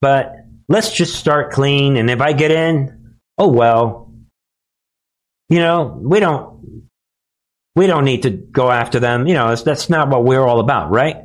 But 0.00 0.34
let's 0.68 0.92
just 0.92 1.16
start 1.16 1.52
clean. 1.52 1.96
And 1.96 2.10
if 2.10 2.20
I 2.20 2.32
get 2.32 2.50
in, 2.50 3.16
oh 3.38 3.48
well. 3.48 4.12
You 5.48 5.58
know, 5.58 6.00
we 6.02 6.20
don't 6.20 6.52
we 7.74 7.86
don't 7.86 8.04
need 8.04 8.22
to 8.22 8.30
go 8.30 8.70
after 8.70 9.00
them. 9.00 9.26
You 9.26 9.34
know, 9.34 9.54
that's 9.54 9.90
not 9.90 10.08
what 10.08 10.24
we're 10.24 10.44
all 10.44 10.60
about, 10.60 10.90
right? 10.90 11.16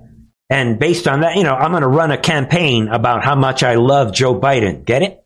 And 0.50 0.80
based 0.80 1.08
on 1.08 1.22
that, 1.22 1.36
you 1.36 1.44
know, 1.44 1.54
I'm 1.54 1.72
going 1.72 1.82
to 1.82 1.88
run 1.88 2.12
a 2.12 2.18
campaign 2.18 2.88
about 2.88 3.24
how 3.24 3.36
much 3.36 3.64
I 3.64 3.76
love 3.76 4.14
Joe 4.14 4.40
Biden. 4.40 4.86
Get 4.86 5.02
it? 5.02 5.26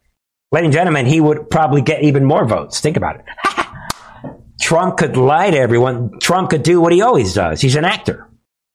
Ladies 0.52 0.68
and 0.68 0.74
gentlemen, 0.74 1.06
he 1.06 1.22
would 1.22 1.50
probably 1.50 1.82
get 1.82 2.04
even 2.04 2.26
more 2.26 2.46
votes. 2.46 2.80
Think 2.80 2.98
about 2.98 3.18
it. 3.18 3.26
Trump 4.62 4.98
could 4.98 5.16
lie 5.16 5.52
to 5.52 5.58
everyone. 5.58 6.20
Trump 6.20 6.50
could 6.50 6.64
do 6.64 6.82
what 6.82 6.92
he 6.92 7.02
always 7.02 7.34
does. 7.34 7.62
He's 7.62 7.76
an 7.76 7.86
actor. 7.86 8.28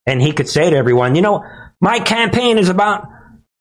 And 0.07 0.23
he 0.23 0.33
could 0.33 0.49
say 0.49 0.71
to 0.71 0.77
everyone, 0.77 1.17
you 1.17 1.23
know, 1.23 1.45
my 1.81 1.99
campaign 1.99 2.59
is 2.59 2.69
about 2.69 3.09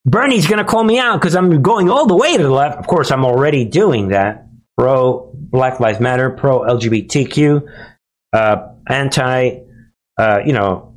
Bernie's 0.05 0.47
going 0.47 0.59
to 0.59 0.69
call 0.69 0.83
me 0.83 0.99
out 0.99 1.19
because 1.19 1.35
I'm 1.35 1.61
going 1.61 1.89
all 1.89 2.05
the 2.05 2.15
way 2.15 2.37
to 2.37 2.43
the 2.43 2.49
left. 2.49 2.77
Of 2.77 2.87
course, 2.87 3.11
I'm 3.11 3.25
already 3.25 3.65
doing 3.65 4.09
that. 4.09 4.47
Pro 4.77 5.31
Black 5.33 5.79
Lives 5.79 5.99
Matter, 5.99 6.29
pro 6.29 6.59
LGBTQ, 6.61 7.67
uh, 8.33 8.55
anti, 8.87 9.61
uh, 10.17 10.39
you 10.45 10.53
know, 10.53 10.95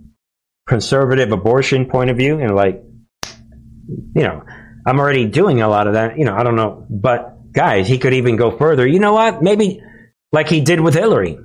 conservative 0.66 1.32
abortion 1.32 1.86
point 1.86 2.11
of 2.11 2.16
view. 2.16 2.38
And 2.38 2.54
like, 2.54 2.82
you 3.88 4.22
know, 4.22 4.42
I'm 4.86 5.00
already 5.00 5.26
doing 5.26 5.62
a 5.62 5.68
lot 5.68 5.86
of 5.86 5.94
that. 5.94 6.18
You 6.18 6.24
know, 6.24 6.34
I 6.34 6.42
don't 6.42 6.56
know. 6.56 6.84
But 6.90 7.52
guys, 7.52 7.88
he 7.88 7.98
could 7.98 8.14
even 8.14 8.36
go 8.36 8.56
further. 8.56 8.86
You 8.86 8.98
know 8.98 9.14
what? 9.14 9.42
Maybe 9.42 9.82
like 10.32 10.48
he 10.48 10.61
did 10.61 10.80
with 10.80 10.94
Hillary. 10.94 11.38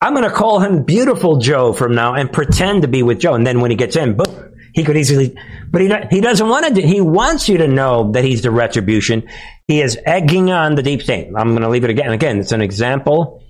I'm 0.00 0.14
going 0.14 0.24
to 0.24 0.34
call 0.34 0.60
him 0.60 0.84
Beautiful 0.84 1.38
Joe 1.38 1.74
from 1.74 1.94
now 1.94 2.14
and 2.14 2.32
pretend 2.32 2.82
to 2.82 2.88
be 2.88 3.02
with 3.02 3.20
Joe. 3.20 3.34
And 3.34 3.46
then 3.46 3.60
when 3.60 3.70
he 3.70 3.76
gets 3.76 3.96
in, 3.96 4.16
boom, 4.16 4.54
he 4.74 4.84
could 4.84 4.96
easily, 4.96 5.36
but 5.70 5.80
he, 5.80 5.92
he 6.10 6.20
doesn't 6.20 6.48
want 6.48 6.74
to, 6.74 6.82
he 6.82 7.00
wants 7.00 7.48
you 7.48 7.58
to 7.58 7.68
know 7.68 8.12
that 8.12 8.24
he's 8.24 8.42
the 8.42 8.50
retribution. 8.50 9.28
He 9.66 9.80
is 9.80 9.98
egging 10.04 10.50
on 10.50 10.74
the 10.74 10.82
deep 10.82 11.02
state. 11.02 11.28
I'm 11.36 11.50
going 11.50 11.62
to 11.62 11.68
leave 11.68 11.84
it 11.84 11.90
again. 11.90 12.12
Again, 12.12 12.38
it's 12.38 12.52
an 12.52 12.60
example. 12.62 13.42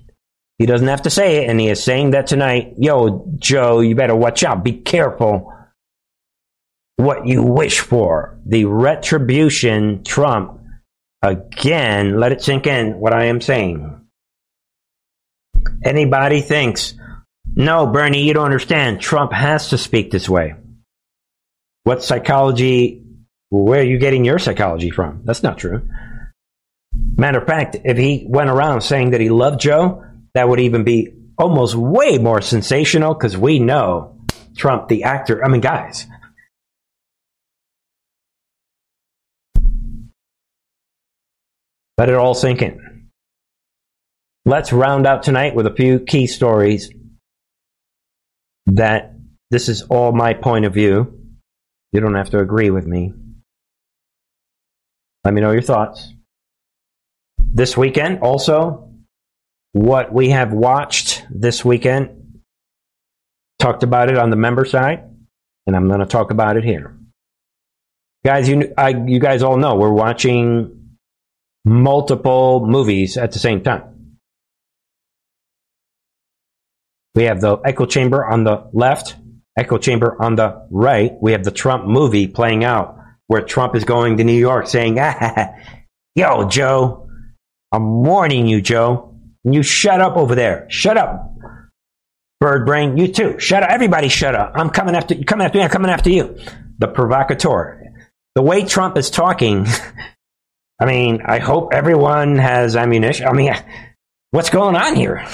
He 0.59 0.67
doesn't 0.67 0.89
have 0.89 1.03
to 1.03 1.11
say 1.11 1.45
it. 1.45 1.51
And 1.51 1.59
he 1.59 1.69
is 1.69 1.83
saying 1.83 2.11
that 2.11 2.27
tonight. 2.27 2.75
Yo, 2.77 3.27
Joe, 3.39 3.81
you 3.81 3.95
better 3.95 4.15
watch 4.15 4.45
out. 4.45 4.63
Be 4.63 4.73
careful 4.73 5.55
what 6.97 7.27
you 7.27 7.43
wish 7.43 7.81
for. 7.81 8.39
The 8.47 8.67
retribution 8.67 10.05
Trump. 10.05 10.61
Again, 11.23 12.19
let 12.19 12.33
it 12.33 12.43
sink 12.43 12.67
in 12.67 12.99
what 12.99 13.13
I 13.13 13.27
am 13.27 13.41
saying 13.41 14.01
anybody 15.85 16.41
thinks, 16.41 16.95
no, 17.55 17.87
Bernie, 17.87 18.23
you 18.23 18.35
don't 18.35 18.45
understand. 18.45 19.01
Trump 19.01 19.33
has 19.33 19.71
to 19.71 19.79
speak 19.79 20.11
this 20.11 20.29
way. 20.29 20.55
What 21.85 22.03
psychology, 22.03 23.05
where 23.49 23.81
are 23.81 23.85
you 23.85 23.99
getting 23.99 24.25
your 24.25 24.39
psychology 24.39 24.91
from? 24.91 25.23
That's 25.25 25.43
not 25.43 25.59
true. 25.59 25.89
Matter 27.17 27.39
of 27.39 27.47
fact, 27.47 27.77
if 27.85 27.97
he 27.97 28.27
went 28.29 28.51
around 28.51 28.83
saying 28.83 29.11
that 29.11 29.21
he 29.21 29.31
loved 29.31 29.61
Joe, 29.61 30.05
that 30.35 30.49
would 30.49 30.61
even 30.61 30.85
be 30.85 31.13
almost 31.39 31.75
way 31.75 32.19
more 32.19 32.41
sensational 32.41 33.15
because 33.15 33.37
we 33.37 33.59
know 33.59 34.19
Trump, 34.57 34.89
the 34.89 35.05
actor. 35.05 35.45
I 35.45 35.49
mean, 35.49 35.61
guys. 35.61 36.07
Let 41.97 42.09
it 42.09 42.15
all 42.15 42.35
sink 42.35 42.63
in. 42.63 43.09
Let's 44.47 44.73
round 44.73 45.07
out 45.07 45.23
tonight 45.23 45.55
with 45.55 45.67
a 45.67 45.75
few 45.75 46.01
key 46.01 46.27
stories 46.27 46.91
that 48.67 49.15
this 49.51 49.69
is 49.69 49.83
all 49.83 50.13
my 50.13 50.33
point 50.33 50.65
of 50.65 50.73
view. 50.73 51.20
You 51.93 52.01
don't 52.01 52.15
have 52.15 52.31
to 52.31 52.39
agree 52.39 52.71
with 52.71 52.87
me. 52.87 53.13
Let 55.25 55.35
me 55.35 55.41
know 55.41 55.51
your 55.51 55.63
thoughts. 55.63 56.15
This 57.39 57.77
weekend, 57.77 58.21
also, 58.21 58.91
what 59.73 60.13
we 60.13 60.31
have 60.31 60.53
watched 60.53 61.25
this 61.31 61.65
weekend, 61.65 62.41
talked 63.59 63.83
about 63.83 64.09
it 64.11 64.19
on 64.19 64.31
the 64.31 64.37
member 64.37 64.65
side, 64.65 65.05
and 65.67 65.77
I'm 65.77 65.89
going 65.89 66.01
to 66.01 66.07
talk 66.07 66.31
about 66.31 66.57
it 66.57 66.65
here. 66.65 66.97
Guys, 68.25 68.49
you, 68.49 68.73
I, 68.77 68.91
you 68.91 69.19
guys 69.19 69.43
all 69.43 69.57
know 69.57 69.77
we're 69.77 69.93
watching 69.93 70.97
multiple 71.65 72.67
movies 72.67 73.17
at 73.17 73.33
the 73.33 73.39
same 73.39 73.63
time. 73.63 74.17
We 77.15 77.25
have 77.25 77.41
the 77.41 77.59
echo 77.65 77.87
chamber 77.87 78.25
on 78.25 78.45
the 78.45 78.69
left, 78.73 79.17
echo 79.57 79.79
chamber 79.79 80.17
on 80.21 80.37
the 80.37 80.67
right. 80.71 81.13
We 81.21 81.33
have 81.33 81.45
the 81.45 81.51
Trump 81.51 81.87
movie 81.87 82.27
playing 82.27 82.65
out 82.65 82.97
where 83.27 83.43
Trump 83.43 83.77
is 83.77 83.85
going 83.85 84.17
to 84.17 84.25
New 84.25 84.39
York 84.39 84.67
saying, 84.67 84.99
ah, 84.99 85.55
Yo, 86.17 86.49
Joe, 86.49 87.09
I'm 87.73 88.03
warning 88.03 88.47
you, 88.47 88.61
Joe. 88.61 89.15
You 89.45 89.63
shut 89.63 90.01
up 90.01 90.17
over 90.17 90.35
there. 90.35 90.67
Shut 90.69 90.97
up. 90.97 91.35
Bird 92.41 92.67
brain, 92.67 92.97
you 92.97 93.09
too. 93.09 93.39
Shut 93.39 93.63
up. 93.63 93.71
Everybody 93.71 94.09
shut 94.09 94.35
up. 94.35 94.53
I'm 94.55 94.71
coming 94.71 94.97
after 94.97 95.15
you. 95.15 95.25
Coming 95.25 95.47
after 95.47 95.59
me. 95.59 95.65
I'm 95.65 95.71
coming 95.71 95.91
after 95.91 96.11
you. 96.11 96.39
The 96.79 96.89
provocateur. 96.89 97.93
The 98.35 98.43
way 98.43 98.65
Trump 98.65 98.97
is 98.97 99.11
talking, 99.11 99.67
I 100.81 100.87
mean, 100.87 101.23
I 101.25 101.39
hope 101.39 101.73
everyone 101.73 102.37
has 102.37 102.77
ammunition. 102.77 103.27
I 103.27 103.33
mean, 103.33 103.55
what's 104.31 104.51
going 104.51 104.75
on 104.75 104.97
here? 104.97 105.27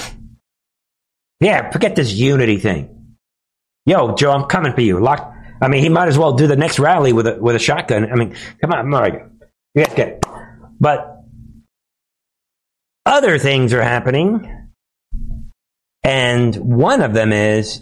Yeah, 1.40 1.70
forget 1.70 1.96
this 1.96 2.12
unity 2.12 2.58
thing. 2.58 2.95
Yo, 3.86 4.14
Joe, 4.16 4.32
I'm 4.32 4.44
coming 4.44 4.72
for 4.72 4.80
you. 4.80 5.00
Lock. 5.00 5.32
I 5.62 5.68
mean, 5.68 5.82
he 5.82 5.88
might 5.88 6.08
as 6.08 6.18
well 6.18 6.32
do 6.32 6.46
the 6.46 6.56
next 6.56 6.78
rally 6.78 7.12
with 7.12 7.26
a 7.26 7.38
with 7.40 7.56
a 7.56 7.60
shotgun. 7.60 8.10
I 8.10 8.16
mean, 8.16 8.34
come 8.60 8.72
on, 8.72 8.90
guys 8.90 9.94
get 9.94 9.98
it. 9.98 10.24
But 10.78 11.22
other 13.06 13.38
things 13.38 13.72
are 13.72 13.82
happening, 13.82 14.68
and 16.02 16.54
one 16.56 17.00
of 17.00 17.14
them 17.14 17.32
is 17.32 17.80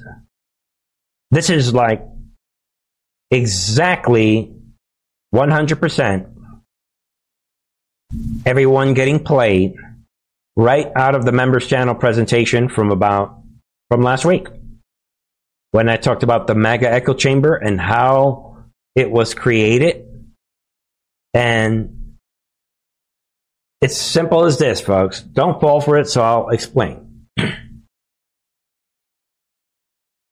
this 1.31 1.51
is 1.51 1.75
like 1.75 2.03
exactly 3.31 4.55
100% 5.35 6.31
everyone 8.47 8.95
getting 8.95 9.19
played 9.19 9.75
right 10.55 10.93
out 10.95 11.17
of 11.17 11.25
the 11.25 11.33
members 11.33 11.67
channel 11.67 11.95
presentation 11.95 12.69
from 12.69 12.93
about 12.93 13.41
from 13.91 14.03
last 14.03 14.25
week 14.25 14.47
when 15.75 15.89
I 15.89 15.97
talked 15.97 16.23
about 16.23 16.47
the 16.47 16.55
MAGA 16.55 16.89
echo 16.89 17.15
chamber 17.15 17.57
and 17.57 17.81
how 17.81 18.59
it 18.95 19.11
was 19.11 19.35
created. 19.35 20.07
And 21.35 22.15
it's 23.81 23.97
simple 23.97 24.45
as 24.45 24.57
this, 24.57 24.81
folks. 24.81 25.21
Don't 25.21 25.61
fall 25.61 25.81
for 25.81 25.99
it, 25.99 26.07
so 26.07 26.23
I'll 26.23 26.51
explain. 26.51 27.27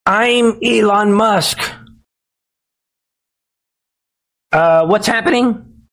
I'm 0.06 0.60
Elon 0.64 1.12
Musk. 1.12 1.58
Uh, 4.52 4.86
what's 4.86 5.08
happening? 5.08 5.88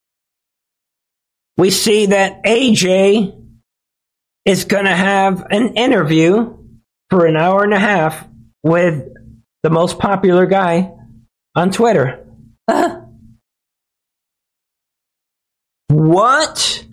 We 1.58 1.72
see 1.72 2.06
that 2.06 2.44
AJ 2.44 3.36
is 4.46 4.66
going 4.66 4.86
to 4.86 4.96
have 4.96 5.48
an 5.50 5.74
interview 5.74 6.56
for 7.10 7.26
an 7.26 7.36
hour 7.36 7.64
and 7.64 7.74
a 7.74 7.80
half 7.80 8.28
with 8.62 9.16
the 9.64 9.70
most 9.70 10.00
popular 10.00 10.46
guy 10.46 10.92
on 11.56 11.72
Twitter. 11.72 12.26
Uh, 12.68 13.00
what? 15.90 16.86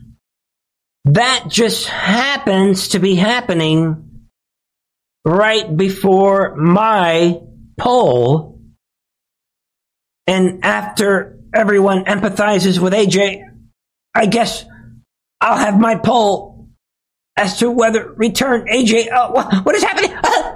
That 1.07 1.45
just 1.49 1.87
happens 1.87 2.89
to 2.89 2.99
be 2.99 3.14
happening 3.14 4.29
right 5.25 5.77
before 5.77 6.57
my 6.57 7.41
poll. 7.77 8.61
And 10.27 10.64
after 10.64 11.39
everyone 11.55 12.07
empathizes 12.07 12.81
with 12.81 12.93
AJ, 12.93 13.43
I 14.14 14.27
guess 14.27 14.64
I'll 15.41 15.59
have 15.59 15.79
my 15.79 15.97
poll 15.97 16.71
as 17.37 17.59
to 17.59 17.71
whether 17.71 18.12
return 18.12 18.67
AJ. 18.67 19.12
Uh, 19.12 19.62
what, 19.62 19.77
is 19.77 19.85
happening? 19.85 20.12
Uh, 20.12 20.55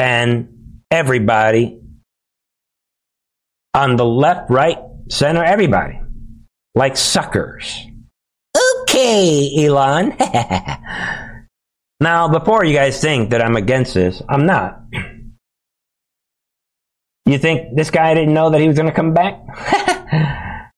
and 0.00 0.80
everybody 0.90 1.78
on 3.74 3.96
the 3.96 4.04
left, 4.04 4.50
right, 4.50 4.78
center, 5.10 5.44
everybody 5.44 6.00
like 6.74 6.96
suckers. 6.96 7.86
Okay, 8.82 9.66
Elon. 9.66 10.16
now, 12.00 12.28
before 12.28 12.64
you 12.64 12.72
guys 12.72 12.98
think 13.00 13.30
that 13.30 13.42
I'm 13.42 13.56
against 13.56 13.92
this, 13.92 14.22
I'm 14.26 14.46
not. 14.46 14.80
You 17.26 17.38
think 17.38 17.76
this 17.76 17.90
guy 17.90 18.14
didn't 18.14 18.32
know 18.32 18.50
that 18.50 18.60
he 18.60 18.66
was 18.66 18.76
going 18.76 18.88
to 18.88 18.94
come 18.94 19.12
back? 19.12 19.38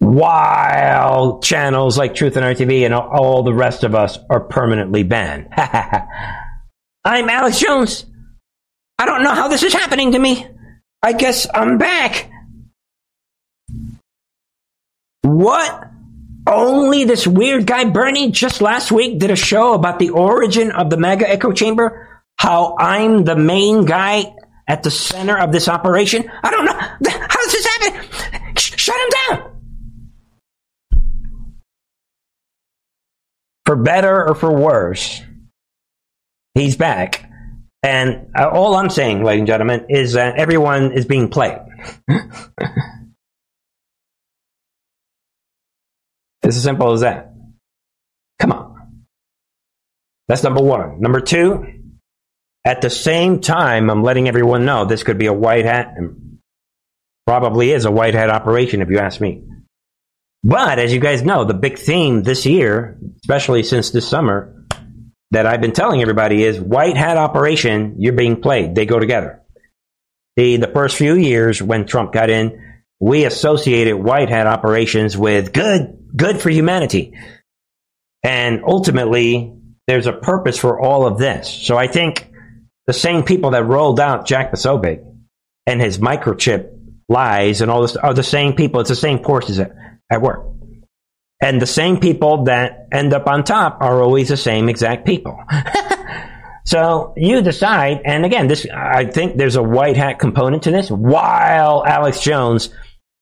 While 0.00 1.40
channels 1.40 1.96
like 1.96 2.14
Truth 2.14 2.36
and 2.36 2.44
Art 2.44 2.58
TV 2.58 2.84
and 2.84 2.94
all 2.94 3.42
the 3.42 3.54
rest 3.54 3.84
of 3.84 3.94
us 3.94 4.18
are 4.28 4.40
permanently 4.40 5.02
banned. 5.02 5.48
I'm 7.04 7.28
Alex 7.30 7.58
Jones. 7.58 8.04
I 8.98 9.06
don't 9.06 9.22
know 9.22 9.34
how 9.34 9.48
this 9.48 9.62
is 9.62 9.72
happening 9.72 10.12
to 10.12 10.18
me. 10.18 10.46
I 11.02 11.12
guess 11.12 11.46
I'm 11.52 11.78
back. 11.78 12.30
What? 15.22 15.84
Only 16.46 17.04
this 17.04 17.26
weird 17.26 17.66
guy 17.66 17.84
Bernie 17.84 18.30
just 18.30 18.60
last 18.60 18.90
week 18.90 19.18
did 19.18 19.30
a 19.30 19.36
show 19.36 19.74
about 19.74 19.98
the 19.98 20.10
origin 20.10 20.72
of 20.72 20.90
the 20.90 20.96
MAGA 20.96 21.28
echo 21.28 21.52
chamber? 21.52 22.22
How 22.36 22.74
I'm 22.78 23.24
the 23.24 23.36
main 23.36 23.84
guy 23.84 24.34
at 24.66 24.82
the 24.82 24.90
center 24.90 25.38
of 25.38 25.52
this 25.52 25.68
operation? 25.68 26.28
I 26.42 26.50
don't 26.50 26.64
know. 26.64 26.72
How 26.72 27.44
does 27.44 27.52
this 27.52 27.66
happen? 27.66 28.54
shut 28.56 28.96
him 28.96 29.10
down. 29.28 29.60
For 33.66 33.76
better 33.76 34.28
or 34.28 34.34
for 34.34 34.50
worse, 34.50 35.22
he's 36.54 36.76
back. 36.76 37.30
And 37.82 38.30
uh, 38.36 38.48
all 38.48 38.74
I'm 38.74 38.90
saying, 38.90 39.22
ladies 39.22 39.40
and 39.40 39.46
gentlemen, 39.46 39.86
is 39.88 40.14
that 40.14 40.36
everyone 40.36 40.92
is 40.92 41.04
being 41.04 41.28
played. 41.28 41.58
it's 42.08 42.26
as 46.42 46.62
simple 46.62 46.92
as 46.92 47.00
that. 47.00 47.32
Come 48.40 48.52
on. 48.52 49.04
That's 50.26 50.42
number 50.42 50.60
one. 50.60 51.00
Number 51.00 51.20
two, 51.20 51.66
at 52.64 52.82
the 52.82 52.90
same 52.90 53.40
time, 53.40 53.90
I'm 53.90 54.02
letting 54.02 54.28
everyone 54.28 54.64
know 54.64 54.84
this 54.84 55.04
could 55.04 55.18
be 55.18 55.26
a 55.26 55.32
white 55.32 55.64
hat, 55.64 55.94
and 55.96 56.38
probably 57.26 57.70
is 57.70 57.84
a 57.84 57.90
white 57.90 58.14
hat 58.14 58.28
operation 58.28 58.82
if 58.82 58.90
you 58.90 58.98
ask 58.98 59.20
me. 59.20 59.44
But 60.42 60.78
as 60.78 60.92
you 60.92 61.00
guys 61.00 61.22
know, 61.22 61.44
the 61.44 61.54
big 61.54 61.78
theme 61.78 62.22
this 62.22 62.44
year, 62.46 62.98
especially 63.22 63.62
since 63.62 63.90
this 63.90 64.08
summer, 64.08 64.57
that 65.30 65.46
I've 65.46 65.60
been 65.60 65.72
telling 65.72 66.00
everybody 66.00 66.42
is 66.42 66.58
white 66.58 66.96
hat 66.96 67.16
operation, 67.16 67.96
you're 67.98 68.14
being 68.14 68.40
played. 68.40 68.74
They 68.74 68.86
go 68.86 68.98
together. 68.98 69.42
The, 70.36 70.56
the 70.56 70.68
first 70.68 70.96
few 70.96 71.14
years 71.14 71.62
when 71.62 71.86
Trump 71.86 72.12
got 72.12 72.30
in, 72.30 72.82
we 73.00 73.24
associated 73.24 73.96
white 73.96 74.30
hat 74.30 74.46
operations 74.46 75.16
with 75.16 75.52
good, 75.52 76.08
good 76.16 76.40
for 76.40 76.50
humanity. 76.50 77.18
And 78.22 78.62
ultimately, 78.66 79.54
there's 79.86 80.06
a 80.06 80.12
purpose 80.12 80.58
for 80.58 80.80
all 80.80 81.06
of 81.06 81.18
this. 81.18 81.48
So 81.48 81.76
I 81.76 81.86
think 81.86 82.30
the 82.86 82.92
same 82.92 83.22
people 83.22 83.50
that 83.50 83.64
rolled 83.64 84.00
out 84.00 84.26
Jack 84.26 84.50
Posobiec 84.50 85.04
and 85.66 85.80
his 85.80 85.98
microchip 85.98 86.70
lies 87.08 87.60
and 87.60 87.70
all 87.70 87.82
this 87.82 87.96
are 87.96 88.14
the 88.14 88.22
same 88.22 88.54
people. 88.54 88.80
It's 88.80 88.90
the 88.90 88.96
same 88.96 89.22
forces 89.22 89.60
at, 89.60 89.72
at 90.10 90.22
work. 90.22 90.46
And 91.40 91.62
the 91.62 91.66
same 91.66 92.00
people 92.00 92.44
that 92.44 92.88
end 92.92 93.14
up 93.14 93.28
on 93.28 93.44
top 93.44 93.78
are 93.80 94.02
always 94.02 94.28
the 94.28 94.36
same 94.36 94.68
exact 94.68 95.06
people. 95.06 95.38
so 96.66 97.14
you 97.16 97.42
decide, 97.42 98.00
and 98.04 98.24
again, 98.24 98.48
this 98.48 98.66
I 98.72 99.04
think 99.04 99.36
there's 99.36 99.54
a 99.54 99.62
white 99.62 99.96
hat 99.96 100.18
component 100.18 100.64
to 100.64 100.72
this. 100.72 100.90
While 100.90 101.84
Alex 101.86 102.20
Jones 102.20 102.70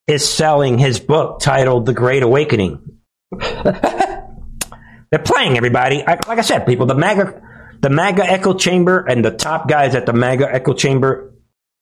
is 0.06 0.26
selling 0.26 0.78
his 0.78 0.98
book 0.98 1.40
titled 1.40 1.84
The 1.84 1.92
Great 1.92 2.22
Awakening. 2.22 3.00
They're 3.38 5.22
playing 5.22 5.56
everybody. 5.56 6.02
I, 6.02 6.12
like 6.12 6.38
I 6.38 6.42
said, 6.42 6.66
people, 6.66 6.86
the 6.86 6.94
MAGA, 6.94 7.42
the 7.80 7.90
MAGA 7.90 8.24
echo 8.24 8.54
chamber 8.54 9.04
and 9.04 9.24
the 9.24 9.30
top 9.30 9.68
guys 9.68 9.94
at 9.94 10.06
the 10.06 10.12
MAGA 10.12 10.48
echo 10.52 10.72
chamber 10.72 11.34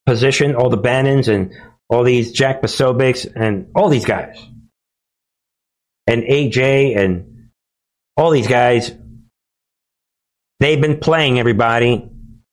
position, 0.05 0.57
all 0.57 0.69
the 0.69 0.77
Bannons 0.79 1.29
and 1.29 1.53
all 1.89 2.03
these 2.03 2.33
Jack 2.33 2.61
Posobiec's 2.61 3.25
and 3.25 3.69
all 3.75 3.89
these 3.89 4.05
guys 4.05 4.37
and 6.07 6.23
AJ 6.23 6.97
and 6.97 7.51
all 8.17 8.31
these 8.31 8.47
guys, 8.47 8.93
they've 10.61 10.81
been 10.81 10.99
playing 10.99 11.39
everybody 11.39 12.09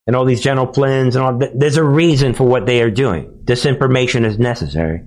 and 0.08 0.16
all 0.16 0.26
these 0.26 0.42
General 0.42 0.68
Flynns 0.68 1.16
and 1.16 1.18
all. 1.18 1.40
There's 1.54 1.78
a 1.78 1.84
reason 1.84 2.34
for 2.34 2.46
what 2.46 2.66
they 2.66 2.82
are 2.82 2.92
doing. 2.92 3.42
Disinformation 3.46 4.26
is 4.26 4.40
necessary. 4.40 5.06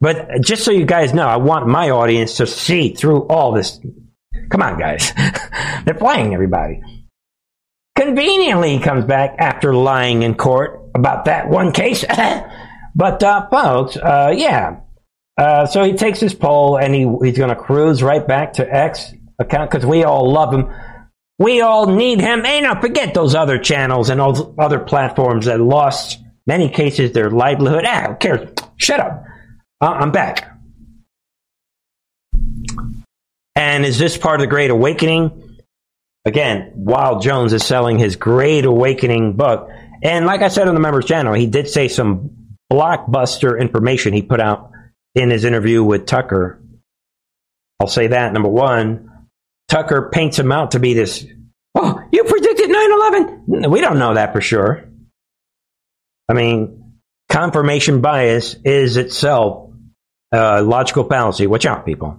But 0.00 0.42
just 0.42 0.64
so 0.64 0.70
you 0.70 0.86
guys 0.86 1.12
know, 1.12 1.26
I 1.26 1.36
want 1.36 1.66
my 1.66 1.90
audience 1.90 2.36
to 2.36 2.46
see 2.46 2.94
through 2.94 3.26
all 3.26 3.52
this. 3.52 3.80
Come 4.50 4.62
on, 4.62 4.78
guys. 4.78 5.12
They're 5.84 5.94
playing 5.94 6.34
everybody. 6.34 6.80
Conveniently, 7.96 8.76
he 8.76 8.78
comes 8.78 9.04
back 9.04 9.34
after 9.38 9.74
lying 9.74 10.22
in 10.22 10.36
court 10.36 10.90
about 10.94 11.24
that 11.24 11.48
one 11.48 11.72
case. 11.72 12.04
but, 12.94 13.22
uh, 13.24 13.48
folks, 13.50 13.96
uh, 13.96 14.32
yeah, 14.36 14.80
uh, 15.38 15.66
so 15.66 15.84
he 15.84 15.92
takes 15.92 16.18
his 16.18 16.34
poll 16.34 16.76
and 16.76 16.92
he, 16.92 17.06
he's 17.22 17.38
going 17.38 17.48
to 17.48 17.56
cruise 17.56 18.02
right 18.02 18.26
back 18.26 18.54
to 18.54 18.74
X 18.74 19.14
account 19.38 19.70
because 19.70 19.86
we 19.86 20.02
all 20.02 20.30
love 20.32 20.52
him. 20.52 20.68
We 21.38 21.60
all 21.60 21.86
need 21.86 22.20
him. 22.20 22.42
Hey, 22.42 22.60
now 22.60 22.80
forget 22.80 23.14
those 23.14 23.36
other 23.36 23.56
channels 23.58 24.10
and 24.10 24.18
those 24.18 24.42
other 24.58 24.80
platforms 24.80 25.46
that 25.46 25.60
lost 25.60 26.18
many 26.44 26.68
cases 26.68 27.12
their 27.12 27.30
livelihood. 27.30 27.84
Ah, 27.86 28.08
who 28.08 28.16
cares? 28.16 28.50
Shut 28.76 28.98
up. 28.98 29.24
Uh, 29.80 29.86
I'm 29.86 30.10
back. 30.10 30.58
And 33.54 33.84
is 33.84 33.96
this 33.96 34.16
part 34.16 34.40
of 34.40 34.40
the 34.40 34.50
Great 34.50 34.70
Awakening? 34.70 35.60
Again, 36.24 36.72
while 36.74 37.20
Jones 37.20 37.52
is 37.52 37.64
selling 37.64 37.96
his 37.96 38.16
Great 38.16 38.64
Awakening 38.64 39.36
book, 39.36 39.70
and 40.02 40.26
like 40.26 40.42
I 40.42 40.48
said 40.48 40.66
on 40.66 40.74
the 40.74 40.80
members 40.80 41.04
channel, 41.04 41.32
he 41.32 41.46
did 41.46 41.68
say 41.68 41.86
some 41.86 42.30
blockbuster 42.72 43.58
information 43.58 44.12
he 44.12 44.22
put 44.22 44.40
out 44.40 44.72
in 45.14 45.30
his 45.30 45.44
interview 45.44 45.82
with 45.82 46.06
Tucker. 46.06 46.60
I'll 47.80 47.88
say 47.88 48.08
that 48.08 48.32
number 48.32 48.48
one. 48.48 49.10
Tucker 49.68 50.10
paints 50.12 50.38
him 50.38 50.52
out 50.52 50.72
to 50.72 50.80
be 50.80 50.94
this. 50.94 51.24
Oh, 51.74 52.00
you 52.10 52.24
predicted 52.24 52.70
9/11. 52.70 53.70
We 53.70 53.80
don't 53.80 53.98
know 53.98 54.14
that 54.14 54.32
for 54.32 54.40
sure. 54.40 54.84
I 56.28 56.34
mean, 56.34 56.94
confirmation 57.28 58.00
bias 58.00 58.56
is 58.64 58.96
itself 58.96 59.70
a 60.32 60.62
logical 60.62 61.04
fallacy. 61.04 61.46
Watch 61.46 61.66
out, 61.66 61.86
people. 61.86 62.18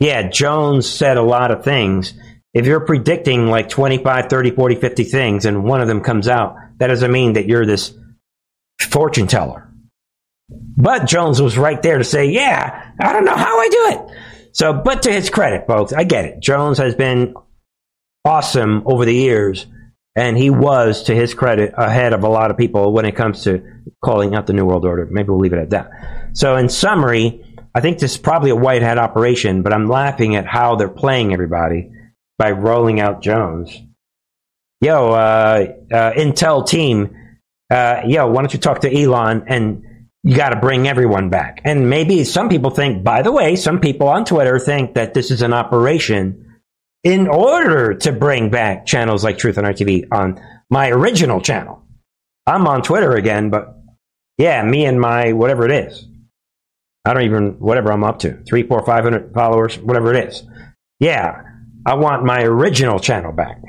Yeah, 0.00 0.28
Jones 0.28 0.88
said 0.88 1.16
a 1.16 1.22
lot 1.22 1.50
of 1.50 1.64
things. 1.64 2.12
If 2.54 2.66
you're 2.66 2.80
predicting 2.80 3.46
like 3.46 3.68
25, 3.68 4.26
30, 4.26 4.50
40, 4.50 4.74
50 4.74 5.04
things 5.04 5.44
and 5.46 5.64
one 5.64 5.80
of 5.80 5.88
them 5.88 6.02
comes 6.02 6.28
out, 6.28 6.56
that 6.78 6.88
doesn't 6.88 7.10
mean 7.10 7.34
that 7.34 7.46
you're 7.46 7.64
this 7.64 7.96
fortune 8.80 9.26
teller. 9.26 9.71
But 10.76 11.06
Jones 11.06 11.40
was 11.40 11.58
right 11.58 11.80
there 11.82 11.98
to 11.98 12.04
say, 12.04 12.26
yeah, 12.26 12.92
I 13.00 13.12
don't 13.12 13.24
know 13.24 13.36
how 13.36 13.58
I 13.58 13.68
do 13.68 13.86
it. 13.90 14.18
So, 14.52 14.72
but 14.72 15.02
to 15.02 15.12
his 15.12 15.30
credit, 15.30 15.66
folks, 15.66 15.92
I 15.92 16.04
get 16.04 16.24
it. 16.24 16.40
Jones 16.40 16.78
has 16.78 16.94
been 16.94 17.34
awesome 18.24 18.82
over 18.86 19.04
the 19.04 19.14
years, 19.14 19.66
and 20.14 20.36
he 20.36 20.50
was, 20.50 21.04
to 21.04 21.14
his 21.14 21.34
credit, 21.34 21.72
ahead 21.76 22.12
of 22.12 22.22
a 22.22 22.28
lot 22.28 22.50
of 22.50 22.56
people 22.56 22.92
when 22.92 23.04
it 23.04 23.16
comes 23.16 23.44
to 23.44 23.62
calling 24.04 24.34
out 24.34 24.46
the 24.46 24.52
New 24.52 24.66
World 24.66 24.84
Order. 24.84 25.08
Maybe 25.10 25.30
we'll 25.30 25.38
leave 25.38 25.54
it 25.54 25.58
at 25.58 25.70
that. 25.70 25.90
So, 26.34 26.56
in 26.56 26.68
summary, 26.68 27.44
I 27.74 27.80
think 27.80 27.98
this 27.98 28.12
is 28.12 28.18
probably 28.18 28.50
a 28.50 28.56
white 28.56 28.82
hat 28.82 28.98
operation, 28.98 29.62
but 29.62 29.72
I'm 29.72 29.88
laughing 29.88 30.36
at 30.36 30.46
how 30.46 30.76
they're 30.76 30.88
playing 30.88 31.32
everybody 31.32 31.90
by 32.38 32.50
rolling 32.50 33.00
out 33.00 33.22
Jones. 33.22 33.74
Yo, 34.82 35.12
uh, 35.12 35.66
uh, 35.92 36.12
Intel 36.12 36.66
team, 36.66 37.16
uh, 37.70 38.02
yo, 38.06 38.26
why 38.26 38.42
don't 38.42 38.52
you 38.52 38.58
talk 38.58 38.80
to 38.80 38.94
Elon 38.94 39.44
and 39.46 39.84
you 40.22 40.36
got 40.36 40.50
to 40.50 40.60
bring 40.60 40.86
everyone 40.86 41.30
back. 41.30 41.60
And 41.64 41.90
maybe 41.90 42.24
some 42.24 42.48
people 42.48 42.70
think, 42.70 43.02
by 43.02 43.22
the 43.22 43.32
way, 43.32 43.56
some 43.56 43.80
people 43.80 44.08
on 44.08 44.24
Twitter 44.24 44.58
think 44.58 44.94
that 44.94 45.14
this 45.14 45.30
is 45.30 45.42
an 45.42 45.52
operation 45.52 46.60
in 47.02 47.26
order 47.26 47.94
to 47.94 48.12
bring 48.12 48.50
back 48.50 48.86
channels 48.86 49.24
like 49.24 49.38
Truth 49.38 49.58
and 49.58 49.66
Art 49.66 49.76
TV 49.76 50.06
on 50.12 50.40
my 50.70 50.90
original 50.90 51.40
channel. 51.40 51.82
I'm 52.46 52.66
on 52.66 52.82
Twitter 52.82 53.12
again, 53.12 53.50
but 53.50 53.76
yeah, 54.38 54.62
me 54.62 54.84
and 54.84 55.00
my 55.00 55.32
whatever 55.32 55.64
it 55.64 55.72
is. 55.72 56.06
I 57.04 57.14
don't 57.14 57.24
even, 57.24 57.58
whatever 57.58 57.90
I'm 57.90 58.04
up 58.04 58.20
to, 58.20 58.42
three, 58.44 58.62
four, 58.62 58.84
five 58.86 59.02
hundred 59.02 59.34
followers, 59.34 59.76
whatever 59.78 60.14
it 60.14 60.28
is. 60.28 60.44
Yeah, 61.00 61.42
I 61.84 61.94
want 61.94 62.24
my 62.24 62.42
original 62.42 63.00
channel 63.00 63.32
back. 63.32 63.60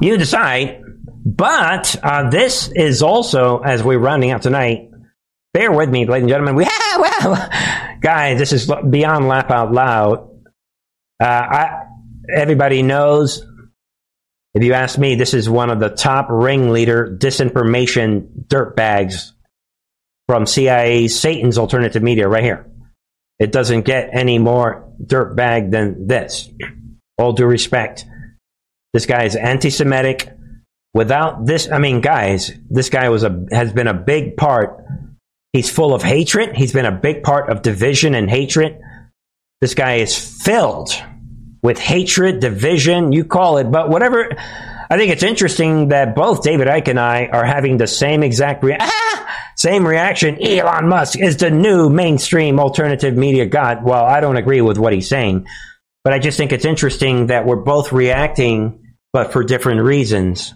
You 0.00 0.16
decide. 0.16 0.82
But 1.24 1.96
uh, 2.02 2.30
this 2.30 2.70
is 2.74 3.02
also, 3.02 3.58
as 3.60 3.82
we're 3.82 3.98
rounding 3.98 4.30
out 4.30 4.42
tonight, 4.42 4.90
bear 5.54 5.70
with 5.70 5.88
me, 5.88 6.06
ladies 6.06 6.24
and 6.24 6.28
gentlemen. 6.28 6.56
We, 6.66 6.68
well, 6.98 7.48
guys, 8.00 8.38
this 8.38 8.52
is 8.52 8.70
beyond 8.90 9.26
laugh 9.26 9.50
out 9.50 9.72
loud. 9.72 10.28
Uh, 11.20 11.24
I, 11.24 11.84
everybody 12.34 12.82
knows. 12.82 13.46
If 14.54 14.62
you 14.62 14.74
ask 14.74 14.98
me, 14.98 15.14
this 15.14 15.32
is 15.32 15.48
one 15.48 15.70
of 15.70 15.80
the 15.80 15.88
top 15.88 16.26
ringleader 16.28 17.16
disinformation 17.18 18.46
dirtbags 18.46 19.32
from 20.28 20.46
CIA 20.46 21.08
Satan's 21.08 21.56
alternative 21.56 22.02
media 22.02 22.28
right 22.28 22.44
here. 22.44 22.70
It 23.38 23.50
doesn't 23.50 23.82
get 23.82 24.10
any 24.12 24.38
more 24.38 24.92
dirtbag 25.02 25.70
than 25.70 26.06
this. 26.06 26.48
All 27.16 27.32
due 27.32 27.46
respect. 27.46 28.04
This 28.92 29.06
guy 29.06 29.24
is 29.24 29.36
anti 29.36 29.70
Semitic. 29.70 30.28
Without 30.94 31.46
this, 31.46 31.70
I 31.70 31.78
mean, 31.78 32.00
guys, 32.00 32.52
this 32.68 32.90
guy 32.90 33.08
was 33.08 33.24
a, 33.24 33.46
has 33.50 33.72
been 33.72 33.86
a 33.86 33.94
big 33.94 34.36
part. 34.36 34.84
He's 35.52 35.70
full 35.70 35.94
of 35.94 36.02
hatred. 36.02 36.54
He's 36.54 36.72
been 36.72 36.86
a 36.86 36.92
big 36.92 37.22
part 37.22 37.50
of 37.50 37.62
division 37.62 38.14
and 38.14 38.28
hatred. 38.28 38.78
This 39.60 39.74
guy 39.74 39.96
is 39.96 40.18
filled 40.42 40.92
with 41.62 41.78
hatred, 41.78 42.40
division, 42.40 43.12
you 43.12 43.24
call 43.24 43.58
it, 43.58 43.70
but 43.70 43.88
whatever. 43.88 44.28
I 44.90 44.98
think 44.98 45.12
it's 45.12 45.22
interesting 45.22 45.88
that 45.88 46.14
both 46.14 46.42
David 46.42 46.68
Icke 46.68 46.88
and 46.88 47.00
I 47.00 47.26
are 47.26 47.44
having 47.44 47.78
the 47.78 47.86
same 47.86 48.22
exact 48.22 48.62
rea- 48.62 48.76
ah, 48.80 49.42
same 49.56 49.86
reaction. 49.86 50.36
Elon 50.42 50.88
Musk 50.88 51.18
is 51.18 51.38
the 51.38 51.50
new 51.50 51.88
mainstream 51.88 52.60
alternative 52.60 53.16
media 53.16 53.46
god. 53.46 53.84
Well, 53.84 54.04
I 54.04 54.20
don't 54.20 54.36
agree 54.36 54.60
with 54.60 54.76
what 54.76 54.92
he's 54.92 55.08
saying, 55.08 55.46
but 56.04 56.12
I 56.12 56.18
just 56.18 56.36
think 56.36 56.52
it's 56.52 56.64
interesting 56.66 57.28
that 57.28 57.46
we're 57.46 57.56
both 57.56 57.92
reacting, 57.92 58.94
but 59.12 59.32
for 59.32 59.44
different 59.44 59.80
reasons. 59.82 60.52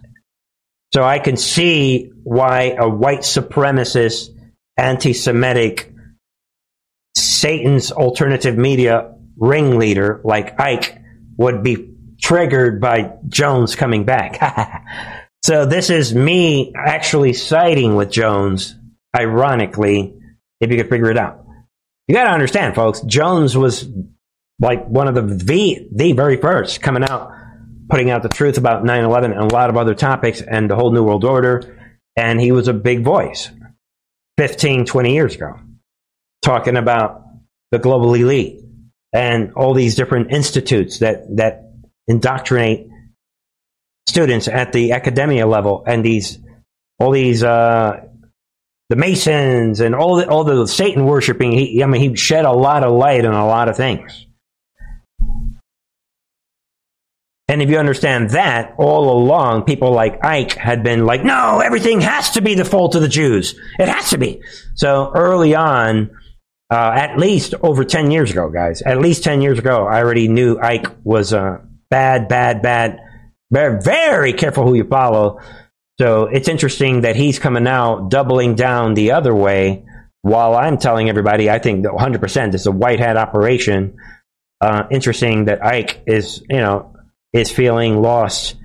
So 0.92 1.02
I 1.02 1.18
can 1.18 1.36
see 1.36 2.10
why 2.22 2.76
a 2.78 2.88
white 2.88 3.20
supremacist, 3.20 4.30
anti 4.76 5.12
Semitic, 5.12 5.92
Satan's 7.16 7.92
alternative 7.92 8.56
media 8.56 9.14
ringleader 9.36 10.20
like 10.24 10.56
Icke 10.58 11.02
would 11.36 11.62
be 11.62 11.94
triggered 12.20 12.80
by 12.80 13.12
Jones 13.28 13.74
coming 13.74 14.04
back. 14.04 14.84
so 15.42 15.66
this 15.66 15.90
is 15.90 16.14
me 16.14 16.72
actually 16.74 17.32
siding 17.32 17.94
with 17.94 18.10
Jones, 18.10 18.74
ironically, 19.14 20.14
if 20.60 20.70
you 20.70 20.76
could 20.76 20.88
figure 20.88 21.10
it 21.10 21.18
out. 21.18 21.44
You 22.08 22.14
got 22.14 22.24
to 22.24 22.30
understand, 22.30 22.74
folks, 22.74 23.00
Jones 23.02 23.56
was 23.56 23.88
like 24.60 24.86
one 24.86 25.08
of 25.08 25.14
the, 25.14 25.22
the, 25.22 25.88
the 25.92 26.12
very 26.12 26.36
first 26.36 26.80
coming 26.80 27.04
out 27.04 27.32
putting 27.88 28.10
out 28.10 28.22
the 28.22 28.28
truth 28.28 28.58
about 28.58 28.84
9-11 28.84 29.24
and 29.26 29.50
a 29.50 29.54
lot 29.54 29.70
of 29.70 29.76
other 29.76 29.94
topics 29.94 30.40
and 30.40 30.70
the 30.70 30.76
whole 30.76 30.92
new 30.92 31.04
world 31.04 31.24
order 31.24 31.76
and 32.16 32.40
he 32.40 32.52
was 32.52 32.68
a 32.68 32.72
big 32.72 33.04
voice 33.04 33.50
15 34.38 34.86
20 34.86 35.14
years 35.14 35.34
ago 35.34 35.58
talking 36.42 36.76
about 36.76 37.22
the 37.70 37.78
global 37.78 38.14
elite 38.14 38.60
and 39.12 39.52
all 39.54 39.74
these 39.74 39.94
different 39.94 40.32
institutes 40.32 40.98
that 40.98 41.24
that 41.36 41.72
indoctrinate 42.06 42.88
students 44.08 44.48
at 44.48 44.72
the 44.72 44.92
academia 44.92 45.46
level 45.46 45.82
and 45.86 46.04
these 46.04 46.38
all 46.98 47.10
these 47.10 47.42
uh, 47.42 48.00
the 48.88 48.96
masons 48.96 49.80
and 49.80 49.94
all 49.94 50.16
the 50.16 50.28
all 50.28 50.44
the 50.44 50.66
satan 50.66 51.04
worshiping. 51.04 51.52
He 51.52 51.82
i 51.82 51.86
mean 51.86 52.00
he 52.00 52.14
shed 52.16 52.44
a 52.44 52.52
lot 52.52 52.84
of 52.84 52.92
light 52.92 53.24
on 53.24 53.34
a 53.34 53.46
lot 53.46 53.68
of 53.68 53.76
things 53.76 54.25
And 57.48 57.62
if 57.62 57.70
you 57.70 57.78
understand 57.78 58.30
that, 58.30 58.74
all 58.76 59.16
along, 59.16 59.64
people 59.64 59.92
like 59.92 60.20
Icke 60.20 60.54
had 60.54 60.82
been 60.82 61.06
like, 61.06 61.22
no, 61.22 61.60
everything 61.60 62.00
has 62.00 62.30
to 62.30 62.42
be 62.42 62.54
the 62.54 62.64
fault 62.64 62.96
of 62.96 63.02
the 63.02 63.08
Jews. 63.08 63.54
It 63.78 63.88
has 63.88 64.10
to 64.10 64.18
be. 64.18 64.42
So 64.74 65.12
early 65.14 65.54
on, 65.54 66.10
uh, 66.70 66.92
at 66.96 67.18
least 67.18 67.54
over 67.62 67.84
10 67.84 68.10
years 68.10 68.32
ago, 68.32 68.50
guys, 68.50 68.82
at 68.82 68.98
least 68.98 69.22
10 69.22 69.42
years 69.42 69.60
ago, 69.60 69.86
I 69.86 70.02
already 70.02 70.26
knew 70.26 70.56
Icke 70.56 70.92
was 71.04 71.32
uh, 71.32 71.58
bad, 71.88 72.26
bad, 72.26 72.62
bad. 72.62 72.98
Very, 73.52 73.80
very 73.80 74.32
careful 74.32 74.66
who 74.66 74.74
you 74.74 74.84
follow. 74.84 75.40
So 76.00 76.24
it's 76.24 76.48
interesting 76.48 77.02
that 77.02 77.14
he's 77.14 77.38
coming 77.38 77.68
out 77.68 78.10
doubling 78.10 78.56
down 78.56 78.94
the 78.94 79.12
other 79.12 79.34
way 79.34 79.84
while 80.22 80.56
I'm 80.56 80.78
telling 80.78 81.08
everybody 81.08 81.48
I 81.48 81.60
think 81.60 81.86
100% 81.86 82.54
is 82.54 82.66
a 82.66 82.72
white 82.72 82.98
hat 82.98 83.16
operation. 83.16 83.96
Uh, 84.60 84.82
interesting 84.90 85.44
that 85.44 85.60
Icke 85.60 85.98
is, 86.08 86.42
you 86.50 86.56
know, 86.56 86.95
is 87.36 87.50
feeling 87.50 88.00
lost. 88.00 88.56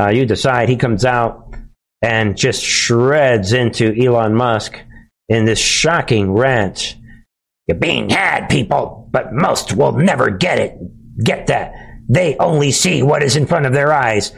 Uh, 0.00 0.08
you 0.08 0.24
decide. 0.24 0.68
He 0.68 0.76
comes 0.76 1.04
out 1.04 1.54
and 2.00 2.36
just 2.36 2.62
shreds 2.62 3.52
into 3.52 3.94
Elon 3.94 4.34
Musk 4.34 4.80
in 5.28 5.44
this 5.44 5.58
shocking 5.58 6.32
rant. 6.32 6.96
You're 7.66 7.78
being 7.78 8.10
had, 8.10 8.48
people, 8.48 9.08
but 9.10 9.32
most 9.32 9.74
will 9.74 9.92
never 9.92 10.30
get 10.30 10.58
it. 10.58 10.78
Get 11.22 11.46
that. 11.46 11.74
They 12.08 12.36
only 12.38 12.72
see 12.72 13.02
what 13.02 13.22
is 13.22 13.36
in 13.36 13.46
front 13.46 13.66
of 13.66 13.72
their 13.72 13.92
eyes. 13.92 14.32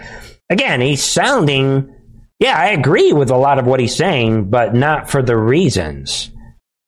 Again, 0.50 0.80
he's 0.80 1.02
sounding, 1.02 1.94
yeah, 2.38 2.56
I 2.56 2.68
agree 2.68 3.12
with 3.12 3.30
a 3.30 3.36
lot 3.36 3.58
of 3.58 3.66
what 3.66 3.80
he's 3.80 3.96
saying, 3.96 4.50
but 4.50 4.74
not 4.74 5.10
for 5.10 5.22
the 5.22 5.36
reasons. 5.36 6.30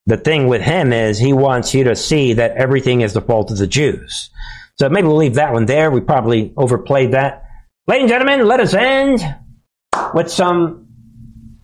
The 0.05 0.19
thing 0.19 0.47
with 0.47 0.63
him 0.63 0.93
is 0.93 1.19
he 1.19 1.33
wants 1.33 1.75
you 1.75 1.85
to 1.85 1.97
see 1.97 2.35
that 2.35 2.57
everything 2.57 3.01
is 3.01 3.15
the 3.15 3.23
fault 3.23 3.51
of 3.51 3.59
the 3.59 3.67
Jews. 3.67 4.31
So 4.79 4.89
maybe 4.91 5.09
we'll 5.09 5.17
leave 5.17 5.35
that 5.35 5.53
one 5.53 5.67
there. 5.67 5.91
We 5.91 6.01
probably 6.01 6.53
overplayed 6.57 7.13
that. 7.13 7.45
Ladies 7.87 8.03
and 8.03 8.11
gentlemen, 8.11 8.47
let 8.47 8.61
us 8.61 8.75
end 8.75 9.21
with 10.13 10.31
some 10.31 10.89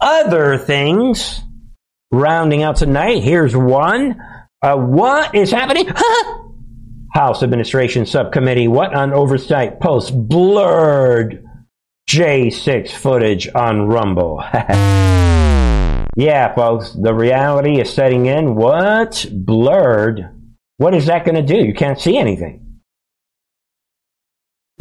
other 0.00 0.56
things. 0.58 1.40
Rounding 2.10 2.62
out 2.62 2.76
tonight, 2.76 3.22
here's 3.22 3.56
one. 3.56 4.20
Uh, 4.60 4.76
what 4.76 5.34
is 5.34 5.50
happening? 5.50 5.88
House 7.14 7.42
Administration 7.42 8.06
Subcommittee, 8.06 8.68
what 8.68 8.94
on 8.94 9.12
oversight 9.12 9.80
post 9.80 10.12
blurred 10.28 11.44
J6 12.08 12.90
footage 12.90 13.48
on 13.54 13.88
Rumble. 13.88 14.42
yeah, 16.16 16.54
folks, 16.54 16.92
the 16.92 17.14
reality 17.14 17.80
is 17.80 17.92
setting 17.92 18.26
in. 18.26 18.54
What? 18.54 19.26
Blurred 19.32 20.30
What 20.76 20.94
is 20.94 21.06
that 21.06 21.24
going 21.24 21.34
to 21.34 21.42
do? 21.42 21.64
You 21.64 21.74
can't 21.74 22.00
see 22.00 22.16
anything. 22.18 22.61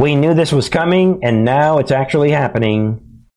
We 0.01 0.15
knew 0.15 0.33
this 0.33 0.51
was 0.51 0.67
coming, 0.67 1.19
and 1.21 1.45
now 1.45 1.77
it's 1.77 1.91
actually 1.91 2.31
happening. 2.31 3.27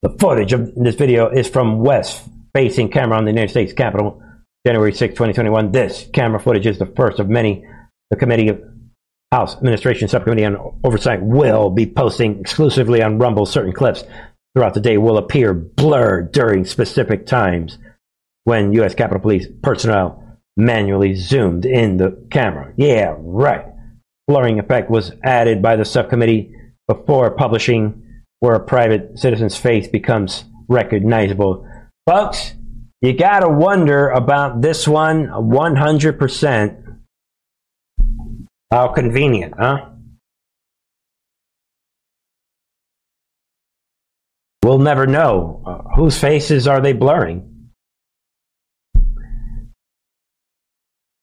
The 0.00 0.16
footage 0.18 0.54
of 0.54 0.74
this 0.74 0.94
video 0.94 1.28
is 1.28 1.46
from 1.46 1.80
west 1.80 2.26
facing 2.54 2.90
camera 2.90 3.18
on 3.18 3.26
the 3.26 3.32
United 3.32 3.50
States 3.50 3.74
Capitol, 3.74 4.22
January 4.66 4.94
6, 4.94 5.12
2021. 5.12 5.70
This 5.70 6.08
camera 6.14 6.40
footage 6.40 6.66
is 6.66 6.78
the 6.78 6.86
first 6.86 7.18
of 7.20 7.28
many 7.28 7.66
the 8.08 8.16
Committee 8.16 8.48
of 8.48 8.62
House 9.30 9.56
Administration 9.56 10.08
Subcommittee 10.08 10.46
on 10.46 10.80
Oversight 10.84 11.20
will 11.20 11.68
be 11.68 11.84
posting 11.84 12.40
exclusively 12.40 13.02
on 13.02 13.18
Rumble 13.18 13.44
certain 13.44 13.74
clips 13.74 14.04
throughout 14.56 14.72
the 14.72 14.80
day 14.80 14.96
will 14.96 15.18
appear 15.18 15.52
blurred 15.52 16.32
during 16.32 16.64
specific 16.64 17.26
times 17.26 17.76
when 18.44 18.72
U.S. 18.72 18.94
Capitol 18.94 19.20
Police 19.20 19.46
personnel 19.62 20.40
manually 20.56 21.14
zoomed 21.14 21.66
in 21.66 21.98
the 21.98 22.26
camera. 22.30 22.72
Yeah, 22.78 23.16
right. 23.18 23.66
Blurring 24.28 24.58
effect 24.58 24.90
was 24.90 25.10
added 25.24 25.62
by 25.62 25.74
the 25.76 25.86
subcommittee 25.86 26.54
before 26.86 27.30
publishing 27.30 28.04
where 28.40 28.54
a 28.54 28.60
private 28.60 29.18
citizen's 29.18 29.56
face 29.56 29.88
becomes 29.88 30.44
recognizable. 30.68 31.66
Folks, 32.06 32.54
you 33.00 33.16
gotta 33.16 33.48
wonder 33.48 34.10
about 34.10 34.60
this 34.60 34.86
one 34.86 35.28
100%. 35.28 36.98
How 38.70 38.88
convenient, 38.88 39.54
huh? 39.58 39.86
We'll 44.62 44.78
never 44.78 45.06
know. 45.06 45.62
Uh, 45.66 45.94
whose 45.96 46.18
faces 46.18 46.68
are 46.68 46.82
they 46.82 46.92
blurring? 46.92 47.70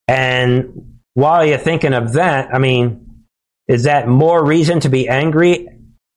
And 0.07 0.94
while 1.15 1.45
you're 1.45 1.57
thinking 1.57 1.93
of 1.93 2.13
that, 2.13 2.53
I 2.53 2.59
mean, 2.59 3.23
is 3.67 3.83
that 3.83 4.07
more 4.07 4.45
reason 4.45 4.81
to 4.81 4.89
be 4.89 5.07
angry 5.07 5.67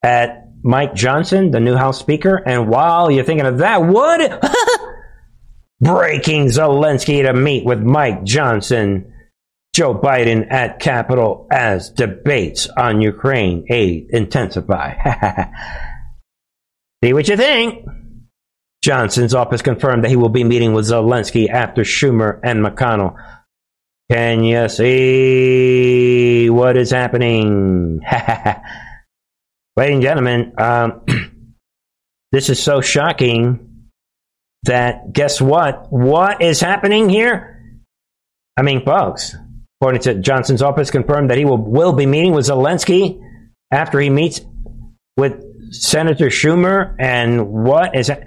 at 0.02 0.48
Mike 0.62 0.94
Johnson, 0.94 1.52
the 1.52 1.60
new 1.60 1.76
House 1.76 1.98
Speaker? 1.98 2.36
And 2.36 2.68
while 2.68 3.10
you're 3.10 3.24
thinking 3.24 3.46
of 3.46 3.58
that, 3.58 3.86
would 3.86 4.40
breaking 5.80 6.46
Zelensky 6.46 7.22
to 7.22 7.32
meet 7.32 7.64
with 7.64 7.80
Mike 7.80 8.24
Johnson, 8.24 9.14
Joe 9.72 9.94
Biden 9.94 10.50
at 10.50 10.80
Capitol 10.80 11.46
as 11.50 11.90
debates 11.90 12.66
on 12.66 13.00
Ukraine 13.00 13.66
aid 13.70 14.08
intensify. 14.10 14.94
See 17.04 17.12
what 17.12 17.28
you 17.28 17.36
think. 17.36 17.86
Johnson's 18.82 19.34
office 19.34 19.62
confirmed 19.62 20.02
that 20.02 20.08
he 20.08 20.16
will 20.16 20.28
be 20.28 20.42
meeting 20.42 20.72
with 20.72 20.86
Zelensky 20.86 21.48
after 21.48 21.82
Schumer 21.82 22.40
and 22.42 22.64
McConnell. 22.64 23.14
Can 24.10 24.42
you 24.42 24.70
see 24.70 26.48
what 26.48 26.78
is 26.78 26.90
happening? 26.90 28.00
Ladies 29.76 29.94
and 29.94 30.02
gentlemen, 30.02 30.54
um, 30.56 31.02
this 32.32 32.48
is 32.48 32.62
so 32.62 32.80
shocking 32.80 33.88
that 34.62 35.12
guess 35.12 35.42
what? 35.42 35.92
What 35.92 36.40
is 36.40 36.58
happening 36.58 37.10
here? 37.10 37.82
I 38.56 38.62
mean, 38.62 38.82
folks, 38.82 39.36
according 39.78 40.00
to 40.02 40.14
Johnson's 40.14 40.62
office, 40.62 40.90
confirmed 40.90 41.28
that 41.28 41.36
he 41.36 41.44
will, 41.44 41.58
will 41.58 41.92
be 41.92 42.06
meeting 42.06 42.32
with 42.32 42.46
Zelensky 42.46 43.20
after 43.70 44.00
he 44.00 44.08
meets 44.08 44.40
with 45.18 45.44
Senator 45.70 46.28
Schumer. 46.28 46.96
And 46.98 47.50
what 47.50 47.94
is 47.94 48.06
that? 48.06 48.24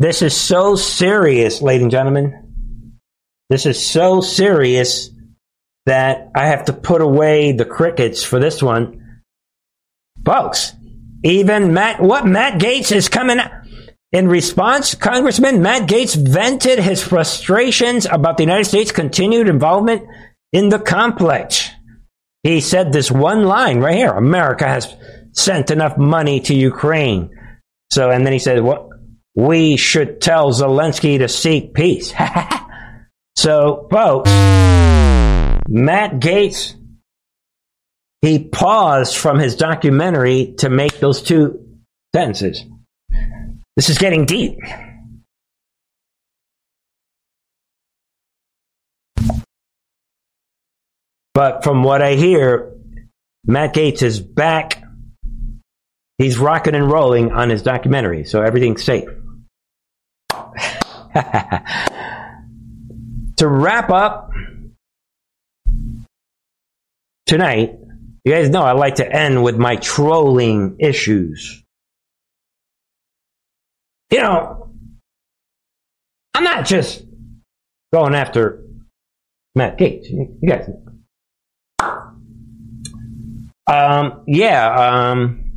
This 0.00 0.22
is 0.22 0.36
so 0.36 0.74
serious, 0.74 1.62
ladies 1.62 1.82
and 1.82 1.90
gentlemen. 1.92 2.96
This 3.48 3.64
is 3.64 3.84
so 3.84 4.20
serious 4.20 5.10
that 5.86 6.30
I 6.34 6.46
have 6.46 6.66
to 6.66 6.72
put 6.72 7.00
away 7.00 7.52
the 7.52 7.64
crickets 7.64 8.22
for 8.22 8.38
this 8.38 8.62
one. 8.62 9.22
Folks, 10.24 10.72
even 11.24 11.72
Matt, 11.72 12.00
what 12.00 12.26
Matt 12.26 12.60
Gaetz 12.60 12.94
is 12.94 13.08
coming 13.08 13.38
in 14.12 14.28
response, 14.28 14.94
Congressman 14.94 15.62
Matt 15.62 15.88
Gaetz 15.88 16.14
vented 16.16 16.78
his 16.78 17.02
frustrations 17.02 18.06
about 18.06 18.36
the 18.36 18.42
United 18.42 18.64
States' 18.64 18.92
continued 18.92 19.48
involvement 19.48 20.02
in 20.52 20.68
the 20.68 20.78
complex. 20.78 21.70
He 22.42 22.60
said 22.60 22.92
this 22.92 23.10
one 23.10 23.44
line 23.44 23.80
right 23.80 23.96
here 23.96 24.10
America 24.10 24.66
has 24.66 24.94
sent 25.32 25.70
enough 25.70 25.96
money 25.96 26.40
to 26.40 26.54
Ukraine. 26.54 27.30
So, 27.92 28.10
and 28.10 28.24
then 28.24 28.32
he 28.32 28.38
said, 28.38 28.62
what? 28.62 28.88
We 29.36 29.76
should 29.76 30.20
tell 30.20 30.52
Zelensky 30.52 31.18
to 31.18 31.28
seek 31.28 31.72
peace. 31.72 32.12
so, 33.36 33.86
folks, 33.90 34.30
Matt 35.72 36.18
Gaetz, 36.18 36.74
he 38.22 38.40
paused 38.48 39.16
from 39.16 39.38
his 39.38 39.54
documentary 39.54 40.54
to 40.58 40.68
make 40.68 40.98
those 40.98 41.22
two 41.22 41.64
sentences. 42.12 42.64
This 43.76 43.88
is 43.88 43.96
getting 43.96 44.26
deep. 44.26 44.58
But 51.34 51.62
from 51.62 51.84
what 51.84 52.02
I 52.02 52.14
hear, 52.14 52.72
Matt 53.46 53.72
Gaetz 53.72 54.02
is 54.02 54.18
back. 54.18 54.82
He's 56.18 56.36
rocking 56.36 56.74
and 56.74 56.90
rolling 56.90 57.30
on 57.30 57.48
his 57.48 57.62
documentary, 57.62 58.24
so 58.24 58.42
everything's 58.42 58.82
safe. 58.82 59.08
to 63.36 63.48
wrap 63.48 63.90
up 63.90 64.30
tonight, 67.30 67.78
you 68.24 68.32
guys 68.32 68.50
know 68.50 68.62
I 68.62 68.72
like 68.72 68.96
to 68.96 69.08
end 69.08 69.44
with 69.44 69.56
my 69.56 69.76
trolling 69.76 70.76
issues. 70.80 71.62
You 74.10 74.18
know, 74.18 74.72
I'm 76.34 76.42
not 76.42 76.66
just 76.66 77.04
going 77.92 78.16
after 78.16 78.64
Matt 79.54 79.78
Gaetz. 79.78 80.10
You 80.10 80.38
guys. 80.44 80.68
Um, 83.68 84.24
yeah, 84.26 84.74
um, 84.74 85.52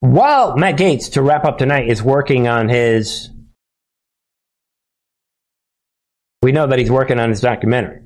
while 0.00 0.56
Matt 0.56 0.78
Gaetz, 0.78 1.12
to 1.12 1.22
wrap 1.22 1.44
up 1.44 1.58
tonight, 1.58 1.88
is 1.88 2.02
working 2.02 2.48
on 2.48 2.68
his. 2.68 3.30
We 6.42 6.50
know 6.50 6.66
that 6.66 6.80
he's 6.80 6.90
working 6.90 7.20
on 7.20 7.28
his 7.28 7.40
documentary. 7.40 8.01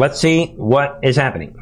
Let's 0.00 0.18
see 0.18 0.46
what 0.56 1.00
is 1.02 1.16
happening. 1.16 1.54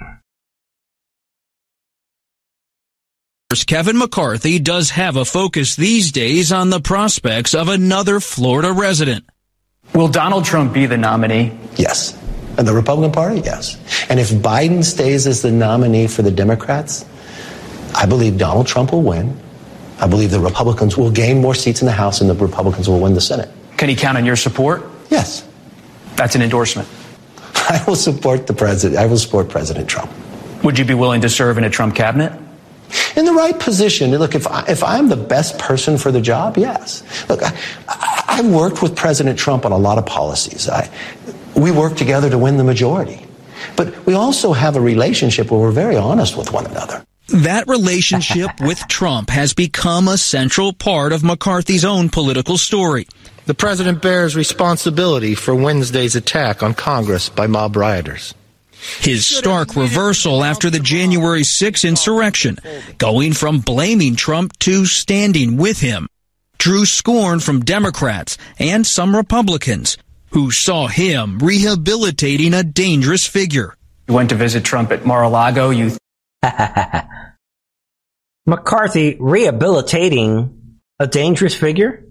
Kevin 3.66 3.99
McCarthy 3.99 4.61
does 4.61 4.91
have 4.91 5.16
a 5.16 5.24
focus 5.24 5.74
these 5.74 6.12
days 6.12 6.53
on 6.53 6.70
the 6.70 6.78
prospects 6.78 7.53
of 7.53 7.68
another 7.68 8.20
Florida 8.20 8.70
resident. 8.70 9.28
Will 9.93 10.07
Donald 10.07 10.45
Trump 10.45 10.72
be 10.72 10.86
the 10.86 10.97
nominee? 10.97 11.51
Yes. 11.74 12.16
And 12.57 12.68
the 12.68 12.72
Republican 12.72 13.11
Party? 13.11 13.41
Yes. 13.41 13.76
And 14.09 14.20
if 14.20 14.30
Biden 14.30 14.84
stays 14.84 15.26
as 15.26 15.43
the 15.43 15.51
nominee 15.51 16.07
for 16.07 16.22
the 16.22 16.30
Democrats, 16.30 17.05
I 17.93 18.07
believe 18.07 18.39
Donald 18.39 18.68
Trump 18.68 18.93
will 18.93 19.03
win. 19.03 19.36
I 19.99 20.07
believe 20.07 20.30
the 20.30 20.39
Republicans 20.39 20.97
will 20.97 21.11
gain 21.11 21.41
more 21.41 21.57
seats 21.57 21.82
in 21.82 21.86
the 21.86 21.93
House 21.93 22.20
and 22.20 22.30
the 22.30 22.36
Republicans 22.36 22.89
will 22.89 23.01
win 23.01 23.14
the 23.14 23.20
Senate. 23.20 23.51
Can 23.76 23.89
he 23.89 23.97
count 23.97 24.16
on 24.16 24.24
your 24.24 24.36
support? 24.36 24.84
Yes. 25.11 25.45
That's 26.14 26.36
an 26.36 26.43
endorsement. 26.43 26.89
I 27.71 27.85
will 27.87 27.97
support 27.97 28.47
the 28.47 28.55
president. 28.55 28.99
I 28.99 29.07
will 29.07 29.19
support 29.19 29.49
President 29.49 29.89
Trump. 29.89 30.11
Would 30.64 30.79
you 30.79 30.85
be 30.85 30.95
willing 30.95 31.21
to 31.21 31.29
serve 31.29 31.59
in 31.59 31.64
a 31.64 31.71
Trump 31.71 31.95
cabinet? 31.95 32.33
In 33.16 33.27
the 33.27 33.35
right 33.35 33.59
position. 33.59 34.11
Look, 34.11 34.35
if, 34.35 34.47
I, 34.47 34.64
if 34.69 34.83
I'm 34.83 35.09
the 35.09 35.16
best 35.16 35.59
person 35.59 35.99
for 35.99 36.11
the 36.11 36.21
job, 36.21 36.57
yes. 36.57 37.03
Look, 37.29 37.41
I, 37.43 37.55
I 38.27 38.43
worked 38.43 38.83
with 38.83 38.97
President 38.97 39.39
Trump 39.39 39.66
on 39.66 39.73
a 39.73 39.77
lot 39.77 39.99
of 39.99 40.07
policies. 40.07 40.69
I, 40.69 40.91
we 41.55 41.71
worked 41.71 41.99
together 41.99 42.31
to 42.31 42.39
win 42.39 42.57
the 42.57 42.64
majority. 42.64 43.27
But 43.77 44.07
we 44.07 44.14
also 44.14 44.53
have 44.53 44.77
a 44.77 44.81
relationship 44.81 45.51
where 45.51 45.61
we're 45.61 45.71
very 45.71 45.97
honest 45.97 46.37
with 46.37 46.53
one 46.53 46.66
another. 46.66 47.05
That 47.29 47.69
relationship 47.69 48.51
with 48.61 48.87
Trump 48.88 49.29
has 49.30 49.53
become 49.53 50.09
a 50.09 50.17
central 50.17 50.72
part 50.72 51.13
of 51.13 51.22
McCarthy's 51.22 51.84
own 51.84 52.09
political 52.09 52.57
story. 52.57 53.07
The 53.49 53.54
president 53.54 54.03
bears 54.03 54.37
responsibility 54.37 55.34
for 55.34 55.54
Wednesday's 55.54 56.14
attack 56.14 56.62
on 56.62 56.75
Congress 56.75 57.30
by 57.30 57.46
mob 57.46 57.76
rioters. 57.76 58.34
His 59.00 59.25
stark 59.25 59.75
reversal 59.75 60.45
after 60.45 60.68
the 60.68 60.79
January 60.79 61.45
6 61.45 61.83
insurrection, 61.83 62.58
going 62.99 63.33
from 63.33 63.61
blaming 63.61 64.16
Trump 64.16 64.53
to 64.58 64.84
standing 64.84 65.57
with 65.57 65.80
him, 65.80 66.08
drew 66.58 66.84
scorn 66.84 67.41
from 67.41 67.64
Democrats 67.64 68.37
and 68.58 68.87
some 68.87 69.16
Republicans 69.16 69.96
who 70.33 70.50
saw 70.50 70.87
him 70.87 71.38
rehabilitating 71.38 72.53
a 72.53 72.62
dangerous 72.62 73.26
figure. 73.26 73.75
You 74.08 74.14
went 74.14 74.29
to 74.29 74.37
visit 74.37 74.62
Trump 74.62 74.92
at 74.92 75.07
Mar-a-Lago. 75.07 75.70
You 75.70 75.96
McCarthy 78.45 79.16
rehabilitating 79.18 80.75
a 81.00 81.07
dangerous 81.07 81.54
figure? 81.54 82.04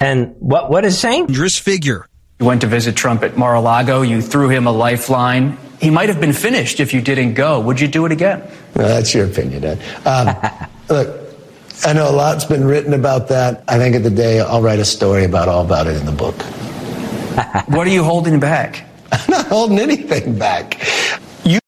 And 0.00 0.34
what 0.38 0.70
what 0.70 0.84
is 0.84 0.98
saying? 0.98 1.26
Dangerous 1.26 1.58
figure. 1.58 2.06
You 2.40 2.46
went 2.46 2.62
to 2.62 2.66
visit 2.66 2.96
Trump 2.96 3.22
at 3.22 3.36
Mar-a-Lago. 3.36 4.02
You 4.02 4.20
threw 4.20 4.48
him 4.48 4.66
a 4.66 4.72
lifeline. 4.72 5.56
He 5.80 5.90
might 5.90 6.08
have 6.08 6.20
been 6.20 6.32
finished 6.32 6.80
if 6.80 6.92
you 6.92 7.00
didn't 7.00 7.34
go. 7.34 7.60
Would 7.60 7.80
you 7.80 7.86
do 7.86 8.06
it 8.06 8.12
again? 8.12 8.40
Well, 8.74 8.88
that's 8.88 9.14
your 9.14 9.26
opinion, 9.26 9.64
Ed. 9.64 9.82
Um, 10.04 10.36
look, 10.88 11.24
I 11.84 11.92
know 11.92 12.10
a 12.10 12.12
lot's 12.12 12.44
been 12.44 12.64
written 12.64 12.92
about 12.92 13.28
that. 13.28 13.62
I 13.68 13.78
think 13.78 13.94
at 13.94 14.02
the 14.02 14.10
day 14.10 14.40
I'll 14.40 14.62
write 14.62 14.78
a 14.78 14.84
story 14.84 15.24
about 15.24 15.48
all 15.48 15.64
about 15.64 15.86
it 15.86 15.96
in 15.96 16.06
the 16.06 16.12
book. 16.12 16.34
what 17.68 17.86
are 17.86 17.90
you 17.90 18.02
holding 18.02 18.40
back? 18.40 18.84
I'm 19.12 19.30
not 19.30 19.46
holding 19.46 19.78
anything 19.78 20.38
back. 20.38 20.80
You. 21.44 21.60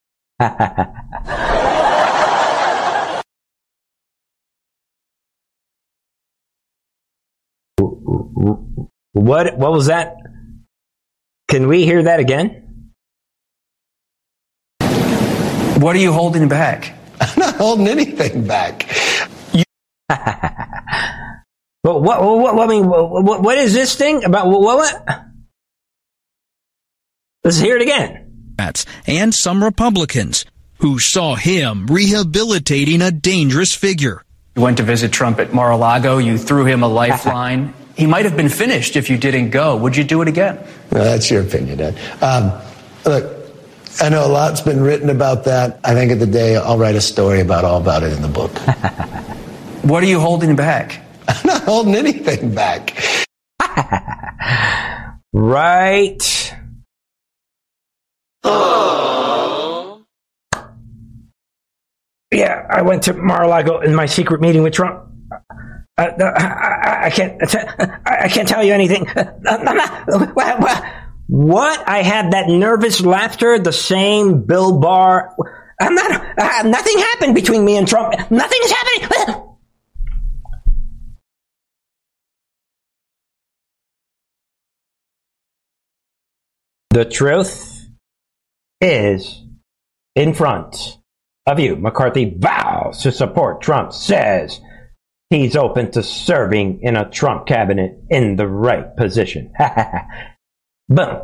What 9.17 9.57
what 9.57 9.71
was 9.71 9.87
that? 9.87 10.17
Can 11.47 11.67
we 11.67 11.85
hear 11.85 12.03
that 12.03 12.19
again? 12.19 12.91
What 15.79 15.95
are 15.95 15.99
you 15.99 16.11
holding 16.11 16.47
back? 16.47 16.93
I'm 17.21 17.39
not 17.39 17.55
holding 17.55 17.87
anything 17.87 18.47
back. 18.47 18.87
You. 19.53 19.63
Well, 21.83 22.01
what, 22.01 22.21
what, 22.21 22.55
what, 22.55 22.67
I 22.67 22.67
mean, 22.67 22.85
what, 22.85 23.41
what 23.41 23.57
is 23.57 23.73
this 23.73 23.95
thing 23.95 24.25
about? 24.25 24.47
What, 24.47 24.59
what? 24.59 25.21
Let's 27.45 27.59
hear 27.59 27.77
it 27.77 27.81
again. 27.81 28.53
And 29.05 29.33
some 29.33 29.63
Republicans 29.63 30.43
who 30.79 30.99
saw 30.99 31.35
him 31.35 31.87
rehabilitating 31.87 33.01
a 33.01 33.11
dangerous 33.11 33.73
figure. 33.73 34.21
You 34.57 34.63
went 34.63 34.77
to 34.77 34.83
visit 34.83 35.13
Trump 35.13 35.39
at 35.39 35.53
Mar-a-Lago. 35.53 36.17
You 36.17 36.37
threw 36.37 36.65
him 36.65 36.83
a 36.83 36.89
lifeline. 36.89 37.73
He 37.97 38.05
might 38.05 38.25
have 38.25 38.37
been 38.37 38.47
finished 38.47 38.95
if 38.95 39.09
you 39.09 39.17
didn't 39.17 39.49
go. 39.49 39.75
Would 39.75 39.97
you 39.97 40.03
do 40.03 40.21
it 40.21 40.27
again? 40.27 40.57
Well, 40.91 41.03
that's 41.03 41.31
your 41.31 41.41
opinion, 41.41 41.81
Ed. 41.81 41.99
Um, 42.21 42.51
look, 43.05 43.51
I 43.99 44.09
know 44.09 44.27
a 44.27 44.29
lot's 44.29 44.61
been 44.61 44.79
written 44.81 45.09
about 45.09 45.45
that. 45.45 45.79
I 45.83 45.95
think 45.95 46.11
at 46.11 46.19
the 46.19 46.27
day 46.27 46.57
I'll 46.57 46.77
write 46.77 46.93
a 46.93 47.01
story 47.01 47.41
about 47.41 47.65
all 47.65 47.81
about 47.81 48.03
it 48.03 48.13
in 48.13 48.21
the 48.21 48.27
book. 48.27 48.51
what 49.81 50.03
are 50.03 50.07
you 50.07 50.19
holding 50.19 50.55
back? 50.55 51.01
I'm 51.27 51.47
not 51.47 51.63
holding 51.63 51.95
anything 51.95 52.53
back. 52.53 52.95
right. 55.33 56.53
Yeah, 62.31 62.67
I 62.69 62.81
went 62.83 63.03
to 63.03 63.13
Mar-a-Lago 63.13 63.79
in 63.79 63.95
my 63.95 64.05
secret 64.05 64.41
meeting 64.41 64.61
with 64.61 64.73
Trump. 64.73 65.06
Uh, 65.97 66.11
I, 66.19 67.05
I, 67.05 67.09
can't. 67.09 67.41
I 68.05 68.27
can't 68.27 68.47
tell 68.47 68.63
you 68.63 68.73
anything. 68.73 69.07
What? 71.27 71.89
I 71.89 72.03
had 72.03 72.31
that 72.31 72.47
nervous 72.47 73.01
laughter. 73.01 73.59
The 73.59 73.73
same 73.73 74.43
Bill 74.43 74.79
Barr. 74.79 75.35
I'm 75.79 75.95
not. 75.95 76.39
Uh, 76.39 76.63
nothing 76.63 76.97
happened 76.99 77.35
between 77.35 77.65
me 77.65 77.77
and 77.77 77.87
Trump. 77.87 78.13
Nothing 78.31 78.59
is 78.63 78.71
happening. 78.71 79.43
The 86.89 87.05
truth 87.05 87.85
is 88.81 89.43
in 90.15 90.33
front 90.33 90.97
of 91.45 91.59
you. 91.59 91.75
McCarthy 91.75 92.33
vows 92.35 93.03
to 93.03 93.11
support 93.11 93.61
Trump, 93.61 93.93
says 93.93 94.59
he's 95.29 95.55
open 95.55 95.91
to 95.91 96.03
serving 96.03 96.81
in 96.81 96.95
a 96.95 97.09
Trump 97.09 97.47
cabinet 97.47 97.99
in 98.09 98.35
the 98.35 98.47
right 98.47 98.95
position. 98.95 99.53
Boom. 100.89 101.21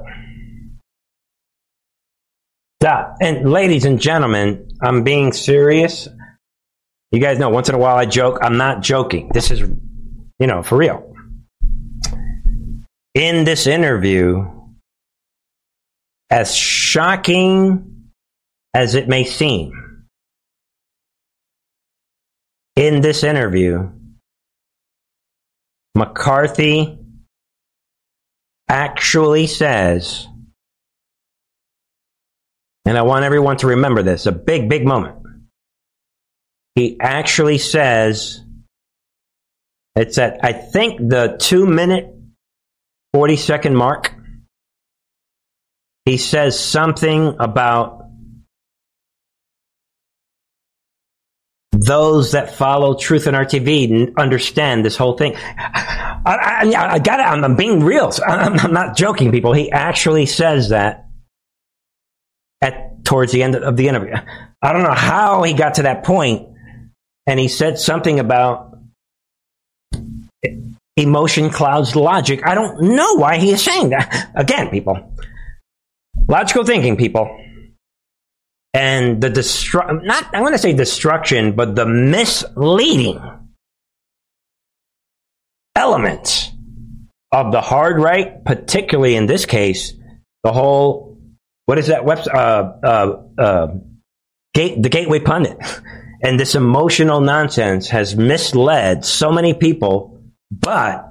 Stop. 2.82 3.16
And 3.22 3.50
ladies 3.50 3.86
and 3.86 4.02
gentlemen, 4.02 4.68
I'm 4.82 5.04
being 5.04 5.32
serious. 5.32 6.10
You 7.12 7.20
guys 7.20 7.40
know 7.40 7.50
once 7.50 7.70
in 7.70 7.76
a 7.76 7.78
while 7.78 7.96
I 7.96 8.06
joke. 8.06 8.40
I'm 8.42 8.58
not 8.58 8.82
joking. 8.82 9.30
This 9.34 9.52
is, 9.52 9.62
you 9.62 10.48
know, 10.48 10.64
for 10.64 10.78
real. 10.78 11.14
In 13.14 13.46
this 13.46 13.68
interview, 13.68 14.46
as 16.30 16.56
shocking 16.56 18.10
as 18.74 18.96
it 18.96 19.08
may 19.08 19.24
seem, 19.24 19.83
in 22.76 23.02
this 23.02 23.24
interview, 23.24 23.90
McCarthy 25.96 26.98
actually 28.68 29.48
says, 29.48 30.28
and 32.86 32.98
I 32.98 33.04
want 33.04 33.26
everyone 33.26 33.58
to 33.58 33.68
remember 33.68 34.02
this, 34.02 34.26
a 34.26 34.32
big, 34.32 34.70
big 34.70 34.86
moment. 34.86 35.18
He 36.76 37.00
actually 37.00 37.60
says, 37.60 38.42
it's 39.96 40.18
at, 40.18 40.44
I 40.44 40.54
think, 40.54 41.00
the 41.00 41.38
two 41.40 41.68
minute, 41.68 42.14
40 43.14 43.36
second 43.36 43.76
mark. 43.76 44.14
He 46.06 46.18
says 46.18 46.60
something 46.60 47.36
about 47.40 48.03
those 51.86 52.32
that 52.32 52.56
follow 52.56 52.96
Truth 52.96 53.28
in 53.28 53.36
RTV 53.36 54.16
understand 54.18 54.86
this 54.86 54.96
whole 54.96 55.18
thing. 55.18 55.36
I, 55.36 56.22
I, 56.26 56.94
I 56.94 57.00
got 57.00 57.20
it. 57.20 57.24
I'm, 57.24 57.44
I'm, 57.44 57.56
being 57.56 57.84
real. 57.84 58.12
I'm, 58.26 58.60
I'm, 58.60 58.74
not 58.74 58.96
joking, 58.96 59.32
people. 59.32 59.54
He 59.54 59.72
actually 59.72 60.26
says 60.26 60.70
that 60.70 61.08
at 62.62 63.04
towards 63.04 63.32
the 63.32 63.44
end 63.44 63.56
of 63.56 63.76
the 63.76 63.88
interview. 63.88 64.16
I 64.62 64.74
don't 64.74 64.84
know 64.84 64.94
how 64.94 65.44
he 65.44 65.54
got 65.54 65.76
to 65.76 65.84
that 65.84 66.04
point, 66.04 66.48
and 67.28 67.40
he 67.40 67.48
said 67.48 67.78
something 67.78 68.20
about 68.20 68.78
emotion 70.96 71.50
clouds 71.50 71.96
logic. 71.96 72.46
I 72.46 72.56
don't 72.56 72.82
know 72.82 73.16
why 73.16 73.38
he 73.38 73.52
is 73.52 73.64
saying 73.64 73.90
that. 73.90 74.32
Again, 74.36 74.70
people, 74.70 75.14
logical 76.28 76.64
thinking, 76.64 76.96
people 76.96 77.40
and 78.74 79.22
the 79.22 79.30
destru- 79.30 80.04
not 80.04 80.34
I 80.34 80.42
want 80.42 80.54
to 80.56 80.60
say 80.60 80.74
destruction, 80.74 81.54
but 81.54 81.76
the 81.76 81.86
misleading 81.86 83.22
elements 85.76 86.50
of 87.32 87.52
the 87.52 87.62
hard 87.62 88.00
right, 88.00 88.44
particularly 88.46 89.16
in 89.16 89.26
this 89.26 89.46
case, 89.46 89.94
the 90.44 90.52
whole 90.52 91.18
what 91.66 91.78
is 91.78 91.88
that 91.88 92.04
website? 92.04 92.34
Uh, 92.34 92.74
uh, 92.86 93.24
uh, 93.42 93.68
gate, 94.54 94.82
the 94.82 94.90
Gateway 94.90 95.20
Pundit, 95.20 95.58
and 96.24 96.40
this 96.40 96.56
emotional 96.56 97.22
nonsense 97.22 97.90
has 97.90 98.16
misled 98.16 99.06
so 99.06 99.32
many 99.32 99.54
people. 99.54 100.22
But 100.52 101.06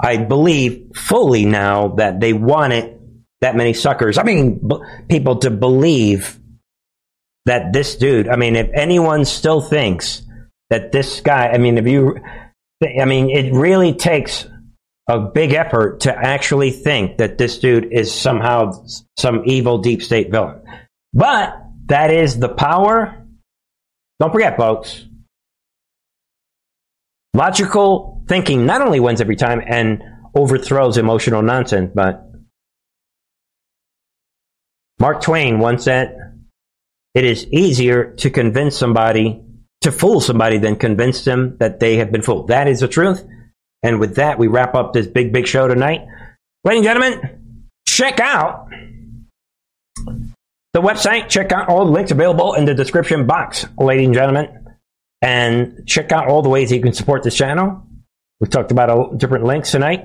I 0.00 0.18
believe 0.18 0.92
fully 0.94 1.44
now 1.44 1.88
that 1.96 2.20
they 2.20 2.32
wanted 2.32 2.98
that 3.40 3.56
many 3.56 3.74
suckers. 3.74 4.18
I 4.18 4.22
mean, 4.22 4.60
b- 4.66 4.78
people 5.08 5.36
to 5.40 5.50
believe 5.50 6.38
that 7.46 7.72
this 7.72 7.96
dude, 7.96 8.28
I 8.28 8.36
mean, 8.36 8.56
if 8.56 8.68
anyone 8.74 9.24
still 9.24 9.60
thinks 9.60 10.22
that 10.70 10.92
this 10.92 11.20
guy, 11.20 11.48
I 11.48 11.58
mean, 11.58 11.78
if 11.78 11.86
you, 11.86 12.18
I 13.00 13.04
mean, 13.04 13.30
it 13.30 13.52
really 13.52 13.94
takes 13.94 14.46
a 15.08 15.20
big 15.20 15.52
effort 15.52 16.00
to 16.00 16.14
actually 16.14 16.72
think 16.72 17.18
that 17.18 17.38
this 17.38 17.58
dude 17.58 17.92
is 17.92 18.12
somehow 18.12 18.84
some 19.16 19.42
evil 19.46 19.78
deep 19.78 20.02
state 20.02 20.30
villain. 20.30 20.60
But 21.14 21.56
that 21.86 22.12
is 22.12 22.38
the 22.38 22.48
power. 22.48 23.24
Don't 24.18 24.32
forget, 24.32 24.56
folks. 24.56 25.06
Logical 27.34 28.24
thinking 28.26 28.66
not 28.66 28.82
only 28.82 28.98
wins 28.98 29.20
every 29.20 29.36
time 29.36 29.62
and 29.64 30.02
overthrows 30.34 30.98
emotional 30.98 31.42
nonsense, 31.42 31.92
but 31.94 32.24
Mark 34.98 35.22
Twain 35.22 35.60
once 35.60 35.84
said, 35.84 36.25
it 37.16 37.24
is 37.24 37.46
easier 37.46 38.12
to 38.16 38.28
convince 38.28 38.76
somebody, 38.76 39.40
to 39.80 39.90
fool 39.90 40.20
somebody 40.20 40.58
than 40.58 40.76
convince 40.76 41.24
them 41.24 41.56
that 41.60 41.80
they 41.80 41.96
have 41.96 42.12
been 42.12 42.20
fooled. 42.20 42.48
That 42.48 42.68
is 42.68 42.80
the 42.80 42.88
truth. 42.88 43.24
And 43.82 44.00
with 44.00 44.16
that, 44.16 44.38
we 44.38 44.48
wrap 44.48 44.74
up 44.74 44.92
this 44.92 45.06
big, 45.06 45.32
big 45.32 45.46
show 45.46 45.66
tonight. 45.66 46.02
Ladies 46.62 46.80
and 46.80 46.84
gentlemen, 46.84 47.68
check 47.88 48.20
out 48.20 48.68
the 50.74 50.82
website. 50.82 51.30
Check 51.30 51.52
out 51.52 51.70
all 51.70 51.86
the 51.86 51.90
links 51.90 52.10
available 52.10 52.52
in 52.52 52.66
the 52.66 52.74
description 52.74 53.26
box, 53.26 53.64
ladies 53.78 54.08
and 54.08 54.14
gentlemen. 54.14 54.76
And 55.22 55.84
check 55.86 56.12
out 56.12 56.28
all 56.28 56.42
the 56.42 56.50
ways 56.50 56.70
you 56.70 56.82
can 56.82 56.92
support 56.92 57.22
this 57.22 57.34
channel. 57.34 57.82
We 58.40 58.48
talked 58.48 58.72
about 58.72 59.16
different 59.16 59.44
links 59.46 59.70
tonight. 59.70 60.04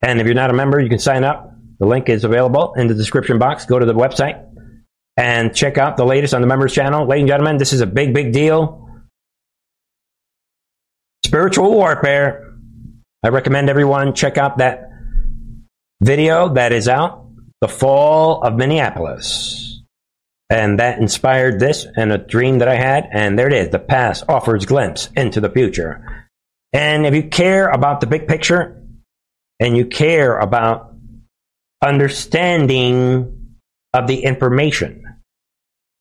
And 0.00 0.20
if 0.20 0.26
you're 0.26 0.36
not 0.36 0.50
a 0.50 0.54
member, 0.54 0.78
you 0.78 0.90
can 0.90 1.00
sign 1.00 1.24
up. 1.24 1.56
The 1.80 1.86
link 1.86 2.08
is 2.08 2.22
available 2.22 2.74
in 2.74 2.86
the 2.86 2.94
description 2.94 3.40
box. 3.40 3.66
Go 3.66 3.80
to 3.80 3.86
the 3.86 3.94
website 3.94 4.46
and 5.20 5.54
check 5.54 5.76
out 5.76 5.98
the 5.98 6.06
latest 6.06 6.32
on 6.32 6.40
the 6.40 6.46
members 6.46 6.72
channel. 6.72 7.06
Ladies 7.06 7.22
and 7.22 7.28
gentlemen, 7.28 7.58
this 7.58 7.74
is 7.74 7.82
a 7.82 7.86
big, 7.86 8.14
big 8.14 8.32
deal. 8.32 8.88
Spiritual 11.24 11.70
warfare 11.72 12.50
I 13.22 13.28
recommend 13.28 13.68
everyone 13.68 14.14
check 14.14 14.38
out 14.38 14.58
that 14.58 14.90
video 16.02 16.54
that 16.54 16.72
is 16.72 16.88
out, 16.88 17.28
The 17.60 17.68
Fall 17.68 18.40
of 18.42 18.56
Minneapolis. 18.56 19.82
And 20.48 20.80
that 20.80 20.98
inspired 20.98 21.60
this 21.60 21.86
and 21.96 22.10
a 22.10 22.18
dream 22.18 22.60
that 22.60 22.68
I 22.68 22.76
had. 22.76 23.08
And 23.12 23.38
there 23.38 23.46
it 23.46 23.52
is. 23.52 23.68
The 23.68 23.78
past 23.78 24.24
offers 24.26 24.64
glimpse 24.64 25.10
into 25.14 25.40
the 25.40 25.50
future. 25.50 26.26
And 26.72 27.04
if 27.04 27.14
you 27.14 27.24
care 27.24 27.68
about 27.68 28.00
the 28.00 28.06
big 28.06 28.26
picture 28.26 28.82
and 29.60 29.76
you 29.76 29.84
care 29.84 30.38
about 30.38 30.94
understanding 31.82 33.58
of 33.92 34.06
the 34.06 34.24
information, 34.24 35.09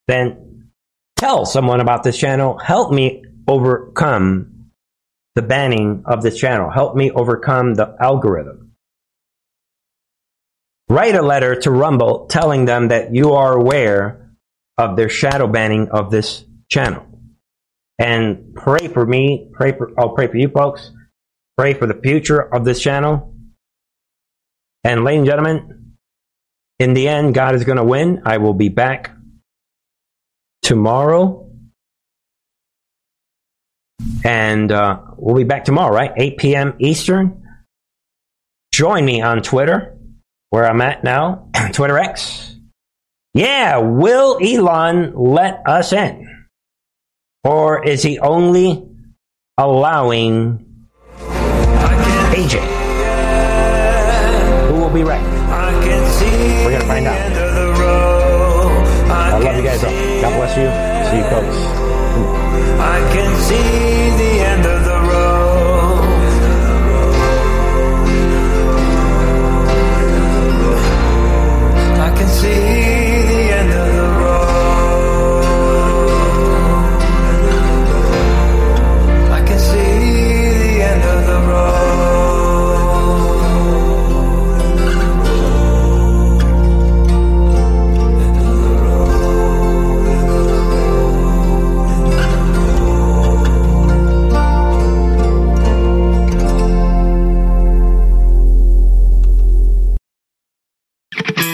then 0.09 0.71
tell 1.15 1.45
someone 1.45 1.79
about 1.79 2.03
this 2.03 2.17
channel. 2.17 2.57
Help 2.57 2.91
me 2.91 3.23
overcome 3.47 4.71
the 5.35 5.41
banning 5.41 6.03
of 6.05 6.23
this 6.23 6.37
channel. 6.37 6.69
Help 6.69 6.95
me 6.95 7.11
overcome 7.11 7.75
the 7.75 7.95
algorithm. 8.01 8.71
Write 10.89 11.15
a 11.15 11.21
letter 11.21 11.55
to 11.61 11.69
Rumble 11.69 12.25
telling 12.25 12.65
them 12.65 12.87
that 12.87 13.13
you 13.13 13.33
are 13.33 13.53
aware 13.53 14.31
of 14.77 14.95
their 14.95 15.09
shadow 15.09 15.47
banning 15.47 15.89
of 15.89 16.09
this 16.09 16.43
channel. 16.69 17.05
And 17.99 18.55
pray 18.55 18.87
for 18.87 19.05
me, 19.05 19.49
pray 19.53 19.73
for, 19.73 19.91
I'll 19.99 20.15
pray 20.15 20.27
for 20.27 20.37
you 20.37 20.49
folks, 20.49 20.91
pray 21.57 21.73
for 21.73 21.85
the 21.85 21.99
future 22.01 22.39
of 22.39 22.65
this 22.65 22.79
channel. 22.79 23.35
And 24.83 25.03
ladies 25.03 25.19
and 25.19 25.27
gentlemen, 25.27 25.95
in 26.79 26.93
the 26.93 27.09
end, 27.09 27.35
God 27.35 27.55
is 27.55 27.65
going 27.65 27.77
to 27.77 27.83
win. 27.83 28.23
I 28.25 28.37
will 28.37 28.53
be 28.53 28.69
back 28.69 29.11
tomorrow. 30.69 31.49
And 34.23 34.71
uh, 34.71 35.01
we'll 35.17 35.35
be 35.35 35.43
back 35.43 35.65
tomorrow, 35.65 35.91
right? 35.91 36.11
8 36.15 36.37
p.m. 36.37 36.75
Eastern. 36.77 37.43
Join 38.71 39.03
me 39.03 39.19
on 39.23 39.41
Twitter, 39.41 39.97
where 40.51 40.69
I'm 40.69 40.79
at 40.81 41.03
now, 41.03 41.49
Twitter 41.73 41.97
X. 41.97 42.55
Yeah, 43.33 43.77
will 43.77 44.37
Elon 44.43 45.15
let 45.15 45.67
us 45.67 45.91
in? 45.91 46.45
Or 47.43 47.83
is 47.83 48.03
he 48.03 48.19
only 48.19 48.87
allowing 49.57 50.87
AJ? 51.17 52.59
Who 54.67 54.75
will 54.75 54.91
be 54.91 55.03
right? 55.03 55.28
Bless 60.49 60.57
you. 60.57 61.11
See 61.11 61.17
you 61.17 61.29
folks. 61.29 61.57
I 62.79 62.99
can 63.13 63.41
see 63.41 64.28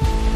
you 0.00 0.35